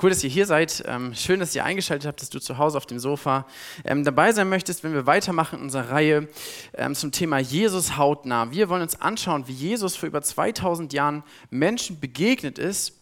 Cool, 0.00 0.10
dass 0.10 0.22
ihr 0.22 0.30
hier 0.30 0.46
seid. 0.46 0.84
Ähm, 0.86 1.12
schön, 1.12 1.40
dass 1.40 1.56
ihr 1.56 1.64
eingeschaltet 1.64 2.06
habt, 2.06 2.22
dass 2.22 2.30
du 2.30 2.38
zu 2.38 2.56
Hause 2.56 2.76
auf 2.76 2.86
dem 2.86 3.00
Sofa 3.00 3.46
ähm, 3.84 4.04
dabei 4.04 4.32
sein 4.32 4.48
möchtest, 4.48 4.84
wenn 4.84 4.92
wir 4.92 5.06
weitermachen 5.06 5.58
in 5.58 5.64
unserer 5.64 5.90
Reihe 5.90 6.28
ähm, 6.74 6.94
zum 6.94 7.10
Thema 7.10 7.40
Jesus 7.40 7.96
hautnah. 7.96 8.52
Wir 8.52 8.68
wollen 8.68 8.82
uns 8.82 9.00
anschauen, 9.00 9.48
wie 9.48 9.52
Jesus 9.52 9.96
vor 9.96 10.06
über 10.06 10.22
2000 10.22 10.92
Jahren 10.92 11.24
Menschen 11.50 11.98
begegnet 11.98 12.60
ist 12.60 12.94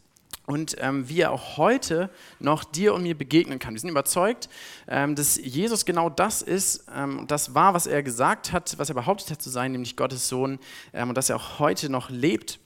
und 0.46 0.76
wie 0.80 1.22
er 1.22 1.32
auch 1.32 1.56
heute 1.56 2.08
noch 2.38 2.62
dir 2.62 2.94
und 2.94 3.02
mir 3.02 3.18
begegnen 3.18 3.58
kann. 3.58 3.74
Wir 3.74 3.80
sind 3.80 3.90
überzeugt, 3.90 4.48
dass 4.86 5.36
Jesus 5.38 5.84
genau 5.84 6.08
das 6.08 6.40
ist, 6.40 6.86
das 7.26 7.56
war, 7.56 7.74
was 7.74 7.88
er 7.88 8.04
gesagt 8.04 8.52
hat, 8.52 8.78
was 8.78 8.88
er 8.88 8.94
behauptet 8.94 9.32
hat 9.32 9.42
zu 9.42 9.50
sein, 9.50 9.72
nämlich 9.72 9.96
Gottes 9.96 10.28
Sohn 10.28 10.60
und 10.92 11.14
dass 11.16 11.30
er 11.30 11.36
auch 11.36 11.58
heute 11.58 11.90
noch 11.90 12.10
lebt. 12.10 12.60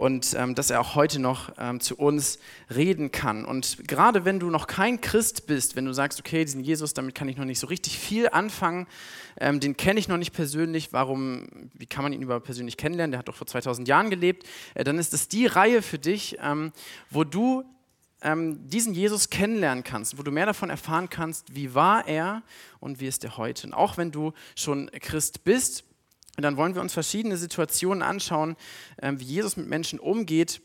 Und 0.00 0.32
ähm, 0.32 0.54
dass 0.54 0.70
er 0.70 0.80
auch 0.80 0.94
heute 0.94 1.18
noch 1.18 1.52
ähm, 1.58 1.78
zu 1.78 1.94
uns 1.94 2.38
reden 2.74 3.12
kann. 3.12 3.44
Und 3.44 3.86
gerade 3.86 4.24
wenn 4.24 4.40
du 4.40 4.48
noch 4.48 4.66
kein 4.66 5.02
Christ 5.02 5.46
bist, 5.46 5.76
wenn 5.76 5.84
du 5.84 5.92
sagst, 5.92 6.18
okay, 6.18 6.42
diesen 6.42 6.62
Jesus, 6.62 6.94
damit 6.94 7.14
kann 7.14 7.28
ich 7.28 7.36
noch 7.36 7.44
nicht 7.44 7.58
so 7.58 7.66
richtig 7.66 7.98
viel 7.98 8.26
anfangen, 8.30 8.86
ähm, 9.38 9.60
den 9.60 9.76
kenne 9.76 10.00
ich 10.00 10.08
noch 10.08 10.16
nicht 10.16 10.32
persönlich, 10.32 10.94
warum, 10.94 11.48
wie 11.74 11.84
kann 11.84 12.02
man 12.02 12.14
ihn 12.14 12.22
überhaupt 12.22 12.46
persönlich 12.46 12.78
kennenlernen, 12.78 13.10
der 13.10 13.18
hat 13.18 13.28
doch 13.28 13.34
vor 13.34 13.46
2000 13.46 13.86
Jahren 13.88 14.08
gelebt, 14.08 14.46
äh, 14.72 14.84
dann 14.84 14.98
ist 14.98 15.12
das 15.12 15.28
die 15.28 15.44
Reihe 15.44 15.82
für 15.82 15.98
dich, 15.98 16.38
ähm, 16.42 16.72
wo 17.10 17.24
du 17.24 17.64
ähm, 18.22 18.66
diesen 18.68 18.94
Jesus 18.94 19.28
kennenlernen 19.28 19.84
kannst, 19.84 20.16
wo 20.16 20.22
du 20.22 20.30
mehr 20.30 20.46
davon 20.46 20.70
erfahren 20.70 21.10
kannst, 21.10 21.54
wie 21.54 21.74
war 21.74 22.08
er 22.08 22.42
und 22.78 23.00
wie 23.00 23.06
ist 23.06 23.22
er 23.22 23.36
heute. 23.36 23.66
Und 23.66 23.74
auch 23.74 23.98
wenn 23.98 24.12
du 24.12 24.32
schon 24.56 24.90
Christ 24.98 25.44
bist, 25.44 25.84
und 26.36 26.42
dann 26.42 26.56
wollen 26.56 26.74
wir 26.74 26.80
uns 26.80 26.92
verschiedene 26.92 27.36
Situationen 27.36 28.02
anschauen, 28.02 28.56
ähm, 29.02 29.20
wie 29.20 29.24
Jesus 29.24 29.56
mit 29.56 29.66
Menschen 29.66 29.98
umgeht, 29.98 30.60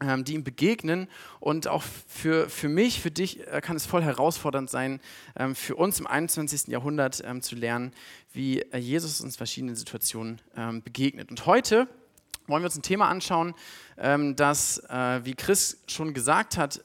ähm, 0.00 0.24
die 0.24 0.34
ihm 0.34 0.44
begegnen. 0.44 1.08
Und 1.40 1.68
auch 1.68 1.84
für, 2.08 2.48
für 2.48 2.68
mich, 2.68 3.00
für 3.00 3.10
dich 3.10 3.46
äh, 3.46 3.60
kann 3.60 3.76
es 3.76 3.86
voll 3.86 4.02
herausfordernd 4.02 4.68
sein, 4.68 5.00
ähm, 5.36 5.54
für 5.54 5.76
uns 5.76 6.00
im 6.00 6.06
21. 6.06 6.68
Jahrhundert 6.68 7.22
zu 7.42 7.54
lernen, 7.54 7.92
wie 8.32 8.62
äh, 8.62 8.78
Jesus 8.78 9.20
uns 9.20 9.36
verschiedenen 9.36 9.76
Situationen 9.76 10.40
begegnet. 10.84 11.30
Und 11.30 11.46
heute 11.46 11.86
wollen 12.46 12.62
wir 12.62 12.66
uns 12.66 12.76
ein 12.76 12.82
Thema 12.82 13.08
anschauen, 13.08 13.54
das, 13.96 14.78
äh, 14.90 15.24
wie 15.24 15.34
Chris 15.34 15.82
schon 15.86 16.12
gesagt 16.12 16.58
hat, 16.58 16.82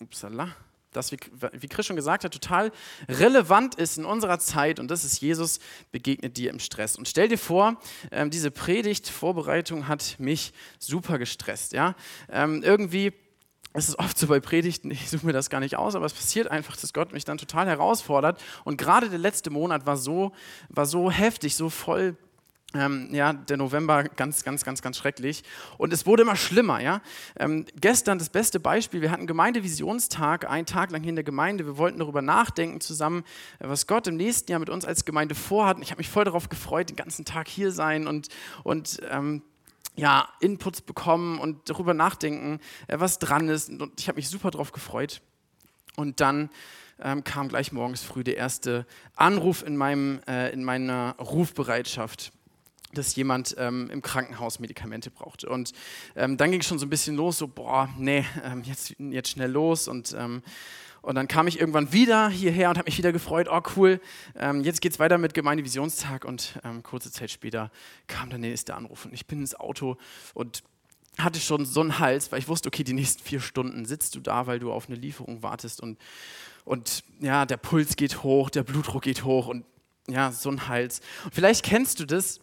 upsala, 0.00 0.54
das, 0.96 1.12
wie, 1.12 1.18
wie 1.52 1.68
Chris 1.68 1.86
schon 1.86 1.96
gesagt 1.96 2.24
hat, 2.24 2.32
total 2.32 2.72
relevant 3.08 3.74
ist 3.74 3.98
in 3.98 4.04
unserer 4.04 4.38
Zeit 4.38 4.80
und 4.80 4.90
das 4.90 5.04
ist 5.04 5.20
Jesus 5.20 5.58
begegnet 5.92 6.36
dir 6.36 6.50
im 6.50 6.58
Stress. 6.58 6.96
Und 6.96 7.08
stell 7.08 7.28
dir 7.28 7.38
vor, 7.38 7.80
ähm, 8.10 8.30
diese 8.30 8.50
Predigt-Vorbereitung 8.50 9.88
hat 9.88 10.16
mich 10.18 10.52
super 10.78 11.18
gestresst. 11.18 11.72
Ja? 11.72 11.94
Ähm, 12.30 12.62
irgendwie 12.62 13.12
es 13.76 13.88
ist 13.88 13.98
oft 13.98 14.16
so 14.16 14.28
bei 14.28 14.38
Predigten, 14.40 14.90
ich 14.92 15.10
suche 15.10 15.26
mir 15.26 15.32
das 15.32 15.50
gar 15.50 15.60
nicht 15.60 15.76
aus, 15.76 15.94
aber 15.94 16.06
es 16.06 16.14
passiert 16.14 16.50
einfach, 16.50 16.76
dass 16.76 16.92
Gott 16.92 17.12
mich 17.12 17.24
dann 17.24 17.38
total 17.38 17.66
herausfordert. 17.66 18.40
Und 18.64 18.78
gerade 18.78 19.10
der 19.10 19.18
letzte 19.18 19.50
Monat 19.50 19.84
war 19.84 19.96
so, 19.96 20.32
war 20.68 20.86
so 20.86 21.10
heftig, 21.10 21.56
so 21.56 21.68
voll 21.68 22.16
ähm, 22.74 23.08
ja, 23.12 23.32
der 23.32 23.56
November 23.56 24.04
ganz, 24.04 24.44
ganz, 24.44 24.64
ganz, 24.64 24.82
ganz 24.82 24.96
schrecklich. 24.96 25.42
Und 25.78 25.92
es 25.92 26.06
wurde 26.06 26.22
immer 26.22 26.36
schlimmer. 26.36 26.80
Ja? 26.80 27.00
Ähm, 27.36 27.66
gestern 27.80 28.18
das 28.18 28.28
beste 28.28 28.60
Beispiel: 28.60 29.00
Wir 29.00 29.10
hatten 29.10 29.26
Gemeindevisionstag, 29.26 30.48
einen 30.48 30.66
Tag 30.66 30.90
lang 30.90 31.02
hier 31.02 31.10
in 31.10 31.16
der 31.16 31.24
Gemeinde. 31.24 31.66
Wir 31.66 31.78
wollten 31.78 31.98
darüber 31.98 32.22
nachdenken 32.22 32.80
zusammen, 32.80 33.24
äh, 33.58 33.68
was 33.68 33.86
Gott 33.86 34.06
im 34.06 34.16
nächsten 34.16 34.50
Jahr 34.50 34.60
mit 34.60 34.70
uns 34.70 34.84
als 34.84 35.04
Gemeinde 35.04 35.34
vorhat. 35.34 35.76
Und 35.76 35.82
ich 35.82 35.90
habe 35.90 35.98
mich 35.98 36.08
voll 36.08 36.24
darauf 36.24 36.48
gefreut, 36.48 36.90
den 36.90 36.96
ganzen 36.96 37.24
Tag 37.24 37.48
hier 37.48 37.72
sein 37.72 38.06
und, 38.06 38.28
und 38.62 39.00
ähm, 39.10 39.42
ja, 39.96 40.28
Inputs 40.40 40.80
bekommen 40.80 41.38
und 41.38 41.68
darüber 41.70 41.94
nachdenken, 41.94 42.60
äh, 42.88 42.98
was 42.98 43.18
dran 43.18 43.48
ist. 43.48 43.70
Und 43.70 44.00
ich 44.00 44.08
habe 44.08 44.16
mich 44.16 44.28
super 44.28 44.50
darauf 44.50 44.72
gefreut. 44.72 45.20
Und 45.96 46.20
dann 46.20 46.50
ähm, 47.00 47.24
kam 47.24 47.48
gleich 47.48 47.72
morgens 47.72 48.02
früh 48.02 48.24
der 48.24 48.36
erste 48.36 48.86
Anruf 49.16 49.62
in, 49.62 49.76
meinem, 49.76 50.20
äh, 50.26 50.52
in 50.52 50.64
meiner 50.64 51.16
Rufbereitschaft 51.18 52.32
dass 52.94 53.14
jemand 53.16 53.54
ähm, 53.58 53.90
im 53.90 54.02
Krankenhaus 54.02 54.58
Medikamente 54.58 55.10
brauchte. 55.10 55.48
Und 55.48 55.72
ähm, 56.16 56.36
dann 56.36 56.50
ging 56.50 56.60
es 56.60 56.66
schon 56.66 56.78
so 56.78 56.86
ein 56.86 56.90
bisschen 56.90 57.16
los, 57.16 57.38
so, 57.38 57.48
boah, 57.48 57.88
nee, 57.98 58.24
ähm, 58.44 58.62
jetzt, 58.64 58.94
jetzt 58.98 59.30
schnell 59.30 59.50
los. 59.50 59.88
Und, 59.88 60.14
ähm, 60.18 60.42
und 61.02 61.16
dann 61.16 61.28
kam 61.28 61.46
ich 61.46 61.60
irgendwann 61.60 61.92
wieder 61.92 62.28
hierher 62.28 62.70
und 62.70 62.78
habe 62.78 62.86
mich 62.86 62.96
wieder 62.96 63.12
gefreut, 63.12 63.48
oh 63.50 63.60
cool, 63.76 64.00
ähm, 64.36 64.62
jetzt 64.62 64.80
geht 64.80 64.92
es 64.92 64.98
weiter 64.98 65.18
mit 65.18 65.34
Gemeindevisionstag. 65.34 66.24
Und 66.24 66.58
ähm, 66.64 66.82
kurze 66.82 67.12
Zeit 67.12 67.30
später 67.30 67.70
kam 68.06 68.30
der 68.30 68.38
nächste 68.38 68.74
Anruf 68.74 69.04
und 69.04 69.12
ich 69.12 69.26
bin 69.26 69.40
ins 69.40 69.54
Auto 69.54 69.96
und 70.32 70.62
hatte 71.18 71.40
schon 71.40 71.64
so 71.64 71.80
einen 71.80 71.98
Hals, 71.98 72.32
weil 72.32 72.38
ich 72.38 72.48
wusste, 72.48 72.68
okay, 72.68 72.84
die 72.84 72.92
nächsten 72.92 73.22
vier 73.22 73.40
Stunden 73.40 73.84
sitzt 73.84 74.14
du 74.14 74.20
da, 74.20 74.46
weil 74.46 74.58
du 74.58 74.72
auf 74.72 74.88
eine 74.88 74.96
Lieferung 74.96 75.42
wartest 75.42 75.80
und, 75.80 75.98
und 76.64 77.04
ja, 77.20 77.46
der 77.46 77.56
Puls 77.56 77.96
geht 77.96 78.22
hoch, 78.22 78.50
der 78.50 78.64
Blutdruck 78.64 79.02
geht 79.02 79.24
hoch 79.24 79.46
und 79.46 79.64
ja, 80.08 80.32
so 80.32 80.50
ein 80.50 80.68
Hals. 80.68 81.00
Und 81.24 81.34
vielleicht 81.34 81.64
kennst 81.64 82.00
du 82.00 82.04
das, 82.04 82.40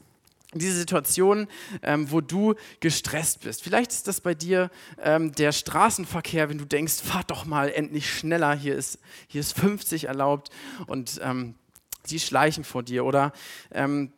diese 0.60 0.78
Situation, 0.78 1.48
ähm, 1.82 2.12
wo 2.12 2.22
du 2.22 2.56
gestresst 2.80 3.42
bist. 3.42 3.64
Vielleicht 3.64 3.92
ist 3.92 4.08
das 4.08 4.22
bei 4.22 4.34
dir 4.34 4.70
ähm, 5.02 5.32
der 5.34 5.52
Straßenverkehr, 5.52 6.50
wenn 6.50 6.58
du 6.58 6.66
denkst, 6.66 7.02
fahr 7.02 7.24
doch 7.26 7.46
mal 7.46 7.70
endlich 7.70 8.12
schneller, 8.12 8.54
hier 8.54 8.76
ist, 8.76 9.00
hier 9.28 9.42
ist 9.42 9.58
50 9.58 10.06
erlaubt 10.06 10.50
und 10.88 11.20
ähm, 11.24 11.56
sie 12.06 12.20
schleichen 12.20 12.64
vor 12.64 12.84
dir. 12.84 13.06
Oder 13.06 13.32
ähm, 13.72 14.12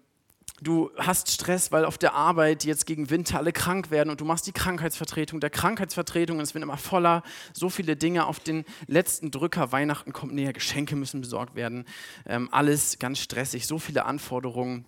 du 0.61 0.89
hast 0.97 1.29
Stress, 1.29 1.71
weil 1.71 1.85
auf 1.85 1.97
der 1.97 2.13
Arbeit 2.13 2.63
jetzt 2.63 2.85
gegen 2.87 3.09
Winter 3.09 3.37
alle 3.37 3.51
krank 3.51 3.91
werden 3.91 4.09
und 4.09 4.19
du 4.19 4.25
machst 4.25 4.47
die 4.47 4.53
Krankheitsvertretung. 4.53 5.39
Der 5.39 5.49
Krankheitsvertretung 5.49 6.37
und 6.37 6.43
es 6.43 6.53
wird 6.55 6.63
immer 6.63 6.77
voller, 6.77 7.21
so 7.53 7.69
viele 7.69 7.95
Dinge 7.95 8.25
auf 8.25 8.39
den 8.39 8.65
letzten 8.87 9.29
Drücker, 9.29 9.71
Weihnachten 9.71 10.13
kommt 10.13 10.33
näher, 10.33 10.53
Geschenke 10.53 10.95
müssen 10.95 11.21
besorgt 11.21 11.55
werden, 11.55 11.85
ähm, 12.25 12.49
alles 12.51 12.97
ganz 12.97 13.19
stressig, 13.19 13.67
so 13.67 13.77
viele 13.77 14.05
Anforderungen 14.05 14.85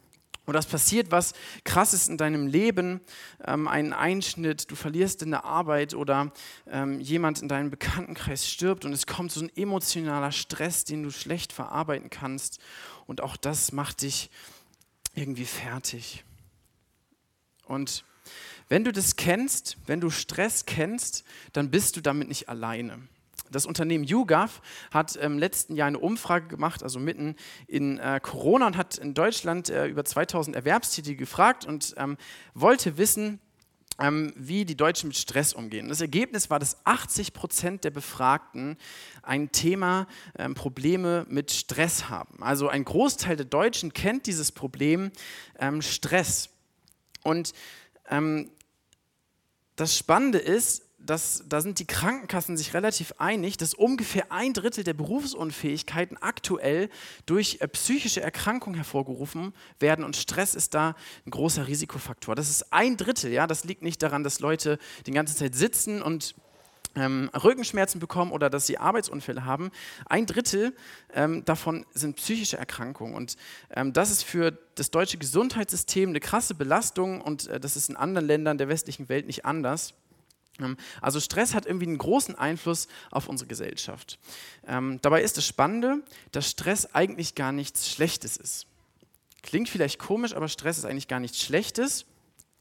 oder 0.47 0.59
es 0.59 0.65
passiert 0.65 1.11
was 1.11 1.33
Krasses 1.63 2.07
in 2.07 2.17
deinem 2.17 2.47
Leben, 2.47 3.01
ähm, 3.45 3.67
ein 3.67 3.93
Einschnitt, 3.93 4.69
du 4.69 4.75
verlierst 4.75 5.21
in 5.21 5.31
der 5.31 5.45
Arbeit 5.45 5.93
oder 5.93 6.31
ähm, 6.67 6.99
jemand 6.99 7.41
in 7.41 7.47
deinem 7.47 7.69
Bekanntenkreis 7.69 8.47
stirbt 8.47 8.85
und 8.85 8.93
es 8.93 9.07
kommt 9.07 9.31
so 9.31 9.41
ein 9.41 9.55
emotionaler 9.55 10.31
Stress, 10.31 10.83
den 10.83 11.03
du 11.03 11.11
schlecht 11.11 11.53
verarbeiten 11.53 12.09
kannst. 12.09 12.59
Und 13.07 13.21
auch 13.21 13.37
das 13.37 13.71
macht 13.71 14.01
dich 14.01 14.29
irgendwie 15.13 15.45
fertig. 15.45 16.23
Und 17.65 18.03
wenn 18.67 18.83
du 18.83 18.91
das 18.91 19.15
kennst, 19.15 19.77
wenn 19.85 20.01
du 20.01 20.09
Stress 20.09 20.65
kennst, 20.65 21.23
dann 21.53 21.69
bist 21.71 21.95
du 21.95 22.01
damit 22.01 22.27
nicht 22.27 22.49
alleine. 22.49 23.07
Das 23.51 23.65
Unternehmen 23.65 24.03
YouGov 24.03 24.61
hat 24.91 25.15
im 25.15 25.37
letzten 25.37 25.75
Jahr 25.75 25.87
eine 25.87 25.99
Umfrage 25.99 26.47
gemacht, 26.47 26.83
also 26.83 26.99
mitten 26.99 27.35
in 27.67 27.99
äh, 27.99 28.19
Corona, 28.21 28.67
und 28.67 28.77
hat 28.77 28.97
in 28.97 29.13
Deutschland 29.13 29.69
äh, 29.69 29.87
über 29.87 30.03
2000 30.03 30.55
Erwerbstätige 30.55 31.15
gefragt 31.15 31.65
und 31.65 31.93
ähm, 31.97 32.17
wollte 32.53 32.97
wissen, 32.97 33.39
ähm, 33.99 34.33
wie 34.35 34.65
die 34.65 34.75
Deutschen 34.75 35.07
mit 35.07 35.17
Stress 35.17 35.53
umgehen. 35.53 35.87
Das 35.87 36.01
Ergebnis 36.01 36.49
war, 36.49 36.59
dass 36.59 36.85
80 36.85 37.33
Prozent 37.33 37.83
der 37.83 37.91
Befragten 37.91 38.77
ein 39.21 39.51
Thema, 39.51 40.07
ähm, 40.37 40.53
Probleme 40.53 41.25
mit 41.29 41.51
Stress 41.51 42.09
haben. 42.09 42.43
Also 42.43 42.67
ein 42.67 42.83
Großteil 42.83 43.37
der 43.37 43.45
Deutschen 43.45 43.93
kennt 43.93 44.27
dieses 44.27 44.51
Problem 44.51 45.11
ähm, 45.59 45.81
Stress. 45.81 46.49
Und 47.23 47.53
ähm, 48.09 48.51
das 49.75 49.97
Spannende 49.97 50.39
ist, 50.39 50.84
das, 51.05 51.43
da 51.47 51.61
sind 51.61 51.79
die 51.79 51.85
Krankenkassen 51.85 52.57
sich 52.57 52.73
relativ 52.73 53.13
einig, 53.17 53.57
dass 53.57 53.73
ungefähr 53.73 54.31
ein 54.31 54.53
Drittel 54.53 54.83
der 54.83 54.93
Berufsunfähigkeiten 54.93 56.17
aktuell 56.17 56.89
durch 57.25 57.57
äh, 57.61 57.67
psychische 57.67 58.21
Erkrankungen 58.21 58.75
hervorgerufen 58.75 59.53
werden 59.79 60.03
und 60.03 60.15
Stress 60.15 60.55
ist 60.55 60.73
da 60.73 60.95
ein 61.25 61.31
großer 61.31 61.67
Risikofaktor. 61.67 62.35
Das 62.35 62.49
ist 62.49 62.73
ein 62.73 62.97
Drittel, 62.97 63.31
ja, 63.31 63.47
das 63.47 63.63
liegt 63.63 63.81
nicht 63.81 64.01
daran, 64.01 64.23
dass 64.23 64.39
Leute 64.39 64.77
die 65.05 65.11
ganze 65.11 65.35
Zeit 65.35 65.55
sitzen 65.55 66.01
und 66.01 66.35
ähm, 66.95 67.29
Rückenschmerzen 67.33 67.99
bekommen 67.99 68.31
oder 68.31 68.49
dass 68.49 68.67
sie 68.67 68.77
Arbeitsunfälle 68.77 69.45
haben. 69.45 69.71
Ein 70.05 70.25
Drittel 70.25 70.75
ähm, 71.13 71.43
davon 71.45 71.85
sind 71.93 72.15
psychische 72.15 72.57
Erkrankungen. 72.57 73.15
Und 73.15 73.35
ähm, 73.71 73.93
das 73.93 74.11
ist 74.11 74.23
für 74.23 74.51
das 74.75 74.91
deutsche 74.91 75.17
Gesundheitssystem 75.17 76.09
eine 76.09 76.19
krasse 76.19 76.55
Belastung 76.55 77.21
und 77.21 77.47
äh, 77.47 77.59
das 77.59 77.75
ist 77.75 77.89
in 77.89 77.95
anderen 77.95 78.27
Ländern 78.27 78.57
der 78.57 78.69
westlichen 78.69 79.09
Welt 79.09 79.27
nicht 79.27 79.45
anders. 79.45 79.93
Ähm, 80.59 80.77
also 81.01 81.19
Stress 81.19 81.53
hat 81.53 81.65
irgendwie 81.65 81.87
einen 81.87 81.97
großen 81.97 82.35
Einfluss 82.35 82.87
auf 83.11 83.27
unsere 83.27 83.47
Gesellschaft. 83.47 84.19
Ähm, 84.67 84.99
dabei 85.01 85.21
ist 85.21 85.37
das 85.37 85.45
Spannende, 85.45 86.03
dass 86.31 86.49
Stress 86.49 86.93
eigentlich 86.93 87.35
gar 87.35 87.51
nichts 87.51 87.89
Schlechtes 87.89 88.37
ist. 88.37 88.67
Klingt 89.41 89.69
vielleicht 89.69 89.99
komisch, 89.99 90.33
aber 90.35 90.47
Stress 90.47 90.77
ist 90.77 90.85
eigentlich 90.85 91.07
gar 91.07 91.19
nichts 91.19 91.41
Schlechtes. 91.41 92.05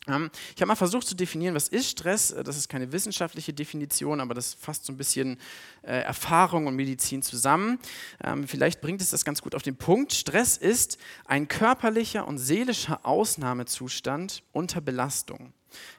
Ähm, 0.06 0.30
ich 0.54 0.60
habe 0.60 0.68
mal 0.68 0.76
versucht 0.76 1.06
zu 1.06 1.14
definieren, 1.14 1.54
was 1.54 1.68
ist 1.68 1.88
Stress. 1.88 2.30
Äh, 2.30 2.44
das 2.44 2.56
ist 2.56 2.68
keine 2.68 2.92
wissenschaftliche 2.92 3.52
Definition, 3.52 4.20
aber 4.20 4.34
das 4.34 4.54
fasst 4.54 4.84
so 4.84 4.92
ein 4.92 4.96
bisschen 4.96 5.38
äh, 5.82 6.00
Erfahrung 6.02 6.66
und 6.66 6.76
Medizin 6.76 7.22
zusammen. 7.22 7.78
Ähm, 8.22 8.46
vielleicht 8.46 8.80
bringt 8.80 9.00
es 9.00 9.10
das 9.10 9.24
ganz 9.24 9.40
gut 9.40 9.54
auf 9.54 9.62
den 9.62 9.76
Punkt. 9.76 10.12
Stress 10.12 10.56
ist 10.56 10.98
ein 11.26 11.48
körperlicher 11.48 12.26
und 12.28 12.38
seelischer 12.38 13.04
Ausnahmezustand 13.06 14.42
unter 14.52 14.80
Belastung. 14.80 15.52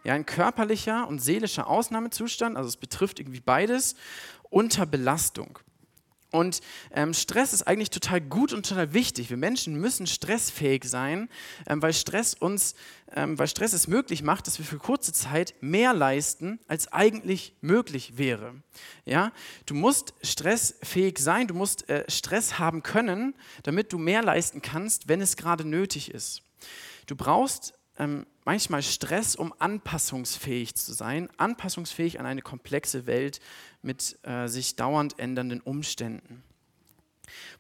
Ja, 0.03 0.13
ein 0.13 0.25
körperlicher 0.25 1.07
und 1.07 1.19
seelischer 1.19 1.67
Ausnahmezustand, 1.67 2.57
also 2.57 2.69
es 2.69 2.77
betrifft 2.77 3.19
irgendwie 3.19 3.41
beides, 3.41 3.95
unter 4.49 4.85
Belastung. 4.85 5.59
Und 6.35 6.59
ähm, 6.91 7.13
Stress 7.13 7.53
ist 7.53 7.65
eigentlich 7.65 7.91
total 7.91 8.19
gut 8.19 8.51
und 8.51 8.67
total 8.67 8.93
wichtig. 8.93 9.29
Wir 9.29 9.37
Menschen 9.37 9.75
müssen 9.75 10.05
stressfähig 10.05 10.83
sein, 10.83 11.29
ähm, 11.65 11.81
weil, 11.81 11.93
Stress 11.93 12.33
uns, 12.33 12.75
ähm, 13.15 13.39
weil 13.39 13.47
Stress 13.47 13.71
es 13.71 13.87
möglich 13.87 14.21
macht, 14.21 14.47
dass 14.47 14.59
wir 14.59 14.65
für 14.65 14.77
kurze 14.77 15.13
Zeit 15.13 15.53
mehr 15.61 15.93
leisten, 15.93 16.59
als 16.67 16.91
eigentlich 16.91 17.53
möglich 17.61 18.17
wäre. 18.17 18.53
Ja? 19.05 19.31
Du 19.65 19.75
musst 19.75 20.13
stressfähig 20.21 21.19
sein, 21.19 21.47
du 21.47 21.53
musst 21.53 21.87
äh, 21.87 22.03
Stress 22.09 22.59
haben 22.59 22.83
können, 22.83 23.33
damit 23.63 23.93
du 23.93 23.97
mehr 23.97 24.21
leisten 24.21 24.61
kannst, 24.61 25.07
wenn 25.07 25.21
es 25.21 25.37
gerade 25.37 25.63
nötig 25.63 26.11
ist. 26.11 26.41
Du 27.05 27.15
brauchst 27.15 27.73
ähm, 27.97 28.25
manchmal 28.45 28.83
Stress, 28.83 29.35
um 29.35 29.53
anpassungsfähig 29.59 30.75
zu 30.75 30.93
sein, 30.93 31.29
anpassungsfähig 31.37 32.19
an 32.19 32.25
eine 32.25 32.41
komplexe 32.41 33.05
Welt 33.07 33.39
mit 33.81 34.17
äh, 34.23 34.47
sich 34.47 34.75
dauernd 34.75 35.19
ändernden 35.19 35.61
Umständen. 35.61 36.43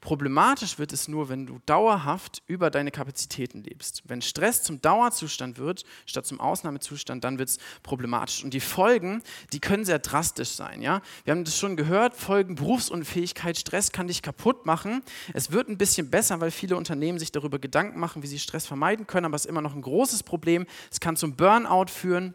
Problematisch 0.01 0.77
wird 0.77 0.93
es 0.93 1.07
nur, 1.07 1.29
wenn 1.29 1.45
du 1.45 1.59
dauerhaft 1.65 2.43
über 2.47 2.69
deine 2.69 2.91
Kapazitäten 2.91 3.63
lebst. 3.63 4.03
Wenn 4.05 4.21
Stress 4.21 4.63
zum 4.63 4.81
Dauerzustand 4.81 5.57
wird, 5.57 5.83
statt 6.05 6.25
zum 6.25 6.39
Ausnahmezustand, 6.39 7.23
dann 7.23 7.39
wird 7.39 7.49
es 7.49 7.57
problematisch. 7.83 8.43
Und 8.43 8.53
die 8.53 8.59
Folgen, 8.59 9.21
die 9.53 9.59
können 9.59 9.85
sehr 9.85 9.99
drastisch 9.99 10.49
sein. 10.49 10.81
Ja? 10.81 11.01
Wir 11.23 11.31
haben 11.31 11.43
das 11.43 11.57
schon 11.57 11.75
gehört, 11.75 12.15
Folgen 12.15 12.55
Berufsunfähigkeit, 12.55 13.57
Stress 13.57 13.91
kann 13.91 14.07
dich 14.07 14.21
kaputt 14.21 14.65
machen. 14.65 15.01
Es 15.33 15.51
wird 15.51 15.69
ein 15.69 15.77
bisschen 15.77 16.09
besser, 16.09 16.41
weil 16.41 16.51
viele 16.51 16.77
Unternehmen 16.77 17.19
sich 17.19 17.31
darüber 17.31 17.59
Gedanken 17.59 17.99
machen, 17.99 18.23
wie 18.23 18.27
sie 18.27 18.39
Stress 18.39 18.65
vermeiden 18.65 19.07
können, 19.07 19.25
aber 19.25 19.35
es 19.35 19.45
ist 19.45 19.49
immer 19.49 19.61
noch 19.61 19.75
ein 19.75 19.81
großes 19.81 20.23
Problem. 20.23 20.65
Es 20.91 20.99
kann 20.99 21.15
zum 21.15 21.35
Burnout 21.35 21.87
führen. 21.89 22.33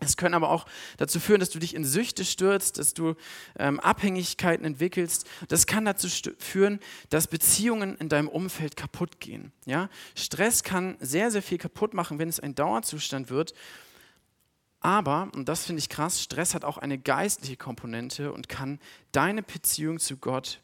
Es 0.00 0.16
können 0.16 0.34
aber 0.34 0.50
auch 0.50 0.66
dazu 0.96 1.18
führen, 1.18 1.40
dass 1.40 1.50
du 1.50 1.58
dich 1.58 1.74
in 1.74 1.84
Süchte 1.84 2.24
stürzt, 2.24 2.78
dass 2.78 2.94
du 2.94 3.14
ähm, 3.58 3.80
Abhängigkeiten 3.80 4.64
entwickelst. 4.64 5.26
Das 5.48 5.66
kann 5.66 5.84
dazu 5.84 6.08
führen, 6.38 6.78
dass 7.10 7.26
Beziehungen 7.26 7.96
in 7.96 8.08
deinem 8.08 8.28
Umfeld 8.28 8.76
kaputt 8.76 9.18
gehen. 9.18 9.52
Ja? 9.66 9.88
Stress 10.14 10.62
kann 10.62 10.96
sehr, 11.00 11.30
sehr 11.30 11.42
viel 11.42 11.58
kaputt 11.58 11.94
machen, 11.94 12.18
wenn 12.20 12.28
es 12.28 12.38
ein 12.38 12.54
Dauerzustand 12.54 13.28
wird. 13.28 13.54
Aber, 14.80 15.30
und 15.34 15.48
das 15.48 15.64
finde 15.64 15.80
ich 15.80 15.88
krass, 15.88 16.22
Stress 16.22 16.54
hat 16.54 16.64
auch 16.64 16.78
eine 16.78 16.98
geistliche 16.98 17.56
Komponente 17.56 18.32
und 18.32 18.48
kann 18.48 18.78
deine 19.10 19.42
Beziehung 19.42 19.98
zu 19.98 20.16
Gott 20.16 20.60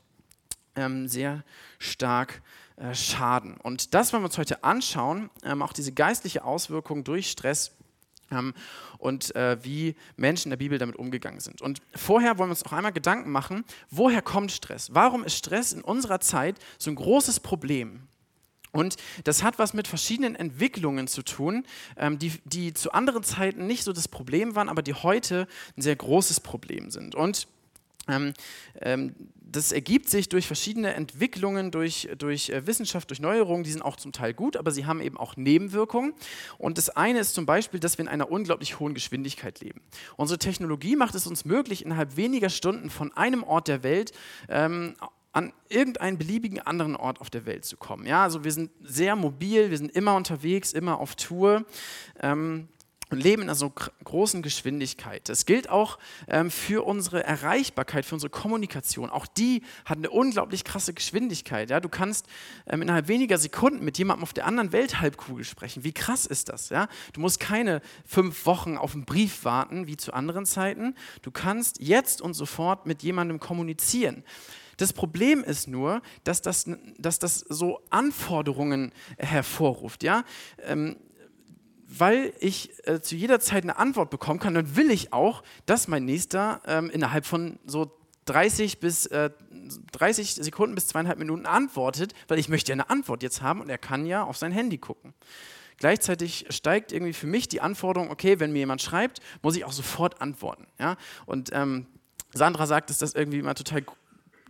ähm, 0.77 1.09
sehr 1.09 1.43
stark 1.81 2.41
äh, 2.77 2.95
schaden. 2.95 3.57
Und 3.57 3.95
das 3.95 4.13
wollen 4.13 4.23
wir 4.23 4.27
uns 4.27 4.39
heute 4.39 4.63
anschauen, 4.63 5.31
ähm, 5.43 5.63
auch 5.63 5.73
diese 5.73 5.93
geistliche 5.93 6.45
Auswirkung 6.45 7.03
durch 7.03 7.31
Stress 7.31 7.73
und 8.99 9.35
äh, 9.37 9.59
wie 9.63 9.95
Menschen 10.17 10.49
in 10.49 10.51
der 10.51 10.57
Bibel 10.57 10.79
damit 10.79 10.97
umgegangen 10.97 11.41
sind. 11.41 11.63
Und 11.63 11.81
vorher 11.95 12.39
wollen 12.39 12.49
wir 12.49 12.53
uns 12.53 12.65
auch 12.65 12.73
einmal 12.73 12.93
Gedanken 12.93 13.31
machen, 13.31 13.65
woher 13.91 14.23
kommt 14.23 14.51
Stress? 14.53 14.89
Warum 14.93 15.25
ist 15.25 15.37
Stress 15.37 15.73
in 15.73 15.83
unserer 15.83 16.21
Zeit 16.21 16.57
so 16.79 16.91
ein 16.91 16.97
großes 16.97 17.41
Problem? 17.41 18.09
Und 18.73 18.97
das 19.23 19.45
hat 19.45 19.61
was 19.61 19.73
mit 19.73 19.87
verschiedenen 19.87 20.35
Entwicklungen 20.35 21.07
zu 21.07 21.23
tun, 21.23 21.65
ähm, 21.97 22.19
die, 22.19 22.33
die 22.45 22.75
zu 22.75 22.93
anderen 22.93 23.23
Zeiten 23.23 23.69
nicht 23.69 23.85
so 23.85 23.93
das 23.93 24.09
Problem 24.09 24.57
waren, 24.57 24.69
aber 24.69 24.83
die 24.83 24.95
heute 24.95 25.47
ein 25.77 25.83
sehr 25.83 25.95
großes 25.95 26.41
Problem 26.41 26.91
sind. 26.91 27.15
Und 27.15 27.47
das 29.55 29.73
ergibt 29.73 30.11
sich 30.11 30.29
durch 30.29 30.47
verschiedene 30.47 30.95
Entwicklungen, 30.95 31.71
durch, 31.71 32.09
durch 32.19 32.51
äh, 32.51 32.67
Wissenschaft, 32.67 33.11
durch 33.11 33.21
Neuerungen, 33.21 33.65
die 33.65 33.71
sind 33.71 33.83
auch 33.83 33.97
zum 33.97 34.13
Teil 34.13 34.35
gut, 34.35 34.57
aber 34.57 34.71
sie 34.71 34.87
haben 34.87 35.01
eben 35.01 35.17
auch 35.17 35.37
Nebenwirkungen. 35.37 36.13
Und 36.59 36.77
das 36.77 36.91
eine 36.91 37.21
ist 37.21 37.35
zum 37.35 37.47
Beispiel, 37.47 37.81
dass 37.81 37.97
wir 37.99 38.05
in 38.05 38.09
einer 38.09 38.31
unglaublich 38.31 38.81
hohen 38.81 38.95
Geschwindigkeit 38.95 39.61
leben. 39.61 39.81
Unsere 40.17 40.39
Technologie 40.39 40.97
macht 40.97 41.15
es 41.15 41.27
uns 41.27 41.45
möglich, 41.45 41.85
innerhalb 41.85 42.17
weniger 42.17 42.51
Stunden 42.51 42.91
von 42.91 43.13
einem 43.13 43.45
Ort 43.45 43.69
der 43.69 43.83
Welt 43.83 44.13
ähm, 44.49 44.97
an 45.33 45.53
irgendeinen 45.69 46.17
beliebigen 46.17 46.61
anderen 46.61 46.95
Ort 46.95 47.21
auf 47.21 47.29
der 47.29 47.45
Welt 47.45 47.65
zu 47.65 47.77
kommen. 47.77 48.07
Ja, 48.07 48.23
also 48.23 48.45
wir 48.45 48.53
sind 48.53 48.71
sehr 48.81 49.17
mobil, 49.17 49.71
wir 49.71 49.79
sind 49.79 49.91
immer 49.91 50.15
unterwegs, 50.15 50.73
immer 50.73 51.01
auf 51.01 51.17
Tour. 51.17 51.65
Ähm, 52.21 52.69
und 53.11 53.23
leben 53.23 53.43
in 53.43 53.49
einer 53.49 53.55
so 53.55 53.71
großen 53.71 54.43
Geschwindigkeit. 54.43 55.29
Das 55.29 55.47
gilt 55.47 55.69
auch 55.69 55.99
ähm, 56.29 56.51
für 56.51 56.87
unsere 56.87 57.25
Erreichbarkeit, 57.25 58.05
für 58.05 58.15
unsere 58.15 58.31
Kommunikation. 58.31 59.11
Auch 59.11 59.27
die 59.27 59.63
hat 59.85 59.99
eine 59.99 60.11
unglaublich 60.11 60.65
krasse 60.65 60.95
Geschwindigkeit. 60.95 61.71
Ja? 61.71 61.81
Du 61.81 61.89
kannst 61.89 62.27
ähm, 62.67 62.83
innerhalb 62.83 63.09
weniger 63.09 63.39
Sekunden 63.39 63.85
mit 63.85 63.99
jemandem 63.99 64.23
auf 64.23 64.33
der 64.33 64.47
anderen 64.47 64.73
Welthalbkugel 64.73 65.45
sprechen. 65.45 65.85
Wie 65.85 65.93
krass 65.93 66.27
ist 66.27 66.49
das? 66.49 66.71
Ja? 66.71 66.89
Du 67.13 67.21
musst 67.21 67.41
keine 67.41 67.81
fünf 68.05 68.47
Wochen 68.47 68.77
auf 68.77 68.95
einen 68.95 69.05
Brief 69.05 69.45
warten, 69.45 69.87
wie 69.87 69.97
zu 69.97 70.13
anderen 70.13 70.47
Zeiten. 70.47 70.95
Du 71.23 71.31
kannst 71.31 71.81
jetzt 71.81 72.21
und 72.23 72.35
sofort 72.35 72.87
mit 72.87 73.03
jemandem 73.03 73.39
kommunizieren. 73.39 74.25
Das 74.77 74.93
Problem 74.93 75.45
ist 75.45 75.69
nur, 75.69 76.03
dass 76.25 76.43
das, 76.43 76.69
dass 76.99 77.19
das 77.19 77.39
so 77.41 77.81
Anforderungen 77.91 78.93
hervorruft. 79.19 80.03
Ja? 80.03 80.25
Ähm, 80.63 80.97
weil 81.99 82.33
ich 82.41 82.71
äh, 82.87 83.01
zu 83.01 83.15
jeder 83.15 83.41
Zeit 83.41 83.65
eine 83.65 83.79
Antwort 83.79 84.11
bekommen 84.11 84.41
kann, 84.41 84.55
dann 84.55 84.77
will 84.77 84.91
ich 84.91 85.13
auch, 85.13 85.43
dass 85.67 85.89
mein 85.89 86.05
Nächster 86.05 86.61
ähm, 86.67 86.91
innerhalb 86.91 87.27
von 87.27 87.59
so 87.67 87.93
30 88.27 88.81
bis 88.81 89.07
äh, 89.07 89.31
30 89.93 90.35
Sekunden 90.35 90.75
bis 90.75 90.89
zweieinhalb 90.89 91.19
Minuten 91.19 91.47
antwortet, 91.47 92.15
weil 92.29 92.39
ich 92.39 92.49
möchte 92.49 92.71
ja 92.71 92.75
eine 92.75 92.91
Antwort 92.91 93.23
jetzt 93.23 93.43
haben 93.43 93.61
und 93.61 93.69
er 93.69 93.79
kann 93.79 94.07
ja 94.07 94.25
auf 94.25 94.37
sein 94.37 94.53
Handy 94.53 94.79
gucken. 94.79 95.15
Gleichzeitig 95.79 96.47
steigt 96.51 96.93
irgendwie 96.93 97.13
für 97.13 97.27
mich 97.27 97.49
die 97.49 97.61
Anforderung, 97.61 98.11
okay, 98.11 98.39
wenn 98.41 98.53
mir 98.53 98.61
jemand 98.61 98.81
schreibt, 98.81 99.21
muss 99.43 99.57
ich 99.57 99.65
auch 99.65 99.73
sofort 99.73 100.21
antworten. 100.21 100.67
Ja? 100.79 100.97
Und 101.27 101.51
ähm, 101.53 101.87
Sandra 102.33 102.67
sagt, 102.67 102.91
dass 102.91 102.99
das 102.99 103.15
irgendwie 103.15 103.39
immer 103.39 103.55
total 103.55 103.85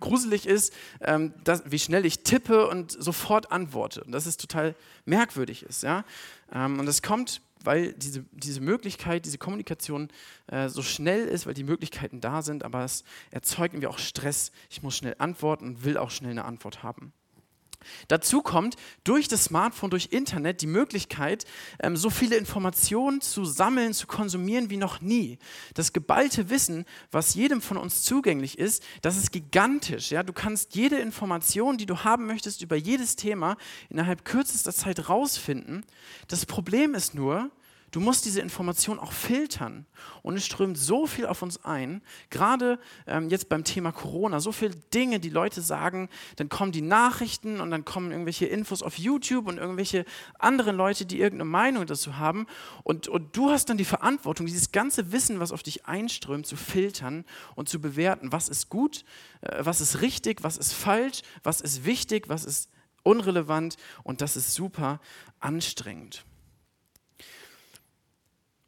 gruselig 0.01 0.47
ist, 0.47 0.73
ähm, 1.01 1.33
dass, 1.45 1.63
wie 1.71 1.79
schnell 1.79 2.05
ich 2.05 2.23
tippe 2.25 2.69
und 2.69 2.93
sofort 2.93 3.53
antworte. 3.53 4.05
Und 4.05 4.13
das 4.13 4.27
ist 4.27 4.41
total 4.41 4.75
merkwürdig 5.05 5.63
ist. 5.65 5.83
Ja? 5.83 6.05
Ähm, 6.53 6.79
und 6.79 6.87
das 6.87 7.03
kommt, 7.03 7.41
weil 7.63 7.93
diese, 7.95 8.25
diese 8.33 8.61
Möglichkeit, 8.61 9.25
diese 9.25 9.39
Kommunikation 9.39 10.09
äh, 10.47 10.69
so 10.69 10.83
schnell 10.83 11.27
ist, 11.27 11.47
weil 11.47 11.55
die 11.55 11.65
Möglichkeiten 11.65 12.21
da 12.21 12.43
sind, 12.43 12.63
aber 12.63 12.85
es 12.85 13.05
erzeugt 13.31 13.75
irgendwie 13.75 13.89
auch 13.89 13.99
Stress. 13.99 14.53
Ich 14.71 14.83
muss 14.83 14.97
schnell 14.97 15.17
antworten 15.19 15.67
und 15.67 15.85
will 15.85 15.97
auch 15.97 16.11
schnell 16.11 16.33
eine 16.33 16.45
Antwort 16.45 16.83
haben. 16.83 17.13
Dazu 18.09 18.43
kommt 18.43 18.77
durch 19.05 19.29
das 19.29 19.45
Smartphone, 19.45 19.91
durch 19.91 20.09
Internet 20.11 20.63
die 20.63 20.67
Möglichkeit, 20.67 21.45
ähm, 21.81 21.97
so 21.97 22.11
viele 22.11 22.37
Informationen 22.37 23.21
zu 23.21 23.45
sammeln, 23.45 23.95
zu 23.95 24.07
konsumieren 24.07 24.71
wie 24.71 24.77
noch 24.77 25.01
nie. 25.01 25.39
Das 25.75 25.93
geballte 25.93 26.51
Wissen, 26.51 26.85
was 27.11 27.35
jedem 27.35 27.61
von 27.61 27.77
uns 27.77 28.03
zugänglich 28.03 28.59
ist, 28.59 28.83
das 29.03 29.17
ist 29.17 29.33
gigantisch. 29.33 30.11
Ja? 30.11 30.23
Du 30.23 30.33
kannst 30.33 30.75
jede 30.75 30.97
Information, 30.99 31.79
die 31.79 31.87
du 31.87 32.05
haben 32.05 32.27
möchtest 32.27 32.63
über 32.63 32.77
jedes 32.77 33.17
Thema, 33.17 33.57
innerhalb 33.89 34.25
kürzester 34.25 34.73
Zeit 34.73 35.09
rausfinden. 35.09 35.85
Das 36.29 36.47
Problem 36.47 36.95
ist 36.95 37.15
nur, 37.15 37.51
Du 37.95 38.01
musst 38.01 38.25
diese 38.25 38.41
Information 38.41 38.99
auch 38.99 39.13
filtern. 39.13 39.87
Und 40.23 40.35
es 40.35 40.45
strömt 40.45 40.77
so 40.77 41.07
viel 41.07 41.27
auf 41.27 41.43
uns 41.43 41.65
ein, 41.65 42.03
gerade 42.29 42.81
ähm, 43.07 43.29
jetzt 43.29 43.49
beim 43.49 43.63
Thema 43.63 43.93
Corona, 43.93 44.41
so 44.41 44.51
viele 44.51 44.75
Dinge, 44.75 45.21
die 45.21 45.31
Leute 45.31 45.61
sagen, 45.61 46.09
dann 46.35 46.49
kommen 46.49 46.73
die 46.73 46.83
Nachrichten 46.83 47.61
und 47.61 47.71
dann 47.71 47.85
kommen 47.85 48.11
irgendwelche 48.11 48.47
Infos 48.47 48.83
auf 48.83 48.99
YouTube 48.99 49.47
und 49.47 49.59
irgendwelche 49.59 50.07
anderen 50.41 50.75
Leute, 50.75 51.07
die 51.07 51.21
irgendeine 51.21 51.49
Meinung 51.49 51.87
dazu 51.87 52.17
haben. 52.17 52.49
Und, 52.83 53.07
und 53.07 53.37
du 53.37 53.51
hast 53.51 53.67
dann 53.71 53.79
die 53.79 53.85
Verantwortung, 53.85 54.47
dieses 54.47 54.73
ganze 54.73 55.13
Wissen, 55.13 55.39
was 55.39 55.53
auf 55.53 55.63
dich 55.63 55.87
einströmt, 55.87 56.49
zu 56.49 56.57
filtern 56.57 57.25
und 57.55 57.69
zu 57.69 57.81
bewerten, 57.81 58.33
was 58.33 58.49
ist 58.49 58.71
gut, 58.71 59.05
äh, 59.43 59.65
was 59.65 59.81
ist 59.81 60.01
richtig, 60.01 60.43
was 60.43 60.57
ist 60.57 60.73
falsch, 60.73 61.23
was 61.45 61.61
ist 61.61 61.85
wichtig, 61.85 62.29
was 62.29 62.45
ist 62.45 62.71
unrelevant. 63.05 63.77
Und 64.03 64.21
das 64.21 64.35
ist 64.35 64.53
super 64.53 65.01
anstrengend. 65.39 66.25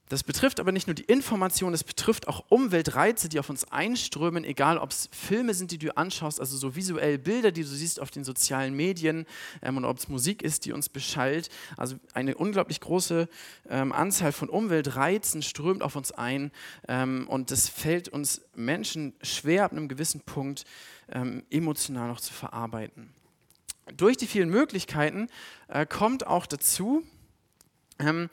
Das 0.08 0.22
betrifft 0.22 0.60
aber 0.60 0.70
nicht 0.70 0.86
nur 0.86 0.94
die 0.94 1.02
Information, 1.02 1.74
es 1.74 1.82
betrifft 1.82 2.28
auch 2.28 2.44
Umweltreize, 2.48 3.28
die 3.28 3.40
auf 3.40 3.50
uns 3.50 3.64
einströmen, 3.72 4.44
egal 4.44 4.78
ob 4.78 4.92
es 4.92 5.08
Filme 5.10 5.52
sind, 5.52 5.72
die 5.72 5.78
du 5.78 5.96
anschaust, 5.96 6.38
also 6.38 6.56
so 6.56 6.76
visuelle 6.76 7.18
Bilder, 7.18 7.50
die 7.50 7.62
du 7.62 7.68
siehst 7.68 8.00
auf 8.00 8.12
den 8.12 8.22
sozialen 8.22 8.74
Medien, 8.74 9.26
ähm, 9.62 9.78
oder 9.78 9.88
ob 9.88 9.98
es 9.98 10.08
Musik 10.08 10.42
ist, 10.42 10.64
die 10.64 10.72
uns 10.72 10.88
beschallt. 10.88 11.48
Also 11.76 11.96
eine 12.14 12.36
unglaublich 12.36 12.80
große 12.80 13.28
ähm, 13.68 13.92
Anzahl 13.92 14.30
von 14.30 14.48
Umweltreizen 14.48 15.42
strömt 15.42 15.82
auf 15.82 15.96
uns 15.96 16.12
ein 16.12 16.52
ähm, 16.86 17.26
und 17.28 17.50
das 17.50 17.68
fällt 17.68 18.08
uns 18.08 18.42
Menschen 18.54 19.14
schwer 19.22 19.64
ab 19.64 19.72
einem 19.72 19.88
gewissen 19.88 20.20
Punkt 20.20 20.66
ähm, 21.08 21.42
emotional 21.50 22.08
noch 22.08 22.20
zu 22.20 22.32
verarbeiten. 22.32 23.10
Durch 23.96 24.16
die 24.16 24.26
vielen 24.26 24.50
Möglichkeiten 24.50 25.28
äh, 25.68 25.84
kommt 25.84 26.26
auch 26.26 26.46
dazu, 26.46 27.02
ähm, 27.98 28.30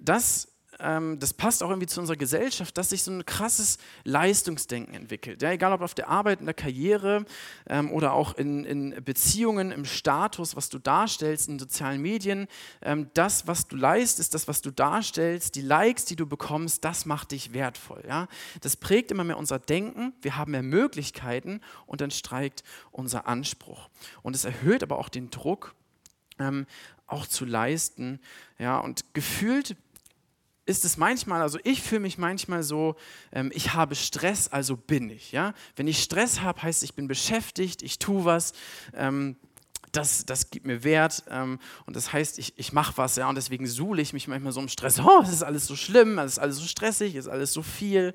dass 0.00 0.53
ähm, 0.80 1.18
das 1.18 1.32
passt 1.32 1.62
auch 1.62 1.70
irgendwie 1.70 1.86
zu 1.86 2.00
unserer 2.00 2.16
Gesellschaft, 2.16 2.76
dass 2.76 2.90
sich 2.90 3.02
so 3.02 3.10
ein 3.10 3.24
krasses 3.24 3.78
Leistungsdenken 4.04 4.94
entwickelt. 4.94 5.42
Ja, 5.42 5.50
egal 5.50 5.72
ob 5.72 5.80
auf 5.80 5.94
der 5.94 6.08
Arbeit, 6.08 6.40
in 6.40 6.46
der 6.46 6.54
Karriere 6.54 7.24
ähm, 7.68 7.90
oder 7.92 8.12
auch 8.12 8.34
in, 8.34 8.64
in, 8.64 9.04
Beziehungen, 9.04 9.70
im 9.70 9.84
Status, 9.84 10.56
was 10.56 10.68
du 10.68 10.78
darstellst, 10.78 11.48
in 11.48 11.58
sozialen 11.58 12.00
Medien. 12.02 12.48
Ähm, 12.82 13.10
das, 13.14 13.46
was 13.46 13.68
du 13.68 13.76
leistest, 13.76 14.34
das, 14.34 14.48
was 14.48 14.62
du 14.62 14.70
darstellst, 14.70 15.54
die 15.54 15.62
Likes, 15.62 16.04
die 16.04 16.16
du 16.16 16.26
bekommst, 16.26 16.84
das 16.84 17.06
macht 17.06 17.32
dich 17.32 17.52
wertvoll. 17.52 18.02
Ja? 18.06 18.28
Das 18.60 18.76
prägt 18.76 19.10
immer 19.10 19.24
mehr 19.24 19.38
unser 19.38 19.58
Denken. 19.58 20.12
Wir 20.22 20.36
haben 20.36 20.52
mehr 20.52 20.62
Möglichkeiten 20.62 21.60
und 21.86 22.00
dann 22.00 22.10
steigt 22.10 22.64
unser 22.90 23.26
Anspruch. 23.26 23.88
Und 24.22 24.36
es 24.36 24.44
erhöht 24.44 24.82
aber 24.82 24.98
auch 24.98 25.08
den 25.08 25.30
Druck, 25.30 25.74
ähm, 26.38 26.66
auch 27.06 27.26
zu 27.26 27.44
leisten. 27.44 28.20
Ja, 28.58 28.78
und 28.78 29.14
gefühlt 29.14 29.76
ist 30.66 30.84
es 30.84 30.96
manchmal, 30.96 31.42
also 31.42 31.58
ich 31.64 31.82
fühle 31.82 32.00
mich 32.00 32.18
manchmal 32.18 32.62
so, 32.62 32.96
ähm, 33.32 33.50
ich 33.54 33.74
habe 33.74 33.94
Stress, 33.94 34.48
also 34.48 34.76
bin 34.76 35.10
ich. 35.10 35.32
Ja? 35.32 35.54
Wenn 35.76 35.86
ich 35.88 36.02
Stress 36.02 36.40
habe, 36.40 36.62
heißt 36.62 36.82
ich 36.82 36.94
bin 36.94 37.08
beschäftigt, 37.08 37.82
ich 37.82 37.98
tue 37.98 38.24
was. 38.24 38.52
Ähm, 38.94 39.36
das, 39.92 40.26
das 40.26 40.50
gibt 40.50 40.66
mir 40.66 40.82
Wert 40.82 41.22
ähm, 41.28 41.60
und 41.86 41.94
das 41.94 42.12
heißt, 42.12 42.38
ich, 42.38 42.54
ich 42.56 42.72
mache 42.72 42.94
was, 42.96 43.14
ja, 43.14 43.28
und 43.28 43.36
deswegen 43.36 43.66
suhle 43.66 44.02
ich 44.02 44.12
mich 44.12 44.26
manchmal 44.26 44.52
so 44.52 44.60
im 44.60 44.68
Stress. 44.68 44.98
Oh, 44.98 45.20
es 45.22 45.28
ist 45.32 45.44
alles 45.44 45.66
so 45.66 45.76
schlimm, 45.76 46.18
es 46.18 46.32
ist 46.32 46.38
alles 46.38 46.56
so 46.56 46.66
stressig, 46.66 47.14
es 47.14 47.26
ist 47.26 47.30
alles 47.30 47.52
so 47.52 47.62
viel. 47.62 48.14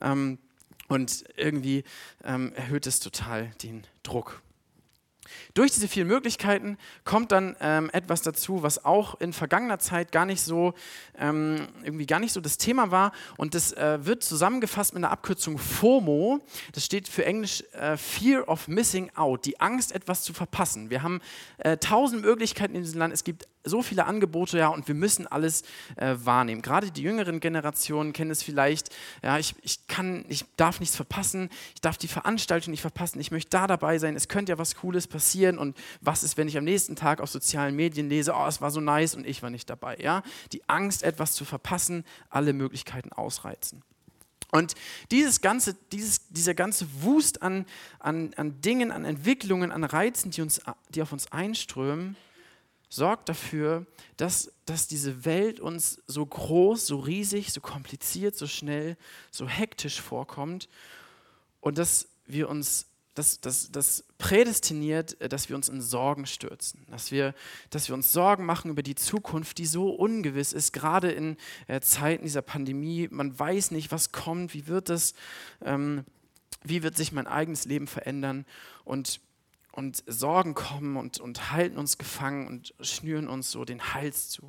Ähm, 0.00 0.38
und 0.88 1.24
irgendwie 1.36 1.84
ähm, 2.24 2.52
erhöht 2.54 2.86
es 2.86 3.00
total 3.00 3.50
den 3.62 3.86
Druck. 4.02 4.42
Durch 5.54 5.72
diese 5.72 5.88
vielen 5.88 6.08
Möglichkeiten 6.08 6.78
kommt 7.04 7.32
dann 7.32 7.56
ähm, 7.60 7.90
etwas 7.92 8.22
dazu, 8.22 8.62
was 8.62 8.84
auch 8.84 9.20
in 9.20 9.32
vergangener 9.32 9.78
Zeit 9.78 10.12
gar 10.12 10.26
nicht 10.26 10.42
so 10.42 10.74
ähm, 11.18 11.68
irgendwie 11.82 12.06
gar 12.06 12.20
nicht 12.20 12.32
so 12.32 12.40
das 12.40 12.58
Thema 12.58 12.90
war 12.90 13.12
und 13.36 13.54
das 13.54 13.72
äh, 13.72 14.04
wird 14.04 14.22
zusammengefasst 14.22 14.94
mit 14.94 15.04
einer 15.04 15.12
Abkürzung 15.12 15.58
FOMO. 15.58 16.40
Das 16.72 16.84
steht 16.84 17.08
für 17.08 17.24
Englisch 17.24 17.64
äh, 17.72 17.96
Fear 17.96 18.48
of 18.48 18.68
Missing 18.68 19.10
Out, 19.14 19.44
die 19.44 19.60
Angst, 19.60 19.92
etwas 19.92 20.22
zu 20.22 20.32
verpassen. 20.32 20.90
Wir 20.90 21.02
haben 21.02 21.20
äh, 21.58 21.76
tausend 21.76 22.22
Möglichkeiten 22.22 22.74
in 22.74 22.82
diesem 22.82 22.98
Land. 22.98 23.12
Es 23.12 23.24
gibt 23.24 23.46
so 23.62 23.82
viele 23.82 24.06
Angebote, 24.06 24.58
ja, 24.58 24.68
und 24.68 24.88
wir 24.88 24.94
müssen 24.94 25.26
alles 25.26 25.62
äh, 25.96 26.14
wahrnehmen. 26.16 26.62
Gerade 26.62 26.90
die 26.90 27.02
jüngeren 27.02 27.40
Generationen 27.40 28.12
kennen 28.12 28.30
es 28.30 28.42
vielleicht. 28.42 28.88
Ja, 29.22 29.38
ich, 29.38 29.54
ich 29.62 29.86
kann, 29.86 30.24
ich 30.28 30.44
darf 30.56 30.80
nichts 30.80 30.96
verpassen. 30.96 31.50
Ich 31.74 31.80
darf 31.80 31.98
die 31.98 32.08
Veranstaltung 32.08 32.70
nicht 32.70 32.80
verpassen. 32.80 33.20
Ich 33.20 33.30
möchte 33.30 33.50
da 33.50 33.66
dabei 33.66 33.98
sein. 33.98 34.16
Es 34.16 34.28
könnte 34.28 34.52
ja 34.52 34.58
was 34.58 34.76
Cooles 34.76 35.06
passieren. 35.06 35.39
Und 35.48 35.76
was 36.00 36.22
ist, 36.22 36.36
wenn 36.36 36.48
ich 36.48 36.56
am 36.56 36.64
nächsten 36.64 36.96
Tag 36.96 37.20
auf 37.20 37.30
sozialen 37.30 37.76
Medien 37.76 38.08
lese, 38.08 38.32
oh, 38.34 38.46
es 38.46 38.60
war 38.60 38.70
so 38.70 38.80
nice 38.80 39.14
und 39.14 39.26
ich 39.26 39.42
war 39.42 39.50
nicht 39.50 39.68
dabei. 39.68 39.96
Ja, 40.00 40.22
die 40.52 40.68
Angst, 40.68 41.02
etwas 41.02 41.32
zu 41.32 41.44
verpassen, 41.44 42.04
alle 42.28 42.52
Möglichkeiten 42.52 43.12
ausreizen. 43.12 43.82
Und 44.52 44.74
dieses 45.10 45.40
ganze, 45.40 45.74
dieses, 45.92 46.28
dieser 46.28 46.54
ganze 46.54 46.86
Wust 47.02 47.42
an, 47.42 47.66
an, 48.00 48.34
an 48.36 48.60
Dingen, 48.60 48.90
an 48.90 49.04
Entwicklungen, 49.04 49.70
an 49.70 49.84
Reizen, 49.84 50.30
die, 50.32 50.42
uns, 50.42 50.60
die 50.88 51.02
auf 51.02 51.12
uns 51.12 51.30
einströmen, 51.30 52.16
sorgt 52.88 53.28
dafür, 53.28 53.86
dass, 54.16 54.52
dass 54.66 54.88
diese 54.88 55.24
Welt 55.24 55.60
uns 55.60 56.02
so 56.08 56.26
groß, 56.26 56.86
so 56.86 56.98
riesig, 56.98 57.52
so 57.52 57.60
kompliziert, 57.60 58.36
so 58.36 58.48
schnell, 58.48 58.96
so 59.30 59.48
hektisch 59.48 60.00
vorkommt 60.00 60.68
und 61.60 61.78
dass 61.78 62.08
wir 62.26 62.48
uns 62.48 62.89
das, 63.14 63.40
das, 63.40 63.72
das 63.72 64.04
prädestiniert, 64.18 65.16
dass 65.32 65.48
wir 65.48 65.56
uns 65.56 65.68
in 65.68 65.82
Sorgen 65.82 66.26
stürzen, 66.26 66.86
dass 66.90 67.10
wir, 67.10 67.34
dass 67.70 67.88
wir 67.88 67.94
uns 67.94 68.12
Sorgen 68.12 68.44
machen 68.44 68.70
über 68.70 68.82
die 68.82 68.94
Zukunft, 68.94 69.58
die 69.58 69.66
so 69.66 69.90
ungewiss 69.90 70.52
ist, 70.52 70.72
gerade 70.72 71.10
in 71.10 71.36
äh, 71.66 71.80
Zeiten 71.80 72.24
dieser 72.24 72.42
Pandemie. 72.42 73.08
Man 73.10 73.36
weiß 73.36 73.72
nicht, 73.72 73.90
was 73.90 74.12
kommt, 74.12 74.54
wie 74.54 74.66
wird 74.66 74.90
es, 74.90 75.14
ähm, 75.62 76.04
wie 76.62 76.82
wird 76.82 76.96
sich 76.96 77.12
mein 77.12 77.26
eigenes 77.26 77.64
Leben 77.64 77.86
verändern 77.86 78.46
und 78.84 79.20
und 79.72 80.02
Sorgen 80.06 80.54
kommen 80.54 80.96
und, 80.96 81.20
und 81.20 81.52
halten 81.52 81.78
uns 81.78 81.96
gefangen 81.96 82.48
und 82.48 82.74
schnüren 82.80 83.28
uns 83.28 83.50
so 83.50 83.64
den 83.64 83.94
Hals 83.94 84.28
zu. 84.28 84.42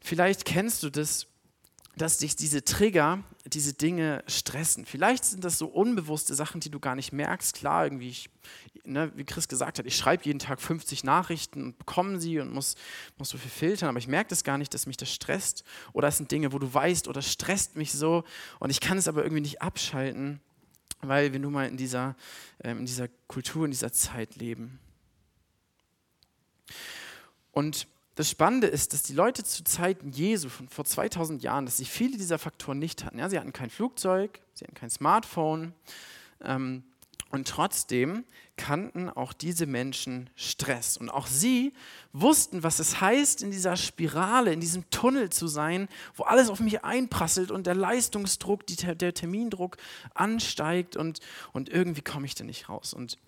Vielleicht 0.00 0.44
kennst 0.44 0.82
du 0.82 0.90
das, 0.90 1.26
dass 1.98 2.18
dich 2.18 2.36
diese 2.36 2.64
Trigger, 2.64 3.22
diese 3.44 3.72
Dinge 3.72 4.22
stressen. 4.26 4.86
Vielleicht 4.86 5.24
sind 5.24 5.44
das 5.44 5.58
so 5.58 5.66
unbewusste 5.66 6.34
Sachen, 6.34 6.60
die 6.60 6.70
du 6.70 6.80
gar 6.80 6.94
nicht 6.94 7.12
merkst. 7.12 7.54
Klar, 7.54 7.84
irgendwie, 7.84 8.08
ich, 8.08 8.30
ne, 8.84 9.12
wie 9.16 9.24
Chris 9.24 9.48
gesagt 9.48 9.78
hat, 9.78 9.86
ich 9.86 9.96
schreibe 9.96 10.24
jeden 10.24 10.38
Tag 10.38 10.60
50 10.60 11.04
Nachrichten 11.04 11.62
und 11.62 11.78
bekomme 11.78 12.20
sie 12.20 12.38
und 12.40 12.52
muss, 12.52 12.76
muss 13.18 13.30
so 13.30 13.38
viel 13.38 13.50
filtern, 13.50 13.90
aber 13.90 13.98
ich 13.98 14.08
merke 14.08 14.30
das 14.30 14.44
gar 14.44 14.58
nicht, 14.58 14.72
dass 14.72 14.86
mich 14.86 14.96
das 14.96 15.12
stresst. 15.12 15.64
Oder 15.92 16.08
es 16.08 16.16
sind 16.16 16.30
Dinge, 16.30 16.52
wo 16.52 16.58
du 16.58 16.72
weißt, 16.72 17.08
oder 17.08 17.22
stresst 17.22 17.76
mich 17.76 17.92
so 17.92 18.24
und 18.58 18.70
ich 18.70 18.80
kann 18.80 18.98
es 18.98 19.08
aber 19.08 19.22
irgendwie 19.22 19.42
nicht 19.42 19.62
abschalten 19.62 20.40
weil 21.00 21.32
wir 21.32 21.40
nun 21.40 21.52
mal 21.52 21.68
in 21.68 21.76
dieser, 21.76 22.16
ähm, 22.62 22.80
in 22.80 22.86
dieser 22.86 23.08
Kultur, 23.26 23.64
in 23.64 23.70
dieser 23.70 23.92
Zeit 23.92 24.36
leben. 24.36 24.78
Und 27.52 27.86
das 28.18 28.28
Spannende 28.28 28.66
ist, 28.66 28.92
dass 28.92 29.04
die 29.04 29.12
Leute 29.12 29.44
zu 29.44 29.62
Zeiten 29.62 30.10
Jesu 30.10 30.48
von 30.48 30.68
vor 30.68 30.84
2000 30.84 31.40
Jahren, 31.40 31.66
dass 31.66 31.76
sie 31.76 31.84
viele 31.84 32.16
dieser 32.16 32.40
Faktoren 32.40 32.80
nicht 32.80 33.04
hatten. 33.04 33.20
Ja, 33.20 33.28
sie 33.28 33.38
hatten 33.38 33.52
kein 33.52 33.70
Flugzeug, 33.70 34.40
sie 34.54 34.64
hatten 34.64 34.74
kein 34.74 34.90
Smartphone, 34.90 35.72
ähm, 36.42 36.82
und 37.30 37.46
trotzdem 37.46 38.24
kannten 38.56 39.08
auch 39.08 39.32
diese 39.32 39.66
Menschen 39.66 40.30
Stress. 40.34 40.96
Und 40.96 41.10
auch 41.10 41.26
sie 41.26 41.74
wussten, 42.12 42.64
was 42.64 42.80
es 42.80 43.00
heißt, 43.00 43.42
in 43.42 43.52
dieser 43.52 43.76
Spirale, 43.76 44.52
in 44.52 44.60
diesem 44.60 44.88
Tunnel 44.90 45.30
zu 45.30 45.46
sein, 45.46 45.88
wo 46.16 46.24
alles 46.24 46.48
auf 46.48 46.58
mich 46.58 46.82
einprasselt 46.82 47.52
und 47.52 47.66
der 47.68 47.74
Leistungsdruck, 47.74 48.66
die, 48.66 48.76
der 48.76 49.14
Termindruck 49.14 49.76
ansteigt 50.14 50.96
und, 50.96 51.20
und 51.52 51.68
irgendwie 51.68 52.02
komme 52.02 52.26
ich 52.26 52.34
da 52.34 52.42
nicht 52.42 52.68
raus. 52.68 52.94
Und 52.94 53.18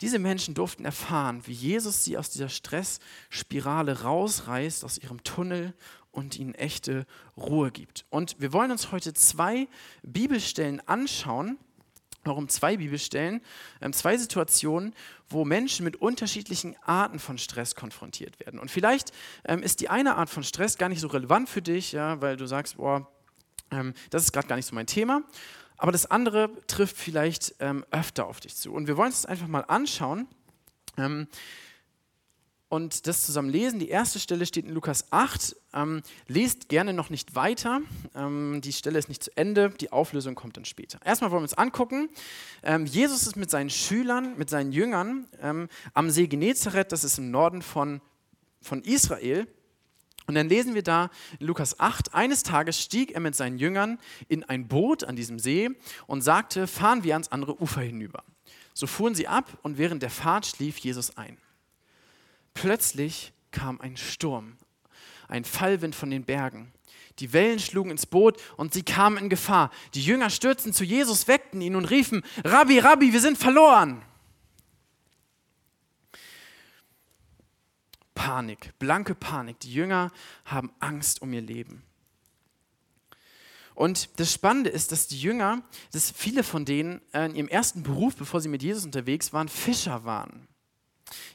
diese 0.00 0.18
Menschen 0.18 0.54
durften 0.54 0.84
erfahren, 0.84 1.42
wie 1.46 1.52
Jesus 1.52 2.04
sie 2.04 2.18
aus 2.18 2.30
dieser 2.30 2.48
Stressspirale 2.48 4.02
rausreißt, 4.02 4.84
aus 4.84 4.98
ihrem 4.98 5.22
Tunnel 5.24 5.74
und 6.10 6.38
ihnen 6.38 6.54
echte 6.54 7.06
Ruhe 7.36 7.70
gibt. 7.70 8.04
Und 8.10 8.36
wir 8.40 8.52
wollen 8.52 8.70
uns 8.70 8.92
heute 8.92 9.12
zwei 9.14 9.68
Bibelstellen 10.02 10.86
anschauen, 10.88 11.58
Warum 12.24 12.48
zwei 12.48 12.78
Bibelstellen, 12.78 13.42
ähm, 13.82 13.92
zwei 13.92 14.16
Situationen, 14.16 14.94
wo 15.28 15.44
Menschen 15.44 15.84
mit 15.84 15.96
unterschiedlichen 15.96 16.74
Arten 16.82 17.18
von 17.18 17.36
Stress 17.36 17.74
konfrontiert 17.74 18.40
werden. 18.40 18.58
Und 18.58 18.70
vielleicht 18.70 19.12
ähm, 19.44 19.62
ist 19.62 19.80
die 19.80 19.90
eine 19.90 20.16
Art 20.16 20.30
von 20.30 20.42
Stress 20.42 20.78
gar 20.78 20.88
nicht 20.88 21.00
so 21.00 21.08
relevant 21.08 21.48
für 21.50 21.60
dich, 21.60 21.92
ja, 21.92 22.20
weil 22.22 22.36
du 22.36 22.46
sagst, 22.46 22.78
boah, 22.78 23.10
ähm, 23.70 23.92
das 24.08 24.24
ist 24.24 24.32
gerade 24.32 24.48
gar 24.48 24.56
nicht 24.56 24.66
so 24.66 24.74
mein 24.74 24.86
Thema. 24.86 25.22
Aber 25.76 25.92
das 25.92 26.06
andere 26.10 26.50
trifft 26.66 26.96
vielleicht 26.96 27.56
öfter 27.90 28.26
auf 28.26 28.40
dich 28.40 28.56
zu. 28.56 28.72
Und 28.72 28.86
wir 28.86 28.96
wollen 28.96 29.10
das 29.10 29.26
einfach 29.26 29.48
mal 29.48 29.64
anschauen 29.66 30.28
und 32.74 33.06
das 33.06 33.24
zusammen 33.24 33.50
lesen. 33.50 33.78
Die 33.78 33.88
erste 33.88 34.18
Stelle 34.18 34.44
steht 34.46 34.64
in 34.66 34.74
Lukas 34.74 35.06
8. 35.12 35.54
Ähm, 35.74 36.02
lest 36.26 36.68
gerne 36.68 36.92
noch 36.92 37.08
nicht 37.08 37.36
weiter. 37.36 37.80
Ähm, 38.16 38.60
die 38.62 38.72
Stelle 38.72 38.98
ist 38.98 39.08
nicht 39.08 39.22
zu 39.22 39.36
Ende. 39.36 39.70
Die 39.70 39.92
Auflösung 39.92 40.34
kommt 40.34 40.56
dann 40.56 40.64
später. 40.64 40.98
Erstmal 41.04 41.30
wollen 41.30 41.42
wir 41.42 41.44
uns 41.44 41.54
angucken. 41.54 42.08
Ähm, 42.64 42.86
Jesus 42.86 43.26
ist 43.26 43.36
mit 43.36 43.50
seinen 43.50 43.70
Schülern, 43.70 44.36
mit 44.36 44.50
seinen 44.50 44.72
Jüngern 44.72 45.28
ähm, 45.40 45.68
am 45.92 46.10
See 46.10 46.26
Genezareth. 46.26 46.90
Das 46.90 47.04
ist 47.04 47.18
im 47.18 47.30
Norden 47.30 47.62
von, 47.62 48.00
von 48.60 48.82
Israel. 48.82 49.46
Und 50.26 50.34
dann 50.34 50.48
lesen 50.48 50.74
wir 50.74 50.82
da 50.82 51.10
in 51.38 51.46
Lukas 51.46 51.78
8, 51.80 52.14
eines 52.14 52.42
Tages 52.42 52.80
stieg 52.80 53.12
er 53.12 53.20
mit 53.20 53.34
seinen 53.34 53.58
Jüngern 53.58 53.98
in 54.28 54.42
ein 54.44 54.68
Boot 54.68 55.04
an 55.04 55.16
diesem 55.16 55.38
See 55.38 55.70
und 56.06 56.22
sagte, 56.22 56.66
fahren 56.66 57.04
wir 57.04 57.14
ans 57.14 57.28
andere 57.28 57.60
Ufer 57.60 57.82
hinüber. 57.82 58.24
So 58.72 58.86
fuhren 58.86 59.14
sie 59.14 59.28
ab 59.28 59.58
und 59.62 59.78
während 59.78 60.02
der 60.02 60.10
Fahrt 60.10 60.46
schlief 60.46 60.78
Jesus 60.78 61.16
ein. 61.16 61.36
Plötzlich 62.54 63.32
kam 63.50 63.80
ein 63.80 63.96
Sturm, 63.96 64.56
ein 65.28 65.44
Fallwind 65.44 65.94
von 65.94 66.10
den 66.10 66.24
Bergen. 66.24 66.72
Die 67.20 67.32
Wellen 67.32 67.60
schlugen 67.60 67.90
ins 67.92 68.06
Boot 68.06 68.40
und 68.56 68.74
sie 68.74 68.82
kamen 68.82 69.18
in 69.18 69.28
Gefahr. 69.28 69.70
Die 69.94 70.02
Jünger 70.02 70.30
stürzten 70.30 70.72
zu 70.72 70.82
Jesus, 70.82 71.28
weckten 71.28 71.60
ihn 71.60 71.76
und 71.76 71.84
riefen, 71.84 72.24
Rabbi, 72.44 72.80
Rabbi, 72.80 73.12
wir 73.12 73.20
sind 73.20 73.38
verloren. 73.38 74.02
Panik, 78.24 78.72
blanke 78.78 79.14
Panik. 79.14 79.60
Die 79.60 79.70
Jünger 79.74 80.10
haben 80.46 80.72
Angst 80.80 81.20
um 81.20 81.30
ihr 81.34 81.42
Leben. 81.42 81.82
Und 83.74 84.18
das 84.18 84.32
Spannende 84.32 84.70
ist, 84.70 84.92
dass 84.92 85.08
die 85.08 85.20
Jünger, 85.20 85.62
dass 85.92 86.10
viele 86.10 86.42
von 86.42 86.64
denen 86.64 87.02
in 87.12 87.34
ihrem 87.34 87.48
ersten 87.48 87.82
Beruf, 87.82 88.16
bevor 88.16 88.40
sie 88.40 88.48
mit 88.48 88.62
Jesus 88.62 88.86
unterwegs 88.86 89.34
waren, 89.34 89.48
Fischer 89.48 90.06
waren. 90.06 90.48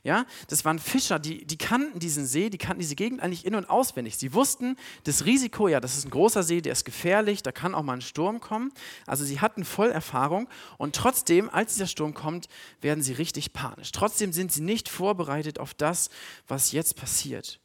Ja, 0.03 0.25
das 0.47 0.65
waren 0.65 0.79
Fischer, 0.79 1.19
die, 1.19 1.45
die 1.45 1.57
kannten 1.57 1.99
diesen 1.99 2.25
See, 2.25 2.49
die 2.49 2.57
kannten 2.57 2.81
diese 2.81 2.95
Gegend 2.95 3.21
eigentlich 3.21 3.45
in- 3.45 3.55
und 3.55 3.69
auswendig. 3.69 4.17
Sie 4.17 4.33
wussten 4.33 4.75
das 5.03 5.25
Risiko, 5.25 5.67
ja, 5.67 5.79
das 5.79 5.97
ist 5.97 6.05
ein 6.05 6.11
großer 6.11 6.43
See, 6.43 6.61
der 6.61 6.73
ist 6.73 6.85
gefährlich, 6.85 7.43
da 7.43 7.51
kann 7.51 7.75
auch 7.75 7.83
mal 7.83 7.93
ein 7.93 8.01
Sturm 8.01 8.39
kommen. 8.39 8.71
Also 9.05 9.25
sie 9.25 9.41
hatten 9.41 9.65
voll 9.65 9.89
Erfahrung 9.89 10.47
und 10.77 10.95
trotzdem, 10.95 11.49
als 11.49 11.73
dieser 11.73 11.87
Sturm 11.87 12.13
kommt, 12.13 12.47
werden 12.81 13.03
sie 13.03 13.13
richtig 13.13 13.53
panisch. 13.53 13.91
Trotzdem 13.91 14.33
sind 14.33 14.51
sie 14.51 14.61
nicht 14.61 14.89
vorbereitet 14.89 15.59
auf 15.59 15.73
das, 15.73 16.09
was 16.47 16.71
jetzt 16.71 16.95
passiert. 16.95 17.59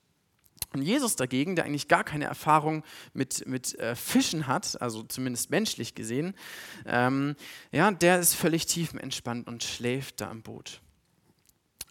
Und 0.75 0.83
Jesus 0.83 1.14
dagegen, 1.14 1.54
der 1.54 1.64
eigentlich 1.64 1.87
gar 1.87 2.02
keine 2.02 2.25
Erfahrung 2.25 2.83
mit, 3.12 3.47
mit 3.47 3.78
äh, 3.78 3.94
Fischen 3.94 4.49
hat, 4.49 4.80
also 4.83 5.04
zumindest 5.04 5.50
menschlich 5.50 5.94
gesehen, 5.94 6.35
ähm, 6.85 7.37
ja, 7.71 7.92
der 7.92 8.18
ist 8.18 8.35
völlig 8.35 8.66
tiefenentspannt 8.66 9.47
und 9.47 9.62
schläft 9.62 10.21
da 10.21 10.30
im 10.33 10.42
Boot. 10.42 10.80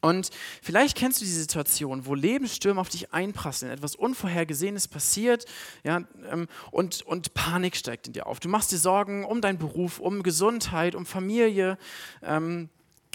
Und 0.04 0.32
vielleicht 0.62 0.98
kennst 0.98 1.22
du 1.22 1.26
die 1.26 1.32
Situation, 1.32 2.06
wo 2.06 2.14
Lebensstürme 2.14 2.82
auf 2.82 2.90
dich 2.90 3.14
einprasseln, 3.14 3.72
etwas 3.72 3.96
Unvorhergesehenes 3.96 4.90
passiert 4.90 5.46
ja, 5.86 6.04
ähm, 6.30 6.50
und, 6.72 7.04
und 7.04 7.34
Panik 7.34 7.78
steigt 7.78 8.08
in 8.08 8.14
dir 8.14 8.28
auf. 8.28 8.42
Du 8.42 8.50
machst 8.50 8.74
dir 8.74 8.78
Sorgen 8.78 9.24
um 9.24 9.40
deinen 9.40 9.60
Beruf, 9.60 10.02
um 10.02 10.22
Gesundheit, 10.22 10.94
um 10.94 11.06
Familie, 11.06 11.78
ähm, 12.22 12.68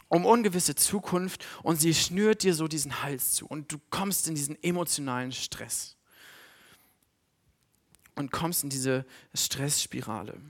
um 0.09 0.25
ungewisse 0.25 0.77
Zukunft 0.77 1.45
und 1.63 1.79
sie 1.79 1.93
schnürt 1.93 2.43
dir 2.43 2.55
so 2.55 2.69
diesen 2.69 3.03
Hals 3.03 3.33
zu 3.33 3.47
und 3.47 3.71
du 3.71 3.77
kommst 3.91 4.27
in 4.27 4.35
diesen 4.35 4.57
emotionalen 4.63 5.33
Stress 5.33 5.95
und 8.15 8.33
kommst 8.33 8.65
in 8.65 8.71
diese 8.71 9.05
Stressspirale. 9.35 10.41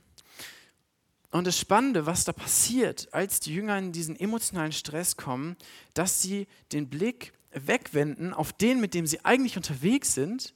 Und 1.31 1.47
das 1.47 1.59
Spannende, 1.59 2.07
was 2.07 2.25
da 2.25 2.33
passiert, 2.33 3.13
als 3.13 3.41
die 3.41 3.55
Jünger 3.55 3.79
in 3.79 3.93
diesen 3.93 4.19
emotionalen 4.19 4.73
Stress 4.73 5.17
kommen, 5.17 5.57
dass 5.93 6.23
sie 6.23 6.47
den 6.73 6.89
Blick 6.89 7.33
wegwenden 7.53 8.33
auf 8.33 8.53
den, 8.53 8.81
mit 8.81 8.95
dem 8.95 9.07
sie 9.07 9.25
eigentlich 9.25 9.57
unterwegs 9.57 10.15
sind, 10.15 10.55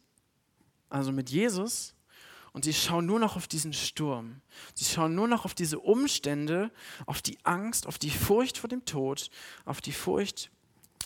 also 0.88 1.12
mit 1.12 1.30
Jesus, 1.30 1.94
und 2.52 2.64
sie 2.64 2.74
schauen 2.74 3.06
nur 3.06 3.18
noch 3.18 3.36
auf 3.36 3.48
diesen 3.48 3.72
Sturm. 3.72 4.42
Sie 4.74 4.84
schauen 4.84 5.14
nur 5.14 5.26
noch 5.26 5.44
auf 5.44 5.54
diese 5.54 5.78
Umstände, 5.78 6.70
auf 7.06 7.22
die 7.22 7.38
Angst, 7.44 7.86
auf 7.86 7.98
die 7.98 8.10
Furcht 8.10 8.58
vor 8.58 8.68
dem 8.68 8.84
Tod, 8.84 9.30
auf 9.64 9.80
die 9.80 9.92
Furcht 9.92 10.50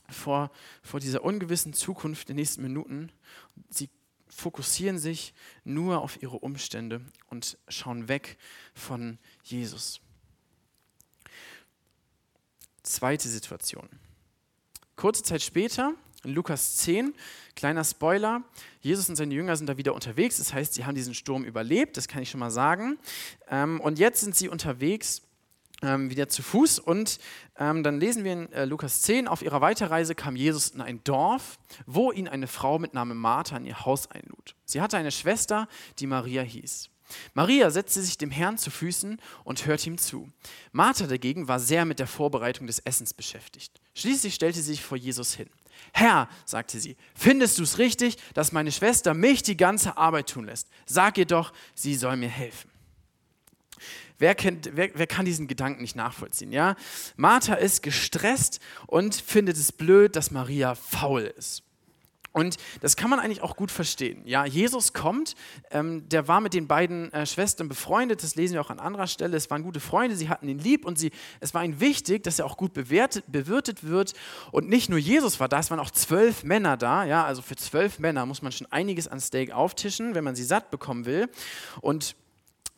vor, 0.08 0.50
vor 0.82 1.00
dieser 1.00 1.24
ungewissen 1.24 1.72
Zukunft 1.72 2.28
der 2.28 2.34
nächsten 2.34 2.62
Minuten. 2.62 3.12
Sie 3.70 3.88
fokussieren 4.36 4.98
sich 4.98 5.32
nur 5.64 6.02
auf 6.02 6.22
ihre 6.22 6.38
Umstände 6.38 7.00
und 7.28 7.56
schauen 7.68 8.08
weg 8.08 8.36
von 8.74 9.18
Jesus. 9.42 10.00
Zweite 12.82 13.28
Situation. 13.28 13.88
Kurze 14.94 15.22
Zeit 15.22 15.42
später, 15.42 15.94
in 16.22 16.34
Lukas 16.34 16.76
10, 16.76 17.14
kleiner 17.54 17.82
Spoiler, 17.82 18.42
Jesus 18.80 19.08
und 19.08 19.16
seine 19.16 19.34
Jünger 19.34 19.56
sind 19.56 19.68
da 19.68 19.76
wieder 19.78 19.94
unterwegs, 19.94 20.36
das 20.36 20.52
heißt, 20.52 20.74
sie 20.74 20.84
haben 20.84 20.94
diesen 20.94 21.14
Sturm 21.14 21.44
überlebt, 21.44 21.96
das 21.96 22.06
kann 22.06 22.22
ich 22.22 22.30
schon 22.30 22.40
mal 22.40 22.50
sagen. 22.50 22.98
Ähm, 23.48 23.80
und 23.80 23.98
jetzt 23.98 24.20
sind 24.20 24.36
sie 24.36 24.48
unterwegs 24.48 25.22
wieder 25.82 26.28
zu 26.28 26.42
Fuß 26.42 26.78
und 26.78 27.18
ähm, 27.58 27.82
dann 27.82 28.00
lesen 28.00 28.24
wir 28.24 28.32
in 28.32 28.52
äh, 28.52 28.64
Lukas 28.64 29.02
10, 29.02 29.28
auf 29.28 29.42
ihrer 29.42 29.60
Weiterreise 29.60 30.14
kam 30.14 30.34
Jesus 30.34 30.70
in 30.70 30.80
ein 30.80 31.04
Dorf, 31.04 31.58
wo 31.84 32.12
ihn 32.12 32.28
eine 32.28 32.46
Frau 32.46 32.78
mit 32.78 32.94
Namen 32.94 33.18
Martha 33.18 33.56
in 33.56 33.66
ihr 33.66 33.84
Haus 33.84 34.10
einlud. 34.10 34.54
Sie 34.64 34.80
hatte 34.80 34.96
eine 34.96 35.12
Schwester, 35.12 35.68
die 35.98 36.06
Maria 36.06 36.42
hieß. 36.42 36.90
Maria 37.34 37.70
setzte 37.70 38.02
sich 38.02 38.18
dem 38.18 38.30
Herrn 38.30 38.58
zu 38.58 38.70
Füßen 38.70 39.20
und 39.44 39.66
hörte 39.66 39.88
ihm 39.88 39.98
zu. 39.98 40.28
Martha 40.72 41.06
dagegen 41.06 41.46
war 41.48 41.60
sehr 41.60 41.84
mit 41.84 41.98
der 41.98 42.06
Vorbereitung 42.06 42.66
des 42.66 42.80
Essens 42.80 43.14
beschäftigt. 43.14 43.80
Schließlich 43.94 44.34
stellte 44.34 44.58
sie 44.58 44.72
sich 44.72 44.82
vor 44.82 44.96
Jesus 44.96 45.34
hin. 45.34 45.48
Herr, 45.92 46.28
sagte 46.46 46.80
sie, 46.80 46.96
findest 47.14 47.58
du 47.58 47.62
es 47.62 47.78
richtig, 47.78 48.16
dass 48.34 48.52
meine 48.52 48.72
Schwester 48.72 49.14
mich 49.14 49.42
die 49.42 49.56
ganze 49.56 49.96
Arbeit 49.96 50.30
tun 50.30 50.46
lässt? 50.46 50.68
Sag 50.86 51.18
ihr 51.18 51.26
doch, 51.26 51.52
sie 51.74 51.94
soll 51.94 52.16
mir 52.16 52.28
helfen. 52.28 52.70
Wer, 54.18 54.34
kennt, 54.34 54.70
wer, 54.74 54.90
wer, 54.94 55.06
kann 55.06 55.26
diesen 55.26 55.46
Gedanken 55.46 55.82
nicht 55.82 55.96
nachvollziehen? 55.96 56.52
Ja? 56.52 56.76
Martha 57.16 57.54
ist 57.54 57.82
gestresst 57.82 58.60
und 58.86 59.14
findet 59.14 59.56
es 59.56 59.72
blöd, 59.72 60.16
dass 60.16 60.30
Maria 60.30 60.74
faul 60.74 61.22
ist. 61.22 61.62
Und 62.36 62.58
das 62.82 62.96
kann 62.96 63.08
man 63.08 63.18
eigentlich 63.18 63.40
auch 63.40 63.56
gut 63.56 63.70
verstehen. 63.70 64.20
Ja, 64.26 64.44
Jesus 64.44 64.92
kommt, 64.92 65.36
ähm, 65.70 66.06
der 66.10 66.28
war 66.28 66.42
mit 66.42 66.52
den 66.52 66.66
beiden 66.66 67.10
äh, 67.14 67.24
Schwestern 67.24 67.66
befreundet, 67.66 68.22
das 68.22 68.34
lesen 68.34 68.52
wir 68.52 68.60
auch 68.60 68.68
an 68.68 68.78
anderer 68.78 69.06
Stelle. 69.06 69.38
Es 69.38 69.48
waren 69.48 69.62
gute 69.62 69.80
Freunde, 69.80 70.16
sie 70.16 70.28
hatten 70.28 70.46
ihn 70.46 70.58
lieb 70.58 70.84
und 70.84 70.98
sie, 70.98 71.12
es 71.40 71.54
war 71.54 71.64
ihnen 71.64 71.80
wichtig, 71.80 72.24
dass 72.24 72.38
er 72.38 72.44
auch 72.44 72.58
gut 72.58 72.74
bewertet, 72.74 73.24
bewirtet 73.28 73.84
wird. 73.84 74.12
Und 74.52 74.68
nicht 74.68 74.90
nur 74.90 74.98
Jesus 74.98 75.40
war 75.40 75.48
da, 75.48 75.60
es 75.60 75.70
waren 75.70 75.80
auch 75.80 75.90
zwölf 75.90 76.44
Männer 76.44 76.76
da. 76.76 77.06
Ja, 77.06 77.24
also 77.24 77.40
für 77.40 77.56
zwölf 77.56 77.98
Männer 77.98 78.26
muss 78.26 78.42
man 78.42 78.52
schon 78.52 78.70
einiges 78.70 79.08
an 79.08 79.18
Steak 79.18 79.52
auftischen, 79.52 80.14
wenn 80.14 80.22
man 80.22 80.36
sie 80.36 80.44
satt 80.44 80.70
bekommen 80.70 81.06
will. 81.06 81.30
Und 81.80 82.16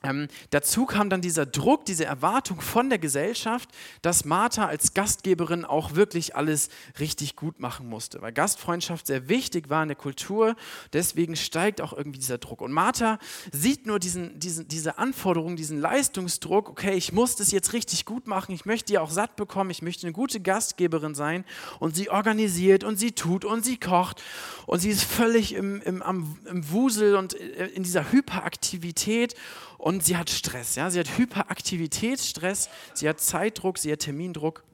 ähm, 0.05 0.29
dazu 0.51 0.87
kam 0.87 1.11
dann 1.11 1.21
dieser 1.21 1.45
Druck, 1.45 1.85
diese 1.85 2.05
Erwartung 2.05 2.61
von 2.61 2.89
der 2.89 3.01
Gesellschaft, 3.01 3.69
dass 4.01 4.25
Martha 4.25 4.67
als 4.67 4.95
Gastgeberin 4.95 5.65
auch 5.65 5.97
wirklich 5.97 6.37
alles 6.37 6.69
richtig 7.01 7.35
gut 7.35 7.59
machen 7.59 7.89
musste, 7.89 8.23
weil 8.23 8.33
Gastfreundschaft 8.33 9.09
sehr 9.09 9.29
wichtig 9.29 9.71
war 9.71 9.83
in 9.83 9.89
der 9.89 9.97
Kultur. 9.97 10.55
Deswegen 10.93 11.35
steigt 11.35 11.81
auch 11.81 11.93
irgendwie 11.93 12.21
dieser 12.21 12.39
Druck. 12.39 12.61
Und 12.61 12.71
Martha 12.71 13.19
sieht 13.51 13.87
nur 13.87 13.99
diesen, 13.99 14.39
diesen, 14.39 14.69
diese 14.69 14.99
Anforderung, 14.99 15.57
diesen 15.57 15.81
Leistungsdruck, 15.81 16.69
okay, 16.69 16.95
ich 16.95 17.13
muss 17.13 17.35
das 17.35 17.51
jetzt 17.51 17.73
richtig 17.73 18.05
gut 18.05 18.29
machen, 18.29 18.55
ich 18.55 18.67
möchte 18.67 18.93
die 18.93 18.99
auch 18.99 19.11
satt 19.11 19.35
bekommen, 19.35 19.71
ich 19.71 19.83
möchte 19.83 20.07
eine 20.07 20.13
gute 20.13 20.39
Gastgeberin 20.39 21.17
sein. 21.17 21.45
Und 21.81 21.97
sie 21.97 22.09
organisiert 22.09 22.85
und 22.85 23.01
sie 23.01 23.13
tut 23.13 23.45
und 23.45 23.65
sie 23.65 23.79
kocht 23.79 24.23
und 24.67 24.79
sie 24.79 24.91
ist 24.91 25.03
völlig 25.03 25.55
im, 25.55 25.83
im, 25.83 26.03
am, 26.03 26.39
im 26.45 26.71
Wusel 26.71 27.17
und 27.17 27.35
äh, 27.35 27.67
in 27.67 27.83
dieser 27.83 28.13
Hyperaktivität 28.13 29.35
und 29.79 30.05
sie 30.05 30.17
hat 30.17 30.29
Stress. 30.29 30.75
Ja? 30.75 30.91
Sie 30.91 30.99
hat 30.99 31.17
Hyperaktivitätsstress, 31.17 32.69
sie 32.95 33.09
hat 33.09 33.21
Zeitdruck, 33.21 33.79
sie 33.79 33.91
hat 33.93 34.01
Termindruck. 34.01 34.65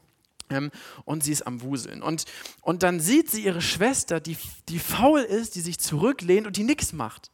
Ähm, 0.50 0.70
und 1.04 1.24
sie 1.24 1.32
ist 1.32 1.46
am 1.46 1.62
Wuseln. 1.62 2.02
Und, 2.02 2.24
und 2.60 2.82
dann 2.82 3.00
sieht 3.00 3.30
sie 3.30 3.44
ihre 3.44 3.62
Schwester, 3.62 4.20
die, 4.20 4.36
die 4.68 4.78
faul 4.78 5.20
ist, 5.20 5.54
die 5.54 5.60
sich 5.60 5.78
zurücklehnt 5.78 6.46
und 6.46 6.56
die 6.56 6.64
nichts 6.64 6.92
macht. 6.92 7.30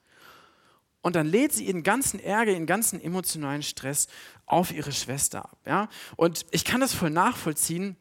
Und 1.03 1.17
dann 1.17 1.27
lädt 1.27 1.53
sie 1.53 1.65
ihren 1.65 1.83
ganzen 1.83 2.21
Ärger, 2.21 2.53
ihren 2.53 2.67
ganzen 2.67 3.01
emotionalen 3.01 3.63
Stress 3.63 4.07
auf 4.47 4.71
ihre 4.73 4.93
Schwester 4.93 5.45
ab. 5.45 5.59
Ja? 5.67 5.89
Und 6.17 6.47
ich 6.51 6.65
kann 6.65 6.81
das 6.81 6.95
voll 6.95 7.11
nachvollziehen, 7.11 7.97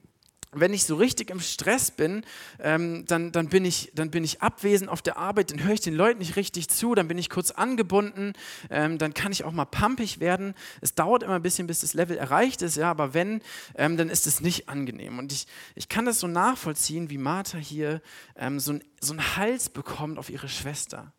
wenn 0.51 0.73
ich 0.73 0.83
so 0.85 0.95
richtig 0.95 1.29
im 1.29 1.39
Stress 1.39 1.91
bin, 1.91 2.25
ähm, 2.59 3.05
dann, 3.05 3.31
dann, 3.31 3.49
bin 3.49 3.65
ich, 3.65 3.91
dann 3.93 4.09
bin 4.09 4.23
ich 4.23 4.41
abwesend 4.41 4.89
auf 4.89 5.01
der 5.01 5.17
Arbeit, 5.17 5.51
dann 5.51 5.63
höre 5.63 5.73
ich 5.73 5.81
den 5.81 5.93
Leuten 5.93 6.19
nicht 6.19 6.35
richtig 6.37 6.69
zu, 6.69 6.95
dann 6.95 7.07
bin 7.07 7.17
ich 7.17 7.29
kurz 7.29 7.51
angebunden, 7.51 8.33
ähm, 8.71 8.97
dann 8.97 9.13
kann 9.13 9.31
ich 9.31 9.43
auch 9.43 9.51
mal 9.51 9.65
pumpig 9.65 10.19
werden. 10.19 10.55
Es 10.81 10.95
dauert 10.95 11.21
immer 11.21 11.35
ein 11.35 11.43
bisschen, 11.43 11.67
bis 11.67 11.81
das 11.81 11.93
Level 11.93 12.17
erreicht 12.17 12.61
ist, 12.63 12.77
ja, 12.77 12.89
aber 12.89 13.13
wenn, 13.13 13.41
ähm, 13.75 13.95
dann 13.97 14.09
ist 14.09 14.25
es 14.25 14.41
nicht 14.41 14.69
angenehm. 14.69 15.19
Und 15.19 15.31
ich, 15.31 15.45
ich 15.75 15.87
kann 15.87 16.05
das 16.05 16.19
so 16.19 16.27
nachvollziehen, 16.27 17.09
wie 17.11 17.19
Martha 17.19 17.57
hier 17.59 18.01
ähm, 18.35 18.59
so, 18.59 18.73
ein, 18.73 18.83
so 18.99 19.13
einen 19.13 19.35
Hals 19.35 19.69
bekommt 19.69 20.17
auf 20.17 20.29
ihre 20.29 20.49
Schwester. 20.49 21.13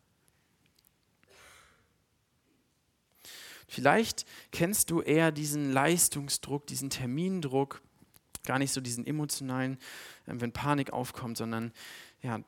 Vielleicht 3.69 4.25
kennst 4.51 4.91
du 4.91 4.99
eher 4.99 5.31
diesen 5.31 5.71
Leistungsdruck, 5.71 6.67
diesen 6.67 6.89
Termindruck 6.89 7.81
gar 8.43 8.59
nicht 8.59 8.71
so 8.71 8.81
diesen 8.81 9.05
emotionalen, 9.05 9.77
äh, 10.25 10.33
wenn 10.35 10.51
Panik 10.51 10.93
aufkommt, 10.93 11.37
sondern 11.37 11.71
ja, 12.21 12.39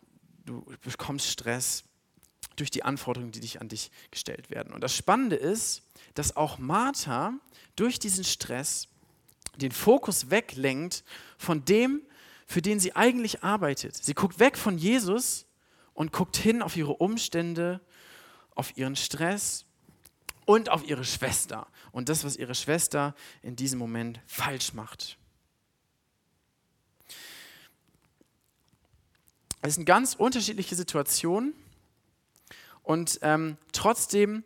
du 0.46 0.66
bekommst 0.84 1.28
Stress 1.28 1.84
durch 2.56 2.70
die 2.70 2.84
Anforderungen, 2.84 3.32
die 3.32 3.40
dich 3.40 3.62
an 3.62 3.70
dich 3.70 3.92
gestellt 4.12 4.50
werden. 4.50 4.74
Und 4.74 4.82
das 4.82 4.96
Spannende 4.96 5.36
ist, 5.36 5.84
dass 6.14 6.36
auch 6.36 6.60
Martha 6.60 7.34
durch 7.76 8.00
diesen 8.00 8.24
Stress 8.24 8.88
den 9.56 9.72
Fokus 9.72 10.30
weglenkt 10.30 11.04
von 11.38 11.66
dem, 11.66 12.02
für 12.46 12.62
den 12.62 12.80
sie 12.80 12.96
eigentlich 12.96 13.44
arbeitet. 13.44 13.96
Sie 13.96 14.14
guckt 14.14 14.40
weg 14.40 14.58
von 14.58 14.78
Jesus 14.78 15.46
und 15.94 16.12
guckt 16.12 16.38
hin 16.38 16.62
auf 16.62 16.76
ihre 16.76 16.94
Umstände, 16.94 17.82
auf 18.56 18.78
ihren 18.78 18.96
Stress 18.96 19.66
und 20.46 20.70
auf 20.70 20.86
ihre 20.88 21.06
Schwester 21.06 21.68
und 21.92 22.10
das, 22.10 22.24
was 22.24 22.36
ihre 22.36 22.56
Schwester 22.56 23.16
in 23.42 23.56
diesem 23.56 23.80
Moment 23.80 24.20
falsch 24.28 24.74
macht. 24.74 25.18
Es 29.66 29.76
sind 29.76 29.86
ganz 29.86 30.16
unterschiedliche 30.16 30.76
Situationen 30.76 31.54
und 32.82 33.20
ähm, 33.22 33.56
trotzdem 33.72 34.44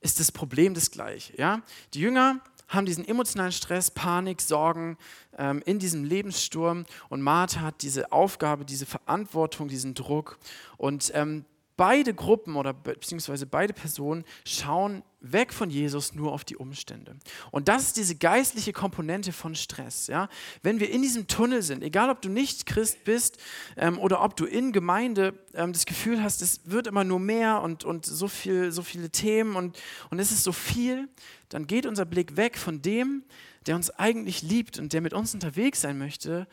ist 0.00 0.20
das 0.20 0.30
Problem 0.30 0.72
das 0.72 0.92
gleiche. 0.92 1.36
Ja? 1.36 1.62
Die 1.94 2.00
Jünger 2.00 2.38
haben 2.68 2.86
diesen 2.86 3.06
emotionalen 3.06 3.50
Stress, 3.50 3.90
Panik, 3.90 4.40
Sorgen 4.40 4.98
ähm, 5.36 5.62
in 5.66 5.80
diesem 5.80 6.04
Lebenssturm 6.04 6.86
und 7.08 7.22
Martha 7.22 7.60
hat 7.60 7.82
diese 7.82 8.12
Aufgabe, 8.12 8.64
diese 8.64 8.86
Verantwortung, 8.86 9.66
diesen 9.66 9.94
Druck 9.94 10.38
und 10.76 11.10
ähm, 11.12 11.44
beide 11.76 12.14
Gruppen 12.14 12.56
oder 12.56 12.72
beziehungsweise 12.72 13.46
beide 13.46 13.72
Personen 13.72 14.24
schauen 14.46 15.02
weg 15.20 15.52
von 15.52 15.70
Jesus 15.70 16.14
nur 16.14 16.32
auf 16.32 16.44
die 16.44 16.56
Umstände. 16.56 17.16
Und 17.50 17.68
das 17.68 17.84
ist 17.84 17.96
diese 17.96 18.16
geistliche 18.16 18.72
Komponente 18.72 19.32
von 19.32 19.54
Stress. 19.54 20.08
Ja? 20.08 20.28
Wenn 20.62 20.80
wir 20.80 20.90
in 20.90 21.02
diesem 21.02 21.28
Tunnel 21.28 21.62
sind, 21.62 21.82
egal 21.82 22.10
ob 22.10 22.20
du 22.20 22.28
nicht 22.28 22.66
Christ 22.66 23.04
bist 23.04 23.38
ähm, 23.76 23.98
oder 23.98 24.22
ob 24.22 24.36
du 24.36 24.44
in 24.44 24.72
Gemeinde 24.72 25.34
ähm, 25.54 25.72
das 25.72 25.86
Gefühl 25.86 26.22
hast, 26.22 26.42
es 26.42 26.62
wird 26.64 26.86
immer 26.86 27.04
nur 27.04 27.20
mehr 27.20 27.62
und, 27.62 27.84
und 27.84 28.04
so, 28.04 28.28
viel, 28.28 28.72
so 28.72 28.82
viele 28.82 29.10
Themen 29.10 29.56
und, 29.56 29.78
und 30.10 30.18
es 30.18 30.32
ist 30.32 30.42
so 30.42 30.52
viel, 30.52 31.08
dann 31.48 31.66
geht 31.66 31.86
unser 31.86 32.04
Blick 32.04 32.36
weg 32.36 32.58
von 32.58 32.82
dem, 32.82 33.24
der 33.66 33.76
uns 33.76 33.90
eigentlich 33.90 34.42
liebt 34.42 34.78
und 34.78 34.92
der 34.92 35.00
mit 35.00 35.12
uns 35.12 35.34
unterwegs 35.34 35.80
sein 35.80 35.98
möchte 35.98 36.48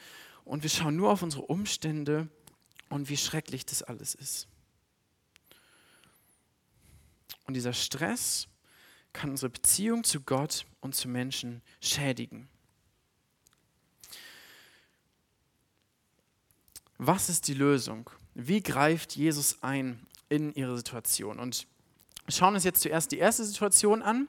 und 0.45 0.63
wir 0.63 0.69
schauen 0.69 0.95
nur 0.95 1.11
auf 1.11 1.23
unsere 1.23 1.43
Umstände 1.43 2.27
und 2.89 3.09
wie 3.09 3.17
schrecklich 3.17 3.65
das 3.65 3.83
alles 3.83 4.15
ist. 4.15 4.47
Und 7.49 7.55
dieser 7.55 7.73
Stress 7.73 8.47
kann 9.11 9.31
unsere 9.31 9.49
Beziehung 9.49 10.03
zu 10.03 10.21
Gott 10.21 10.67
und 10.81 10.93
zu 10.93 11.07
Menschen 11.07 11.63
schädigen. 11.81 12.47
Was 16.99 17.27
ist 17.27 17.47
die 17.47 17.55
Lösung? 17.55 18.07
Wie 18.35 18.61
greift 18.61 19.15
Jesus 19.15 19.63
ein 19.63 20.05
in 20.29 20.53
ihre 20.53 20.77
Situation? 20.77 21.39
Und 21.39 21.65
wir 22.25 22.35
schauen 22.35 22.53
uns 22.53 22.65
jetzt 22.65 22.83
zuerst 22.83 23.11
die 23.11 23.17
erste 23.17 23.43
Situation 23.43 24.03
an, 24.03 24.27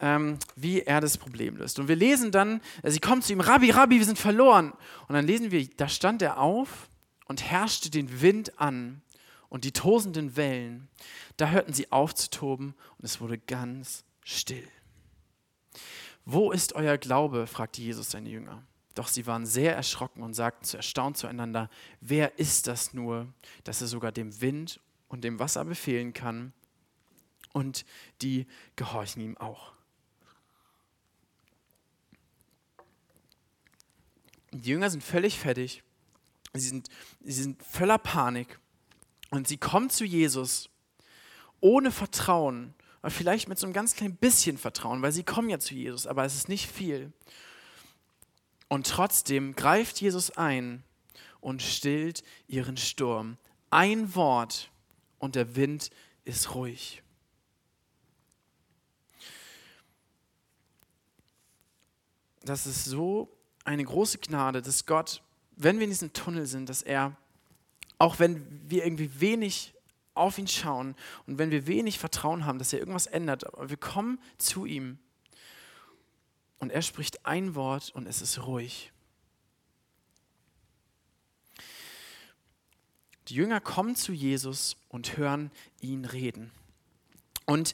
ähm, 0.00 0.40
wie 0.56 0.80
er 0.80 1.00
das 1.00 1.18
Problem 1.18 1.58
löst. 1.58 1.78
Und 1.78 1.86
wir 1.86 1.94
lesen 1.94 2.32
dann, 2.32 2.60
sie 2.82 2.98
kommt 2.98 3.22
zu 3.22 3.34
ihm, 3.34 3.40
Rabbi, 3.40 3.70
Rabbi, 3.70 3.98
wir 4.00 4.04
sind 4.04 4.18
verloren. 4.18 4.72
Und 5.06 5.14
dann 5.14 5.28
lesen 5.28 5.52
wir, 5.52 5.64
da 5.76 5.88
stand 5.88 6.22
er 6.22 6.38
auf 6.38 6.88
und 7.26 7.40
herrschte 7.40 7.88
den 7.88 8.20
Wind 8.20 8.58
an 8.58 9.00
und 9.52 9.64
die 9.64 9.72
tosenden 9.72 10.34
Wellen. 10.34 10.88
Da 11.36 11.50
hörten 11.50 11.74
sie 11.74 11.92
auf 11.92 12.14
zu 12.14 12.30
toben 12.30 12.74
und 12.96 13.04
es 13.04 13.20
wurde 13.20 13.36
ganz 13.36 14.02
still. 14.24 14.66
Wo 16.24 16.52
ist 16.52 16.72
euer 16.72 16.96
Glaube? 16.96 17.46
fragte 17.46 17.82
Jesus 17.82 18.12
seine 18.12 18.30
Jünger. 18.30 18.62
Doch 18.94 19.08
sie 19.08 19.26
waren 19.26 19.44
sehr 19.44 19.76
erschrocken 19.76 20.22
und 20.22 20.32
sagten 20.32 20.64
zu 20.64 20.78
erstaunt 20.78 21.18
zueinander, 21.18 21.68
wer 22.00 22.38
ist 22.38 22.66
das 22.66 22.94
nur, 22.94 23.26
dass 23.64 23.82
er 23.82 23.88
sogar 23.88 24.10
dem 24.10 24.40
Wind 24.40 24.80
und 25.08 25.22
dem 25.22 25.38
Wasser 25.38 25.66
befehlen 25.66 26.14
kann? 26.14 26.54
Und 27.52 27.84
die 28.22 28.46
gehorchen 28.76 29.20
ihm 29.20 29.36
auch. 29.36 29.74
Die 34.50 34.70
Jünger 34.70 34.88
sind 34.88 35.04
völlig 35.04 35.38
fertig. 35.38 35.82
Sie 36.54 36.68
sind, 36.68 36.88
sie 37.20 37.42
sind 37.42 37.62
voller 37.62 37.98
Panik. 37.98 38.58
Und 39.32 39.48
sie 39.48 39.56
kommen 39.56 39.88
zu 39.88 40.04
Jesus 40.04 40.68
ohne 41.60 41.90
Vertrauen, 41.90 42.74
aber 43.00 43.10
vielleicht 43.10 43.48
mit 43.48 43.58
so 43.58 43.66
einem 43.66 43.72
ganz 43.72 43.96
kleinen 43.96 44.14
bisschen 44.14 44.58
Vertrauen, 44.58 45.00
weil 45.00 45.10
sie 45.10 45.24
kommen 45.24 45.48
ja 45.48 45.58
zu 45.58 45.74
Jesus, 45.74 46.06
aber 46.06 46.26
es 46.26 46.34
ist 46.34 46.50
nicht 46.50 46.70
viel. 46.70 47.14
Und 48.68 48.86
trotzdem 48.86 49.56
greift 49.56 50.02
Jesus 50.02 50.32
ein 50.32 50.84
und 51.40 51.62
stillt 51.62 52.22
ihren 52.46 52.76
Sturm. 52.76 53.38
Ein 53.70 54.14
Wort 54.14 54.70
und 55.18 55.34
der 55.34 55.56
Wind 55.56 55.88
ist 56.26 56.54
ruhig. 56.54 57.02
Das 62.42 62.66
ist 62.66 62.84
so 62.84 63.34
eine 63.64 63.84
große 63.84 64.18
Gnade, 64.18 64.60
dass 64.60 64.84
Gott, 64.84 65.22
wenn 65.56 65.78
wir 65.78 65.84
in 65.84 65.90
diesem 65.90 66.12
Tunnel 66.12 66.44
sind, 66.44 66.68
dass 66.68 66.82
er, 66.82 67.16
auch 68.02 68.18
wenn 68.18 68.68
wir 68.68 68.84
irgendwie 68.84 69.20
wenig 69.20 69.74
auf 70.14 70.36
ihn 70.36 70.48
schauen 70.48 70.96
und 71.28 71.38
wenn 71.38 71.52
wir 71.52 71.68
wenig 71.68 72.00
Vertrauen 72.00 72.44
haben, 72.46 72.58
dass 72.58 72.72
er 72.72 72.80
irgendwas 72.80 73.06
ändert, 73.06 73.46
aber 73.46 73.70
wir 73.70 73.76
kommen 73.76 74.18
zu 74.38 74.66
ihm 74.66 74.98
und 76.58 76.72
er 76.72 76.82
spricht 76.82 77.24
ein 77.24 77.54
Wort 77.54 77.90
und 77.94 78.08
es 78.08 78.20
ist 78.20 78.44
ruhig. 78.44 78.90
Die 83.28 83.34
Jünger 83.34 83.60
kommen 83.60 83.94
zu 83.94 84.12
Jesus 84.12 84.76
und 84.88 85.16
hören 85.16 85.52
ihn 85.80 86.04
reden. 86.04 86.50
Und 87.46 87.72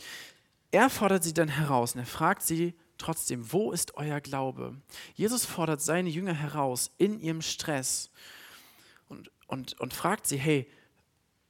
er 0.73 0.91
fordert 0.91 1.25
sie 1.25 1.33
dann 1.33 1.49
heraus 1.49 1.95
und 1.95 2.01
er 2.01 2.07
fragt 2.07 2.43
sie, 2.43 2.75
trotzdem, 2.99 3.51
wo 3.51 3.73
ist 3.73 3.95
euer 3.95 4.21
Glaube? 4.21 4.77
Jesus 5.15 5.47
fordert 5.47 5.81
seine 5.81 6.11
Jünger 6.11 6.35
heraus 6.35 6.91
in 6.99 7.19
ihrem 7.19 7.41
Stress 7.41 8.11
und, 9.09 9.31
und, 9.49 9.81
und 9.81 9.93
fragt 9.93 10.29
sie, 10.29 10.37
hey, 10.37 10.71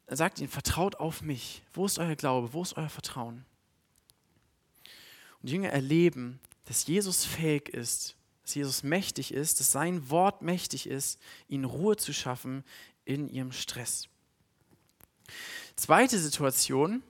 sagt 0.06 0.38
ihnen, 0.38 0.48
vertraut 0.48 0.96
auf 0.96 1.20
mich. 1.20 1.62
Wo 1.74 1.84
ist 1.84 1.98
euer 1.98 2.16
Glaube? 2.16 2.54
Wo 2.54 2.62
ist 2.62 2.76
euer 2.78 2.88
Vertrauen? 2.88 3.44
Und 5.40 5.50
die 5.50 5.52
Jünger 5.52 5.68
erleben, 5.68 6.40
dass 6.64 6.86
Jesus 6.86 7.24
fähig 7.24 7.68
ist, 7.68 8.16
dass 8.42 8.54
Jesus 8.54 8.82
mächtig 8.82 9.34
ist, 9.34 9.60
dass 9.60 9.72
sein 9.72 10.08
Wort 10.08 10.42
mächtig 10.42 10.86
ist, 10.88 11.20
ihnen 11.48 11.64
Ruhe 11.64 11.96
zu 11.96 12.14
schaffen 12.14 12.64
in 13.04 13.28
ihrem 13.28 13.52
Stress. 13.52 14.08
Zweite 15.76 16.18
Situation, 16.18 17.02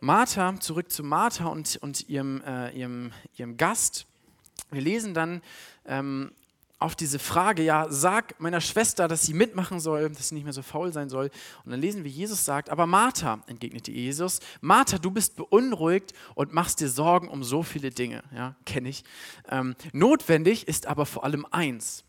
Martha, 0.00 0.58
zurück 0.60 0.90
zu 0.90 1.02
Martha 1.02 1.46
und, 1.46 1.76
und 1.76 2.08
ihrem, 2.08 2.42
äh, 2.42 2.70
ihrem, 2.70 3.12
ihrem 3.36 3.56
Gast. 3.56 4.06
Wir 4.70 4.80
lesen 4.80 5.14
dann 5.14 5.42
ähm, 5.86 6.32
auf 6.78 6.96
diese 6.96 7.18
Frage, 7.18 7.62
ja, 7.62 7.86
sag 7.88 8.38
meiner 8.40 8.60
Schwester, 8.60 9.08
dass 9.08 9.22
sie 9.22 9.32
mitmachen 9.32 9.80
soll, 9.80 10.10
dass 10.10 10.28
sie 10.28 10.34
nicht 10.34 10.44
mehr 10.44 10.52
so 10.52 10.62
faul 10.62 10.92
sein 10.92 11.08
soll. 11.08 11.30
Und 11.64 11.70
dann 11.70 11.80
lesen 11.80 12.04
wir, 12.04 12.10
Jesus 12.10 12.44
sagt, 12.44 12.68
aber 12.68 12.86
Martha, 12.86 13.42
entgegnete 13.46 13.92
Jesus, 13.92 14.40
Martha, 14.60 14.98
du 14.98 15.10
bist 15.10 15.36
beunruhigt 15.36 16.12
und 16.34 16.52
machst 16.52 16.80
dir 16.80 16.88
Sorgen 16.88 17.28
um 17.28 17.44
so 17.44 17.62
viele 17.62 17.90
Dinge. 17.90 18.22
Ja, 18.34 18.56
kenne 18.66 18.88
ich. 18.88 19.04
Ähm, 19.48 19.76
notwendig 19.92 20.68
ist 20.68 20.86
aber 20.86 21.06
vor 21.06 21.24
allem 21.24 21.46
eins. 21.50 22.04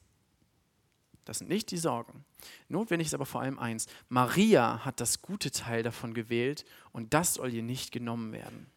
Das 1.25 1.39
sind 1.39 1.49
nicht 1.49 1.71
die 1.71 1.77
Sorgen. 1.77 2.23
Notwendig 2.67 3.07
ist 3.07 3.13
aber 3.13 3.25
vor 3.25 3.41
allem 3.41 3.57
eins. 3.59 3.87
Maria 4.09 4.85
hat 4.85 4.99
das 4.99 5.21
gute 5.21 5.51
Teil 5.51 5.83
davon 5.83 6.13
gewählt 6.13 6.65
und 6.91 7.13
das 7.13 7.35
soll 7.35 7.53
ihr 7.53 7.63
nicht 7.63 7.91
genommen 7.91 8.31
werden. 8.31 8.67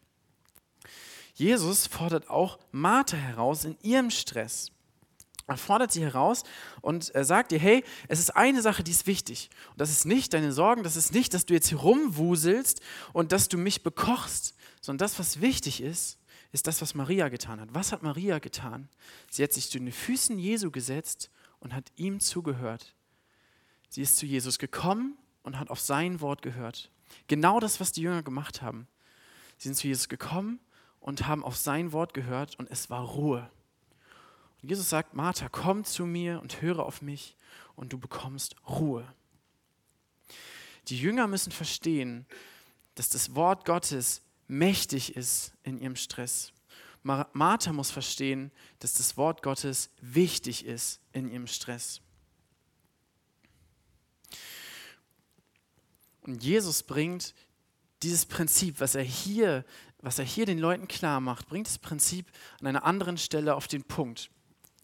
Jesus 1.35 1.87
fordert 1.87 2.29
auch 2.29 2.59
Martha 2.71 3.17
heraus 3.17 3.65
in 3.65 3.77
ihrem 3.81 4.09
Stress. 4.09 4.71
Er 5.49 5.57
fordert 5.57 5.91
sie 5.91 6.03
heraus 6.03 6.43
und 6.81 7.11
sagt 7.13 7.51
ihr, 7.51 7.59
hey, 7.59 7.83
es 8.07 8.19
ist 8.19 8.35
eine 8.35 8.61
Sache, 8.61 8.83
die 8.83 8.91
ist 8.91 9.07
wichtig. 9.07 9.49
Und 9.71 9.81
das 9.81 9.89
ist 9.89 10.05
nicht 10.05 10.33
deine 10.33 10.51
Sorgen, 10.51 10.83
das 10.83 10.95
ist 10.95 11.13
nicht, 11.13 11.33
dass 11.33 11.45
du 11.45 11.53
jetzt 11.53 11.69
hier 11.69 11.79
rumwuselst 11.79 12.81
und 13.13 13.31
dass 13.31 13.49
du 13.49 13.57
mich 13.57 13.83
bekochst, 13.83 14.55
sondern 14.81 15.05
das, 15.05 15.17
was 15.17 15.41
wichtig 15.41 15.81
ist, 15.81 16.19
ist 16.51 16.67
das, 16.67 16.81
was 16.81 16.95
Maria 16.95 17.29
getan 17.29 17.59
hat. 17.59 17.69
Was 17.73 17.91
hat 17.91 18.03
Maria 18.03 18.39
getan? 18.39 18.89
Sie 19.29 19.43
hat 19.43 19.53
sich 19.53 19.69
zu 19.69 19.79
den 19.79 19.91
Füßen 19.91 20.39
Jesu 20.39 20.71
gesetzt 20.71 21.29
und 21.59 21.73
hat 21.73 21.91
ihm 21.95 22.19
zugehört. 22.19 22.95
Sie 23.89 24.01
ist 24.01 24.17
zu 24.17 24.25
Jesus 24.25 24.59
gekommen 24.59 25.17
und 25.43 25.59
hat 25.59 25.69
auf 25.69 25.79
sein 25.79 26.21
Wort 26.21 26.41
gehört. 26.41 26.91
Genau 27.27 27.59
das, 27.59 27.79
was 27.79 27.91
die 27.91 28.01
Jünger 28.01 28.23
gemacht 28.23 28.61
haben. 28.61 28.87
Sie 29.57 29.67
sind 29.67 29.75
zu 29.75 29.87
Jesus 29.87 30.09
gekommen 30.09 30.59
und 30.99 31.27
haben 31.27 31.43
auf 31.43 31.55
sein 31.55 31.91
Wort 31.91 32.13
gehört 32.13 32.57
und 32.59 32.69
es 32.69 32.89
war 32.89 33.01
Ruhe. 33.01 33.49
Jesus 34.61 34.89
sagt, 34.89 35.13
Martha, 35.13 35.47
komm 35.49 35.85
zu 35.85 36.05
mir 36.05 36.41
und 36.41 36.61
höre 36.61 36.79
auf 36.79 37.01
mich 37.01 37.35
und 37.75 37.93
du 37.93 37.97
bekommst 37.97 38.55
Ruhe. 38.67 39.07
Die 40.87 40.99
Jünger 40.99 41.27
müssen 41.27 41.51
verstehen, 41.51 42.25
dass 42.95 43.09
das 43.09 43.35
Wort 43.35 43.65
Gottes 43.65 44.21
mächtig 44.47 45.15
ist 45.15 45.53
in 45.63 45.79
ihrem 45.79 45.95
Stress. 45.95 46.51
Martha 47.03 47.71
muss 47.71 47.91
verstehen, 47.91 48.51
dass 48.79 48.95
das 48.95 49.15
Wort 49.15 49.41
Gottes 49.41 49.89
wichtig 50.01 50.65
ist 50.65 50.99
in 51.13 51.31
ihrem 51.31 51.47
Stress. 51.47 52.01
Und 56.21 56.43
Jesus 56.43 56.83
bringt 56.83 57.33
dieses 58.03 58.25
Prinzip, 58.25 58.79
was 58.81 58.95
er 58.95 59.03
hier, 59.03 59.65
was 60.01 60.19
er 60.19 60.25
hier 60.25 60.45
den 60.45 60.59
Leuten 60.59 60.87
klar 60.87 61.21
macht, 61.21 61.47
bringt 61.47 61.67
das 61.67 61.77
Prinzip 61.77 62.27
an 62.59 62.67
einer 62.67 62.83
anderen 62.83 63.17
Stelle 63.17 63.55
auf 63.55 63.67
den 63.67 63.83
Punkt. 63.83 64.29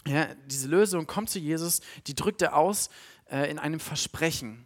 Ja, 0.08 0.28
diese 0.46 0.68
Lösung 0.68 1.08
kommt 1.08 1.30
zu 1.30 1.40
Jesus, 1.40 1.82
die 2.08 2.16
drückt 2.16 2.42
er 2.42 2.56
aus 2.56 2.90
äh, 3.30 3.50
in 3.50 3.58
einem 3.58 3.80
Versprechen. 3.80 4.66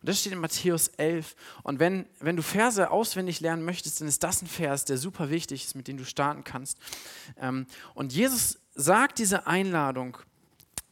Und 0.00 0.08
das 0.08 0.20
steht 0.20 0.32
in 0.32 0.38
Matthäus 0.38 0.88
11. 0.96 1.36
Und 1.62 1.78
wenn, 1.78 2.06
wenn 2.20 2.36
du 2.36 2.42
Verse 2.42 2.90
auswendig 2.90 3.40
lernen 3.40 3.64
möchtest, 3.64 4.00
dann 4.00 4.08
ist 4.08 4.22
das 4.22 4.42
ein 4.42 4.46
Vers, 4.46 4.84
der 4.84 4.98
super 4.98 5.30
wichtig 5.30 5.64
ist, 5.64 5.74
mit 5.74 5.88
dem 5.88 5.96
du 5.96 6.04
starten 6.04 6.44
kannst. 6.44 6.78
Ähm, 7.38 7.66
und 7.94 8.12
Jesus 8.12 8.58
sagt 8.74 9.18
diese 9.18 9.46
Einladung 9.46 10.18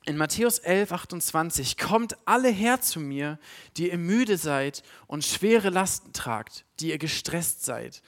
in 0.04 0.16
Matthäus 0.16 0.60
11, 0.60 0.92
28, 0.92 1.78
kommt 1.78 2.16
alle 2.26 2.48
her 2.48 2.80
zu 2.80 3.00
mir, 3.00 3.38
die 3.76 3.90
ihr 3.90 3.98
müde 3.98 4.38
seid 4.38 4.82
und 5.08 5.24
schwere 5.24 5.70
Lasten 5.70 6.12
tragt, 6.12 6.64
die 6.78 6.90
ihr 6.90 6.98
gestresst 6.98 7.64
seid. 7.64 8.02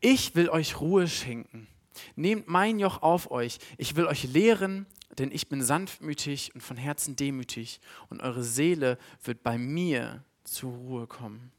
Ich 0.00 0.34
will 0.34 0.48
euch 0.48 0.80
Ruhe 0.80 1.08
schenken. 1.08 1.66
Nehmt 2.14 2.48
mein 2.48 2.78
Joch 2.78 3.02
auf 3.02 3.30
euch. 3.30 3.58
Ich 3.76 3.96
will 3.96 4.06
euch 4.06 4.24
lehren, 4.24 4.86
denn 5.18 5.30
ich 5.30 5.48
bin 5.48 5.62
sanftmütig 5.62 6.54
und 6.54 6.60
von 6.62 6.76
Herzen 6.76 7.16
demütig 7.16 7.80
und 8.08 8.22
eure 8.22 8.44
Seele 8.44 8.98
wird 9.22 9.42
bei 9.42 9.58
mir 9.58 10.24
zur 10.44 10.72
Ruhe 10.72 11.06
kommen. 11.06 11.52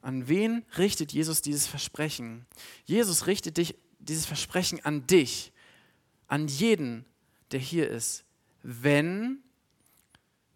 An 0.00 0.28
wen 0.28 0.64
richtet 0.78 1.12
Jesus 1.12 1.42
dieses 1.42 1.66
Versprechen? 1.66 2.46
Jesus 2.84 3.26
richtet 3.26 3.56
dich, 3.56 3.76
dieses 3.98 4.26
Versprechen 4.26 4.84
an 4.84 5.06
dich, 5.06 5.52
an 6.26 6.48
jeden, 6.48 7.04
der 7.52 7.60
hier 7.60 7.88
ist. 7.88 8.24
Wenn 8.62 9.38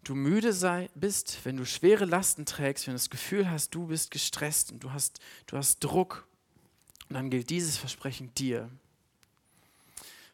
du 0.03 0.15
müde 0.15 0.53
sei, 0.53 0.89
bist, 0.95 1.39
wenn 1.43 1.57
du 1.57 1.65
schwere 1.65 2.05
Lasten 2.05 2.45
trägst, 2.45 2.87
wenn 2.87 2.93
du 2.93 2.97
das 2.97 3.09
Gefühl 3.09 3.49
hast, 3.49 3.75
du 3.75 3.87
bist 3.87 4.11
gestresst 4.11 4.71
und 4.71 4.83
du 4.83 4.91
hast, 4.91 5.19
du 5.47 5.57
hast 5.57 5.79
Druck, 5.79 6.27
dann 7.09 7.29
gilt 7.29 7.49
dieses 7.49 7.77
Versprechen 7.77 8.33
dir 8.35 8.69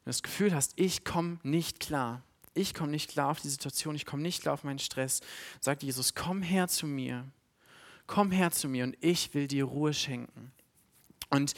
du 0.04 0.10
das 0.10 0.24
Gefühl 0.24 0.54
hast, 0.54 0.74
ich 0.76 1.04
komme 1.04 1.40
nicht 1.44 1.80
klar, 1.80 2.22
ich 2.54 2.74
komme 2.74 2.92
nicht 2.92 3.10
klar 3.10 3.30
auf 3.30 3.42
die 3.42 3.50
Situation, 3.50 3.96
ich 3.96 4.06
komme 4.06 4.22
nicht 4.22 4.42
klar 4.42 4.54
auf 4.54 4.64
meinen 4.64 4.80
Stress, 4.80 5.22
sagt 5.60 5.84
Jesus, 5.84 6.14
komm 6.14 6.42
her 6.42 6.68
zu 6.68 6.88
mir, 6.88 7.26
komm 8.08 8.32
her 8.32 8.52
zu 8.52 8.68
mir 8.70 8.84
und 8.84 8.98
ich 9.02 9.34
will 9.34 9.48
dir 9.48 9.66
Ruhe 9.66 9.94
schenken. 9.94 10.52
Und 11.30 11.54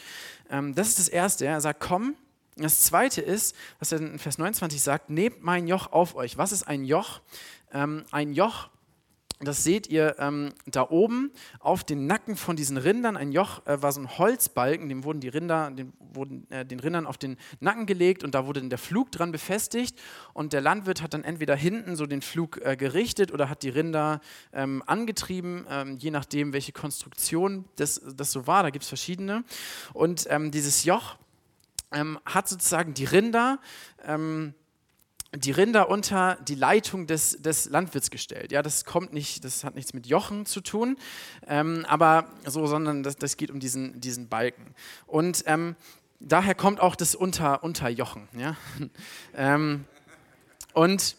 ähm, 0.50 0.74
das 0.74 0.90
ist 0.90 1.00
das 1.00 1.08
Erste. 1.10 1.46
Er 1.46 1.60
sagt, 1.62 1.82
komm. 1.82 2.16
Das 2.58 2.82
Zweite 2.82 3.20
ist, 3.20 3.54
was 3.80 3.92
er 3.92 4.00
in 4.00 4.18
Vers 4.18 4.38
29 4.38 4.82
sagt, 4.82 5.10
nehmt 5.10 5.44
mein 5.44 5.68
Joch 5.68 5.92
auf 5.92 6.16
euch. 6.16 6.38
Was 6.38 6.54
ist 6.54 6.64
ein 6.64 6.86
Joch? 6.86 7.20
Ähm, 7.74 8.06
ein 8.12 8.32
Joch 8.32 8.70
das 9.42 9.66
seht 9.66 9.88
ihr 9.88 10.16
ähm, 10.18 10.54
da 10.66 10.90
oben 10.90 11.32
auf 11.60 11.84
den 11.84 12.08
Nacken 12.08 12.38
von 12.38 12.56
diesen 12.56 12.78
Rindern. 12.78 13.18
Ein 13.18 13.34
Joch 13.34 13.66
äh, 13.66 13.82
war 13.82 13.92
so 13.92 14.00
ein 14.00 14.18
Holzbalken, 14.18 14.88
dem 14.88 15.04
wurden 15.04 15.20
die 15.20 15.28
Rinder, 15.28 15.72
den 15.72 15.92
wurden 16.14 16.50
äh, 16.52 16.66
den 16.66 16.80
Rindern 16.80 17.06
auf 17.06 17.18
den 17.18 17.36
Nacken 17.60 17.86
gelegt 17.86 18.24
und 18.24 18.34
da 18.34 18.46
wurde 18.46 18.62
dann 18.62 18.70
der 18.70 18.80
Flug 18.80 19.12
dran 19.12 19.34
befestigt. 19.34 20.00
Und 20.34 20.54
der 20.54 20.62
Landwirt 20.62 21.02
hat 21.02 21.14
dann 21.14 21.26
entweder 21.26 21.56
hinten 21.56 21.98
so 21.98 22.06
den 22.06 22.22
Flug 22.22 22.62
äh, 22.64 22.78
gerichtet 22.78 23.34
oder 23.34 23.50
hat 23.50 23.64
die 23.64 23.70
Rinder 23.70 24.22
ähm, 24.54 24.82
angetrieben, 24.86 25.66
ähm, 25.70 25.98
je 25.98 26.12
nachdem, 26.12 26.54
welche 26.54 26.72
Konstruktion 26.72 27.66
das, 27.76 28.02
das 28.16 28.32
so 28.32 28.48
war. 28.48 28.64
Da 28.64 28.70
gibt 28.70 28.84
es 28.84 28.90
verschiedene. 28.90 29.44
Und 29.94 30.28
ähm, 30.30 30.52
dieses 30.52 30.86
Joch 30.86 31.18
ähm, 31.92 32.20
hat 32.26 32.48
sozusagen 32.48 32.94
die 32.94 33.06
Rinder 33.06 33.60
ähm, 34.06 34.54
die 35.38 35.52
Rinder 35.52 35.90
unter 35.90 36.38
die 36.48 36.56
Leitung 36.56 37.08
des, 37.08 37.42
des 37.42 37.70
Landwirts 37.70 38.10
gestellt. 38.10 38.52
Ja, 38.52 38.62
das 38.62 38.86
kommt 38.86 39.14
nicht, 39.14 39.44
das 39.44 39.64
hat 39.64 39.76
nichts 39.76 39.94
mit 39.94 40.08
Jochen 40.08 40.46
zu 40.46 40.62
tun, 40.62 40.98
ähm, 41.48 41.86
aber 41.88 42.28
so, 42.46 42.66
sondern 42.68 43.04
das, 43.04 43.18
das 43.18 43.38
geht 43.38 43.52
um 43.52 43.60
diesen, 43.60 44.00
diesen 44.00 44.28
Balken. 44.30 44.74
Und 45.08 45.44
ähm, 45.48 45.76
daher 46.20 46.56
kommt 46.56 46.80
auch 46.80 46.96
das 46.96 47.16
Unter, 47.16 47.64
Unterjochen. 47.64 48.28
Ja? 48.38 48.56
ähm, 49.36 49.86
und, 50.74 51.16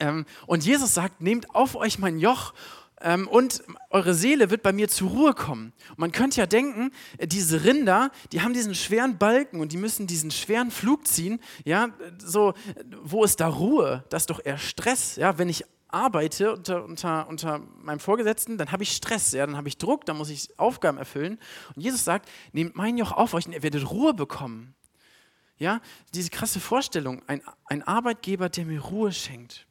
ähm, 0.00 0.26
und 0.46 0.64
Jesus 0.64 0.94
sagt, 0.94 1.20
nehmt 1.20 1.54
auf 1.54 1.76
euch 1.76 1.98
mein 1.98 2.18
Joch 2.18 2.54
ähm, 3.04 3.28
und 3.28 3.62
eure 3.90 4.14
Seele 4.14 4.50
wird 4.50 4.62
bei 4.62 4.72
mir 4.72 4.88
zur 4.88 5.10
Ruhe 5.10 5.34
kommen. 5.34 5.74
Und 5.90 5.98
man 5.98 6.10
könnte 6.10 6.40
ja 6.40 6.46
denken, 6.46 6.90
äh, 7.18 7.26
diese 7.26 7.62
Rinder, 7.64 8.10
die 8.32 8.40
haben 8.40 8.54
diesen 8.54 8.74
schweren 8.74 9.18
Balken 9.18 9.60
und 9.60 9.72
die 9.72 9.76
müssen 9.76 10.06
diesen 10.06 10.30
schweren 10.30 10.70
Flug 10.70 11.06
ziehen. 11.06 11.38
Ja, 11.64 11.90
so, 12.18 12.54
wo 13.02 13.22
ist 13.22 13.40
da 13.40 13.48
Ruhe? 13.48 14.04
Das 14.08 14.22
ist 14.22 14.30
doch 14.30 14.40
eher 14.42 14.56
Stress. 14.56 15.16
Ja, 15.16 15.36
wenn 15.36 15.50
ich 15.50 15.64
arbeite 15.88 16.54
unter, 16.54 16.84
unter, 16.84 17.28
unter 17.28 17.58
meinem 17.82 18.00
Vorgesetzten, 18.00 18.56
dann 18.56 18.72
habe 18.72 18.82
ich 18.82 18.92
Stress, 18.92 19.32
ja, 19.32 19.46
dann 19.46 19.56
habe 19.56 19.68
ich 19.68 19.76
Druck, 19.76 20.06
dann 20.06 20.16
muss 20.16 20.30
ich 20.30 20.58
Aufgaben 20.58 20.96
erfüllen. 20.96 21.38
Und 21.76 21.82
Jesus 21.82 22.04
sagt, 22.04 22.28
nehmt 22.52 22.74
mein 22.74 22.96
Joch 22.96 23.12
auf 23.12 23.34
euch 23.34 23.46
und 23.46 23.52
ihr 23.52 23.62
werdet 23.62 23.88
Ruhe 23.90 24.14
bekommen. 24.14 24.74
Ja, 25.58 25.80
diese 26.14 26.30
krasse 26.30 26.58
Vorstellung, 26.58 27.22
ein, 27.28 27.42
ein 27.66 27.82
Arbeitgeber, 27.82 28.48
der 28.48 28.64
mir 28.64 28.80
Ruhe 28.80 29.12
schenkt. 29.12 29.66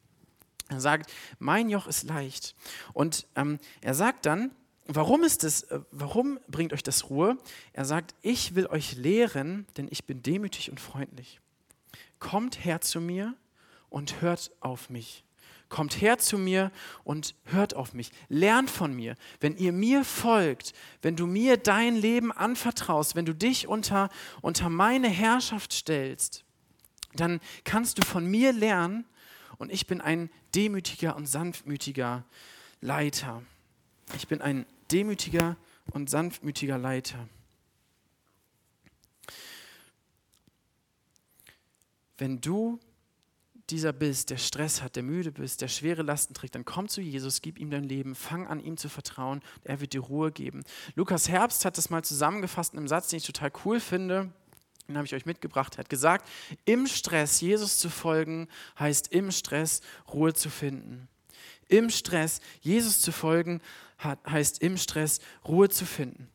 Er 0.74 0.80
sagt, 0.80 1.12
mein 1.38 1.68
Joch 1.70 1.86
ist 1.86 2.04
leicht. 2.04 2.54
Und 2.92 3.26
ähm, 3.36 3.58
er 3.80 3.94
sagt 3.94 4.26
dann, 4.26 4.50
warum 4.86 5.22
ist 5.22 5.44
es, 5.44 5.62
äh, 5.64 5.80
warum 5.90 6.38
bringt 6.48 6.72
euch 6.72 6.82
das 6.82 7.10
Ruhe? 7.10 7.38
Er 7.72 7.84
sagt, 7.84 8.14
ich 8.22 8.54
will 8.54 8.66
euch 8.66 8.96
lehren, 8.96 9.66
denn 9.76 9.88
ich 9.90 10.04
bin 10.04 10.22
demütig 10.22 10.70
und 10.70 10.80
freundlich. 10.80 11.40
Kommt 12.18 12.64
her 12.64 12.80
zu 12.80 13.00
mir 13.00 13.34
und 13.88 14.20
hört 14.20 14.50
auf 14.60 14.90
mich. 14.90 15.24
Kommt 15.68 16.00
her 16.00 16.18
zu 16.18 16.38
mir 16.38 16.70
und 17.04 17.34
hört 17.44 17.74
auf 17.74 17.94
mich. 17.94 18.10
Lernt 18.28 18.70
von 18.70 18.94
mir. 18.94 19.16
Wenn 19.40 19.56
ihr 19.56 19.72
mir 19.72 20.04
folgt, 20.04 20.72
wenn 21.02 21.16
du 21.16 21.26
mir 21.26 21.56
dein 21.56 21.96
Leben 21.96 22.30
anvertraust, 22.30 23.16
wenn 23.16 23.24
du 23.24 23.34
dich 23.34 23.66
unter, 23.66 24.08
unter 24.40 24.68
meine 24.68 25.08
Herrschaft 25.08 25.72
stellst, 25.72 26.44
dann 27.14 27.40
kannst 27.64 27.98
du 27.98 28.02
von 28.02 28.26
mir 28.26 28.52
lernen 28.52 29.04
und 29.58 29.70
ich 29.70 29.86
bin 29.86 30.00
ein 30.00 30.30
demütiger 30.54 31.16
und 31.16 31.26
sanftmütiger 31.26 32.24
Leiter. 32.80 33.42
Ich 34.16 34.28
bin 34.28 34.40
ein 34.40 34.66
demütiger 34.90 35.56
und 35.92 36.10
sanftmütiger 36.10 36.78
Leiter. 36.78 37.28
Wenn 42.16 42.40
du 42.40 42.78
dieser 43.70 43.92
bist, 43.92 44.30
der 44.30 44.36
Stress 44.36 44.82
hat, 44.82 44.96
der 44.96 45.02
müde 45.02 45.32
bist, 45.32 45.62
der 45.62 45.68
schwere 45.68 46.02
Lasten 46.02 46.34
trägt, 46.34 46.54
dann 46.54 46.64
komm 46.64 46.88
zu 46.88 47.00
Jesus, 47.00 47.40
gib 47.40 47.58
ihm 47.58 47.70
dein 47.70 47.84
Leben, 47.84 48.14
fang 48.14 48.46
an, 48.46 48.60
ihm 48.60 48.76
zu 48.76 48.88
vertrauen, 48.88 49.40
er 49.64 49.80
wird 49.80 49.94
dir 49.94 50.00
Ruhe 50.00 50.30
geben. 50.30 50.64
Lukas 50.94 51.28
Herbst 51.28 51.64
hat 51.64 51.78
das 51.78 51.90
mal 51.90 52.04
zusammengefasst 52.04 52.74
in 52.74 52.78
einem 52.78 52.88
Satz, 52.88 53.08
den 53.08 53.18
ich 53.18 53.26
total 53.26 53.50
cool 53.64 53.80
finde 53.80 54.30
den 54.88 54.96
habe 54.96 55.06
ich 55.06 55.14
euch 55.14 55.26
mitgebracht, 55.26 55.74
er 55.74 55.78
hat 55.80 55.88
gesagt, 55.88 56.28
im 56.64 56.86
Stress 56.86 57.40
Jesus 57.40 57.78
zu 57.78 57.88
folgen, 57.88 58.48
heißt 58.78 59.12
im 59.12 59.30
Stress 59.30 59.80
Ruhe 60.12 60.34
zu 60.34 60.50
finden. 60.50 61.08
Im 61.68 61.90
Stress 61.90 62.40
Jesus 62.60 63.00
zu 63.00 63.10
folgen, 63.12 63.60
heißt 64.02 64.60
im 64.60 64.76
Stress 64.76 65.20
Ruhe 65.46 65.68
zu 65.70 65.86
finden. 65.86 66.28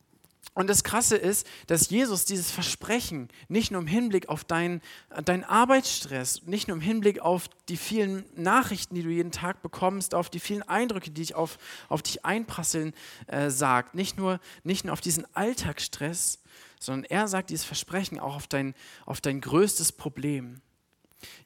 Und 0.52 0.68
das 0.68 0.82
Krasse 0.82 1.16
ist, 1.16 1.46
dass 1.68 1.90
Jesus 1.90 2.24
dieses 2.24 2.50
Versprechen 2.50 3.28
nicht 3.48 3.70
nur 3.70 3.80
im 3.80 3.86
Hinblick 3.86 4.28
auf 4.28 4.42
deinen 4.42 4.82
dein 5.24 5.44
Arbeitsstress, 5.44 6.42
nicht 6.42 6.66
nur 6.66 6.76
im 6.76 6.82
Hinblick 6.82 7.20
auf 7.20 7.48
die 7.68 7.76
vielen 7.76 8.24
Nachrichten, 8.34 8.96
die 8.96 9.02
du 9.02 9.10
jeden 9.10 9.30
Tag 9.30 9.62
bekommst, 9.62 10.12
auf 10.12 10.28
die 10.28 10.40
vielen 10.40 10.62
Eindrücke, 10.62 11.10
die 11.10 11.22
dich 11.22 11.36
auf, 11.36 11.56
auf 11.88 12.02
dich 12.02 12.24
einprasseln, 12.24 12.94
äh, 13.28 13.48
sagt, 13.48 13.94
nicht 13.94 14.16
nur, 14.16 14.40
nicht 14.64 14.84
nur 14.84 14.92
auf 14.92 15.00
diesen 15.00 15.24
Alltagsstress, 15.36 16.40
sondern 16.80 17.04
er 17.04 17.28
sagt 17.28 17.50
dieses 17.50 17.64
Versprechen 17.64 18.18
auch 18.18 18.34
auf 18.34 18.48
dein, 18.48 18.74
auf 19.06 19.20
dein 19.20 19.40
größtes 19.40 19.92
Problem. 19.92 20.60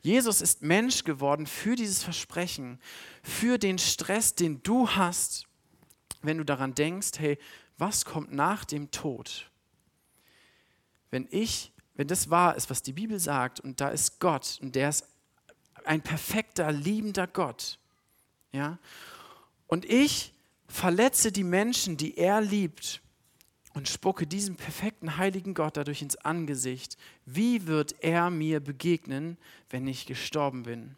Jesus 0.00 0.40
ist 0.40 0.62
Mensch 0.62 1.02
geworden 1.02 1.46
für 1.46 1.74
dieses 1.74 2.02
Versprechen, 2.02 2.80
für 3.22 3.58
den 3.58 3.78
Stress, 3.78 4.36
den 4.36 4.62
du 4.62 4.88
hast, 4.88 5.46
wenn 6.22 6.38
du 6.38 6.44
daran 6.44 6.74
denkst, 6.74 7.18
hey, 7.18 7.38
was 7.76 8.04
kommt 8.04 8.32
nach 8.32 8.64
dem 8.64 8.92
Tod? 8.92 9.50
Wenn 11.10 11.26
ich, 11.30 11.72
wenn 11.96 12.06
das 12.06 12.30
wahr 12.30 12.54
ist, 12.54 12.70
was 12.70 12.82
die 12.82 12.92
Bibel 12.92 13.18
sagt, 13.18 13.58
und 13.58 13.80
da 13.80 13.88
ist 13.88 14.20
Gott 14.20 14.58
und 14.62 14.76
der 14.76 14.88
ist 14.88 15.08
ein 15.84 16.00
perfekter, 16.00 16.70
liebender 16.70 17.26
Gott, 17.26 17.78
ja, 18.52 18.78
und 19.66 19.84
ich 19.84 20.32
verletze 20.68 21.32
die 21.32 21.42
Menschen, 21.42 21.96
die 21.96 22.16
er 22.16 22.40
liebt, 22.40 23.02
und 23.74 23.88
spucke 23.88 24.26
diesem 24.26 24.56
perfekten, 24.56 25.16
heiligen 25.16 25.52
Gott 25.52 25.76
dadurch 25.76 26.00
ins 26.00 26.16
Angesicht. 26.16 26.96
Wie 27.26 27.66
wird 27.66 27.96
er 28.00 28.30
mir 28.30 28.60
begegnen, 28.60 29.36
wenn 29.68 29.86
ich 29.86 30.06
gestorben 30.06 30.62
bin? 30.62 30.94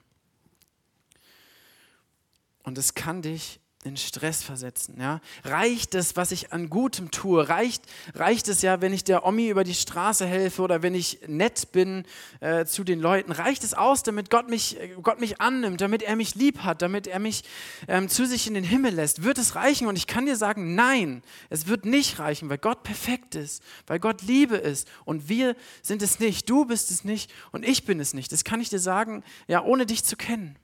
Und 2.62 2.78
es 2.78 2.94
kann 2.94 3.22
dich 3.22 3.60
in 3.86 3.96
Stress 3.96 4.42
versetzen. 4.42 4.96
Ja? 5.00 5.20
Reicht 5.44 5.94
es, 5.94 6.16
was 6.16 6.32
ich 6.32 6.52
an 6.52 6.68
Gutem 6.68 7.10
tue? 7.10 7.48
Reicht, 7.48 7.84
reicht 8.14 8.48
es 8.48 8.60
ja, 8.62 8.80
wenn 8.80 8.92
ich 8.92 9.04
der 9.04 9.24
Omi 9.24 9.48
über 9.48 9.64
die 9.64 9.74
Straße 9.74 10.26
helfe 10.26 10.62
oder 10.62 10.82
wenn 10.82 10.94
ich 10.94 11.20
nett 11.26 11.72
bin 11.72 12.04
äh, 12.40 12.66
zu 12.66 12.84
den 12.84 13.00
Leuten? 13.00 13.32
Reicht 13.32 13.64
es 13.64 13.72
aus, 13.72 14.02
damit 14.02 14.28
Gott 14.28 14.50
mich, 14.50 14.76
Gott 15.02 15.20
mich 15.20 15.40
annimmt, 15.40 15.80
damit 15.80 16.02
er 16.02 16.16
mich 16.16 16.34
lieb 16.34 16.60
hat, 16.60 16.82
damit 16.82 17.06
er 17.06 17.20
mich 17.20 17.44
ähm, 17.88 18.08
zu 18.08 18.26
sich 18.26 18.46
in 18.46 18.54
den 18.54 18.64
Himmel 18.64 18.94
lässt? 18.94 19.22
Wird 19.22 19.38
es 19.38 19.54
reichen? 19.54 19.86
Und 19.86 19.96
ich 19.96 20.06
kann 20.06 20.26
dir 20.26 20.36
sagen, 20.36 20.74
nein, 20.74 21.22
es 21.48 21.66
wird 21.68 21.86
nicht 21.86 22.18
reichen, 22.18 22.48
weil 22.50 22.58
Gott 22.58 22.82
perfekt 22.82 23.36
ist, 23.36 23.62
weil 23.86 24.00
Gott 24.00 24.22
Liebe 24.22 24.56
ist 24.56 24.88
und 25.04 25.28
wir 25.28 25.56
sind 25.80 26.02
es 26.02 26.18
nicht. 26.18 26.50
Du 26.50 26.64
bist 26.64 26.90
es 26.90 27.04
nicht 27.04 27.32
und 27.52 27.64
ich 27.64 27.84
bin 27.84 28.00
es 28.00 28.14
nicht. 28.14 28.32
Das 28.32 28.44
kann 28.44 28.60
ich 28.60 28.68
dir 28.68 28.80
sagen, 28.80 29.22
ja, 29.46 29.62
ohne 29.62 29.86
dich 29.86 30.04
zu 30.04 30.16
kennen. 30.16 30.58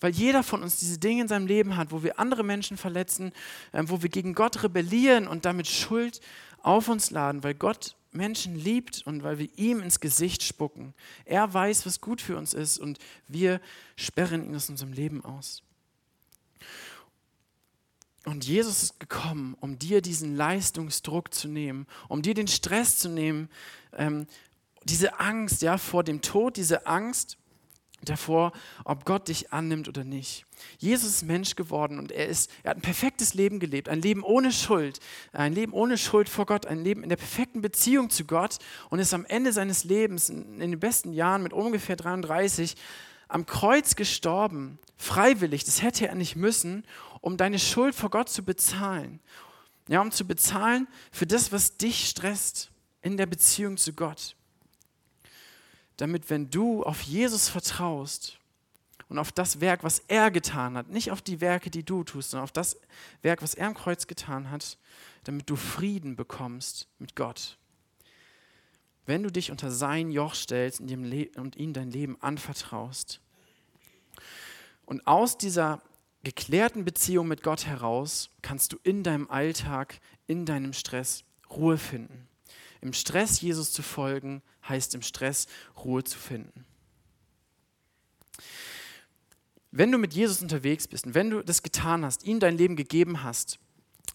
Weil 0.00 0.12
jeder 0.12 0.42
von 0.42 0.62
uns 0.62 0.78
diese 0.78 0.98
Dinge 0.98 1.22
in 1.22 1.28
seinem 1.28 1.46
Leben 1.46 1.76
hat, 1.76 1.90
wo 1.90 2.02
wir 2.02 2.18
andere 2.18 2.44
Menschen 2.44 2.76
verletzen, 2.76 3.32
ähm, 3.72 3.88
wo 3.88 4.02
wir 4.02 4.08
gegen 4.08 4.34
Gott 4.34 4.62
rebellieren 4.62 5.26
und 5.26 5.44
damit 5.44 5.66
Schuld 5.66 6.20
auf 6.62 6.88
uns 6.88 7.10
laden, 7.10 7.42
weil 7.42 7.54
Gott 7.54 7.96
Menschen 8.12 8.56
liebt 8.56 9.06
und 9.06 9.22
weil 9.22 9.38
wir 9.38 9.48
ihm 9.56 9.80
ins 9.80 10.00
Gesicht 10.00 10.42
spucken. 10.42 10.94
Er 11.24 11.52
weiß, 11.52 11.86
was 11.86 12.00
gut 12.00 12.20
für 12.20 12.36
uns 12.36 12.54
ist 12.54 12.78
und 12.78 12.98
wir 13.28 13.60
sperren 13.94 14.44
ihn 14.44 14.56
aus 14.56 14.68
unserem 14.68 14.92
Leben 14.92 15.24
aus. 15.24 15.62
Und 18.24 18.44
Jesus 18.44 18.82
ist 18.82 19.00
gekommen, 19.00 19.56
um 19.60 19.78
dir 19.78 20.02
diesen 20.02 20.34
Leistungsdruck 20.34 21.32
zu 21.32 21.46
nehmen, 21.46 21.86
um 22.08 22.22
dir 22.22 22.34
den 22.34 22.48
Stress 22.48 22.98
zu 22.98 23.08
nehmen, 23.08 23.48
ähm, 23.92 24.26
diese 24.82 25.20
Angst 25.20 25.62
ja, 25.62 25.78
vor 25.78 26.02
dem 26.02 26.22
Tod, 26.22 26.56
diese 26.56 26.86
Angst 26.86 27.38
davor, 28.08 28.52
ob 28.84 29.04
Gott 29.04 29.28
dich 29.28 29.52
annimmt 29.52 29.88
oder 29.88 30.04
nicht. 30.04 30.46
Jesus 30.78 31.10
ist 31.10 31.22
Mensch 31.22 31.54
geworden 31.54 31.98
und 31.98 32.12
er, 32.12 32.26
ist, 32.26 32.50
er 32.62 32.70
hat 32.70 32.78
ein 32.78 32.82
perfektes 32.82 33.34
Leben 33.34 33.60
gelebt, 33.60 33.88
ein 33.88 34.00
Leben 34.00 34.22
ohne 34.22 34.52
Schuld, 34.52 35.00
ein 35.32 35.52
Leben 35.52 35.72
ohne 35.72 35.98
Schuld 35.98 36.28
vor 36.28 36.46
Gott, 36.46 36.66
ein 36.66 36.82
Leben 36.82 37.02
in 37.02 37.08
der 37.08 37.16
perfekten 37.16 37.60
Beziehung 37.60 38.10
zu 38.10 38.24
Gott 38.24 38.58
und 38.90 38.98
ist 38.98 39.14
am 39.14 39.24
Ende 39.26 39.52
seines 39.52 39.84
Lebens, 39.84 40.28
in, 40.30 40.58
den 40.58 40.80
besten 40.80 41.12
Jahren 41.12 41.42
mit 41.42 41.52
ungefähr 41.52 41.96
33, 41.96 42.76
am 43.28 43.44
Kreuz 43.44 43.96
gestorben, 43.96 44.78
freiwillig, 44.96 45.64
das 45.64 45.82
hätte 45.82 46.08
er 46.08 46.14
nicht 46.14 46.36
müssen, 46.36 46.84
um 47.20 47.36
deine 47.36 47.58
Schuld 47.58 47.94
vor 47.94 48.10
Gott 48.10 48.28
zu 48.28 48.44
bezahlen. 48.44 49.20
Ja, 49.88 50.00
um 50.00 50.10
zu 50.10 50.26
bezahlen 50.26 50.88
für 51.12 51.26
das, 51.26 51.52
was 51.52 51.76
dich 51.76 52.08
stresst 52.08 52.70
in 53.02 53.16
der 53.16 53.26
Beziehung 53.26 53.76
zu 53.76 53.92
Gott 53.92 54.36
damit 55.96 56.30
wenn 56.30 56.50
du 56.50 56.82
auf 56.82 57.02
Jesus 57.02 57.48
vertraust 57.48 58.38
und 59.08 59.18
auf 59.18 59.32
das 59.32 59.60
Werk, 59.60 59.84
was 59.84 60.00
er 60.08 60.30
getan 60.30 60.76
hat. 60.76 60.88
Nicht 60.88 61.10
auf 61.10 61.22
die 61.22 61.40
Werke, 61.40 61.70
die 61.70 61.84
du 61.84 62.04
tust, 62.04 62.30
sondern 62.30 62.44
auf 62.44 62.52
das 62.52 62.78
Werk, 63.22 63.42
was 63.42 63.54
er 63.54 63.68
am 63.68 63.74
Kreuz 63.74 64.06
getan 64.06 64.50
hat, 64.50 64.78
damit 65.24 65.48
du 65.48 65.56
Frieden 65.56 66.16
bekommst 66.16 66.88
mit 66.98 67.14
Gott. 67.16 67.58
Wenn 69.06 69.22
du 69.22 69.30
dich 69.30 69.50
unter 69.50 69.70
sein 69.70 70.10
Joch 70.10 70.34
stellst 70.34 70.80
und 70.80 71.56
ihm 71.56 71.72
dein 71.72 71.90
Leben 71.90 72.20
anvertraust. 72.20 73.20
Und 74.84 75.06
aus 75.06 75.38
dieser 75.38 75.80
geklärten 76.24 76.84
Beziehung 76.84 77.28
mit 77.28 77.44
Gott 77.44 77.66
heraus 77.66 78.30
kannst 78.42 78.72
du 78.72 78.78
in 78.82 79.04
deinem 79.04 79.30
Alltag, 79.30 80.00
in 80.26 80.44
deinem 80.44 80.72
Stress 80.72 81.22
Ruhe 81.50 81.78
finden. 81.78 82.26
Im 82.80 82.92
Stress 82.92 83.40
Jesus 83.40 83.72
zu 83.72 83.82
folgen, 83.82 84.42
heißt 84.68 84.94
im 84.94 85.02
Stress 85.02 85.46
Ruhe 85.84 86.04
zu 86.04 86.18
finden. 86.18 86.64
Wenn 89.70 89.92
du 89.92 89.98
mit 89.98 90.14
Jesus 90.14 90.42
unterwegs 90.42 90.88
bist 90.88 91.06
und 91.06 91.14
wenn 91.14 91.30
du 91.30 91.42
das 91.42 91.62
getan 91.62 92.04
hast, 92.04 92.24
ihm 92.24 92.40
dein 92.40 92.56
Leben 92.56 92.76
gegeben 92.76 93.22
hast, 93.22 93.58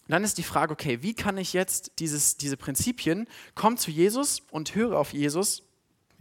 dann 0.08 0.24
ist 0.24 0.38
die 0.38 0.42
Frage, 0.42 0.72
okay, 0.72 1.02
wie 1.02 1.14
kann 1.14 1.38
ich 1.38 1.52
jetzt 1.52 1.92
dieses, 1.98 2.36
diese 2.36 2.56
Prinzipien, 2.56 3.28
komm 3.54 3.76
zu 3.76 3.90
Jesus 3.90 4.40
und 4.50 4.74
höre 4.74 4.98
auf 4.98 5.12
Jesus, 5.12 5.62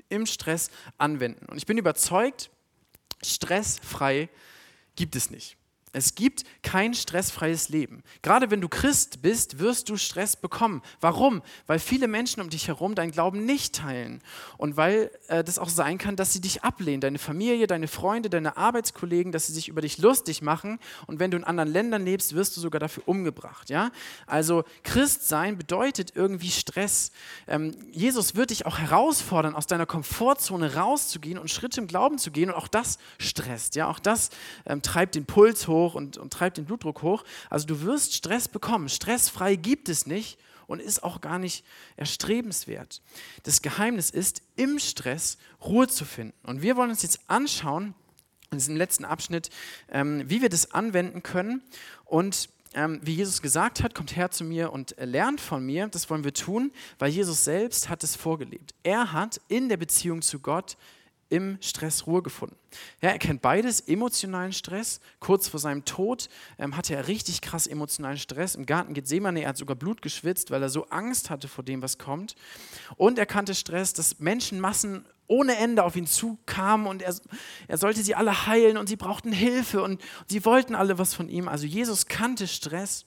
im 0.10 0.26
Stress 0.26 0.70
anwenden? 0.98 1.46
Und 1.48 1.58
ich 1.58 1.66
bin 1.66 1.78
überzeugt, 1.78 2.52
stressfrei 3.24 4.30
gibt 4.96 5.16
es 5.16 5.32
nicht. 5.32 5.58
Es 5.94 6.16
gibt 6.16 6.46
kein 6.64 6.94
stressfreies 6.94 7.68
Leben. 7.68 8.02
Gerade 8.22 8.50
wenn 8.50 8.62
du 8.62 8.70
Christ 8.70 9.22
bist, 9.22 9.60
wirst 9.60 9.90
du 9.90 9.98
Stress 9.98 10.38
bekommen. 10.38 10.82
Warum? 11.02 11.42
Weil 11.68 11.80
viele 11.80 12.08
Menschen 12.08 12.42
um 12.42 12.50
dich 12.50 12.70
herum 12.70 12.96
deinen 12.96 13.12
Glauben 13.12 13.46
nicht 13.46 13.76
teilen. 13.76 14.22
Und 14.58 14.78
weil 14.78 15.12
äh, 15.28 15.44
das 15.44 15.60
auch 15.60 15.68
sein 15.68 15.98
kann, 15.98 16.16
dass 16.16 16.32
sie 16.32 16.40
dich 16.40 16.64
ablehnen. 16.64 17.02
Deine 17.02 17.20
Familie, 17.20 17.68
deine 17.68 17.90
Freunde, 17.90 18.30
deine 18.30 18.56
Arbeitskollegen, 18.56 19.34
dass 19.34 19.48
sie 19.48 19.54
sich 19.54 19.68
über 19.68 19.82
dich 19.82 19.98
lustig 19.98 20.42
machen. 20.42 20.80
Und 21.08 21.20
wenn 21.20 21.30
du 21.30 21.38
in 21.38 21.44
anderen 21.44 21.70
Ländern 21.70 22.06
lebst, 22.06 22.36
wirst 22.36 22.56
du 22.56 22.62
sogar 22.62 22.80
dafür 22.80 23.04
umgebracht. 23.06 23.70
Ja? 23.70 23.92
Also 24.28 24.64
Christ 24.84 25.28
sein 25.28 25.58
bedeutet 25.58 26.14
irgendwie 26.16 26.52
Stress. 26.52 27.12
Ähm, 27.48 27.76
Jesus 27.92 28.36
wird 28.36 28.52
dich 28.52 28.66
auch 28.66 28.78
herausfordern, 28.78 29.56
aus 29.56 29.68
deiner 29.68 29.86
Komfortzone 29.86 30.76
rauszugehen 30.76 31.38
und 31.38 31.52
Schritte 31.52 31.82
im 31.82 31.88
Glauben 31.88 32.18
zu 32.18 32.32
gehen. 32.32 32.50
Und 32.50 32.56
auch 32.56 32.70
das 32.70 32.98
stresst. 33.18 33.76
Ja? 33.76 33.90
Auch 33.90 34.00
das 34.00 34.30
ähm, 34.66 34.82
treibt 34.82 35.16
den 35.16 35.26
Puls 35.26 35.68
hoch 35.68 35.81
hoch 35.82 35.96
und, 35.96 36.18
und 36.18 36.32
treibt 36.32 36.58
den 36.58 36.66
Blutdruck 36.66 37.02
hoch. 37.02 37.24
Also 37.50 37.68
du 37.68 37.82
wirst 37.82 38.14
Stress 38.14 38.48
bekommen. 38.48 38.90
Stressfrei 38.90 39.56
gibt 39.56 39.90
es 39.90 40.06
nicht 40.06 40.38
und 40.68 40.80
ist 40.80 41.04
auch 41.04 41.22
gar 41.22 41.40
nicht 41.40 41.66
erstrebenswert. 41.98 43.02
Das 43.44 43.62
Geheimnis 43.62 44.10
ist, 44.10 44.42
im 44.56 44.80
Stress 44.80 45.38
Ruhe 45.64 45.88
zu 45.88 46.06
finden. 46.06 46.34
Und 46.48 46.62
wir 46.62 46.78
wollen 46.78 46.90
uns 46.90 47.04
jetzt 47.04 47.20
anschauen, 47.28 47.94
in 48.52 48.58
diesem 48.58 48.76
letzten 48.76 49.06
Abschnitt, 49.06 49.50
ähm, 49.90 50.24
wie 50.30 50.42
wir 50.42 50.50
das 50.50 50.72
anwenden 50.72 51.24
können 51.24 51.62
und 52.06 52.50
ähm, 52.74 53.00
wie 53.04 53.16
Jesus 53.16 53.42
gesagt 53.42 53.84
hat, 53.84 53.94
kommt 53.94 54.16
her 54.16 54.32
zu 54.32 54.44
mir 54.44 54.72
und 54.72 54.96
lernt 54.98 55.42
von 55.42 55.66
mir. 55.66 55.88
Das 55.88 56.10
wollen 56.10 56.24
wir 56.24 56.34
tun, 56.34 56.72
weil 57.00 57.12
Jesus 57.12 57.44
selbst 57.44 57.90
hat 57.90 58.04
es 58.04 58.16
vorgelebt. 58.16 58.74
Er 58.84 59.12
hat 59.12 59.42
in 59.50 59.68
der 59.68 59.78
Beziehung 59.78 60.22
zu 60.22 60.40
Gott 60.40 60.78
im 61.32 61.58
Stress 61.62 62.06
Ruhe 62.06 62.22
gefunden. 62.22 62.58
Ja, 63.02 63.10
er 63.10 63.18
kennt 63.18 63.42
beides, 63.42 63.80
emotionalen 63.80 64.52
Stress. 64.52 65.00
Kurz 65.20 65.48
vor 65.48 65.60
seinem 65.60 65.86
Tod 65.86 66.28
ähm, 66.60 66.76
hatte 66.76 66.94
er 66.94 67.08
richtig 67.08 67.42
krass 67.42 67.68
emotionalen 67.68 68.18
Stress. 68.18 68.56
Im 68.56 68.66
Garten 68.66 68.94
Gethsemane, 68.94 69.42
er 69.42 69.50
hat 69.50 69.58
sogar 69.58 69.78
Blut 69.78 70.02
geschwitzt, 70.02 70.52
weil 70.52 70.62
er 70.62 70.70
so 70.70 70.86
Angst 70.88 71.30
hatte 71.30 71.48
vor 71.48 71.64
dem, 71.64 71.82
was 71.82 71.98
kommt. 71.98 72.36
Und 72.98 73.18
er 73.18 73.26
kannte 73.26 73.56
Stress, 73.56 73.94
dass 73.94 74.20
Menschenmassen 74.20 75.06
ohne 75.28 75.56
Ende 75.56 75.84
auf 75.84 75.96
ihn 75.96 76.08
zukamen 76.08 76.86
und 76.86 77.02
er, 77.02 77.16
er 77.70 77.78
sollte 77.78 78.04
sie 78.04 78.16
alle 78.16 78.48
heilen 78.48 78.76
und 78.76 78.88
sie 78.88 78.98
brauchten 78.98 79.32
Hilfe 79.32 79.82
und 79.82 80.02
sie 80.28 80.44
wollten 80.44 80.76
alle 80.76 80.98
was 80.98 81.14
von 81.14 81.30
ihm. 81.30 81.48
Also 81.48 81.66
Jesus 81.66 82.08
kannte 82.08 82.48
Stress 82.48 83.06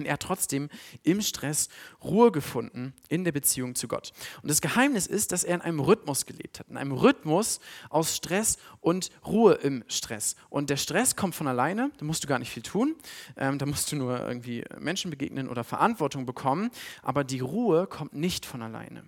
und 0.00 0.06
er 0.06 0.14
hat 0.14 0.22
trotzdem 0.22 0.68
im 1.02 1.20
Stress 1.20 1.68
Ruhe 2.02 2.32
gefunden 2.32 2.94
in 3.08 3.24
der 3.24 3.32
Beziehung 3.32 3.74
zu 3.74 3.86
Gott. 3.86 4.12
Und 4.42 4.50
das 4.50 4.60
Geheimnis 4.60 5.06
ist, 5.06 5.32
dass 5.32 5.44
er 5.44 5.56
in 5.56 5.60
einem 5.60 5.80
Rhythmus 5.80 6.26
gelebt 6.26 6.58
hat, 6.58 6.68
in 6.68 6.76
einem 6.76 6.92
Rhythmus 6.92 7.60
aus 7.90 8.16
Stress 8.16 8.58
und 8.80 9.10
Ruhe 9.26 9.54
im 9.54 9.84
Stress. 9.88 10.36
Und 10.48 10.70
der 10.70 10.76
Stress 10.76 11.16
kommt 11.16 11.34
von 11.34 11.46
alleine, 11.46 11.90
da 11.98 12.04
musst 12.04 12.24
du 12.24 12.28
gar 12.28 12.38
nicht 12.38 12.50
viel 12.50 12.62
tun, 12.62 12.96
ähm, 13.36 13.58
da 13.58 13.66
musst 13.66 13.92
du 13.92 13.96
nur 13.96 14.18
irgendwie 14.20 14.64
Menschen 14.78 15.10
begegnen 15.10 15.48
oder 15.48 15.64
Verantwortung 15.64 16.26
bekommen, 16.26 16.70
aber 17.02 17.22
die 17.24 17.40
Ruhe 17.40 17.86
kommt 17.86 18.14
nicht 18.14 18.46
von 18.46 18.62
alleine. 18.62 19.04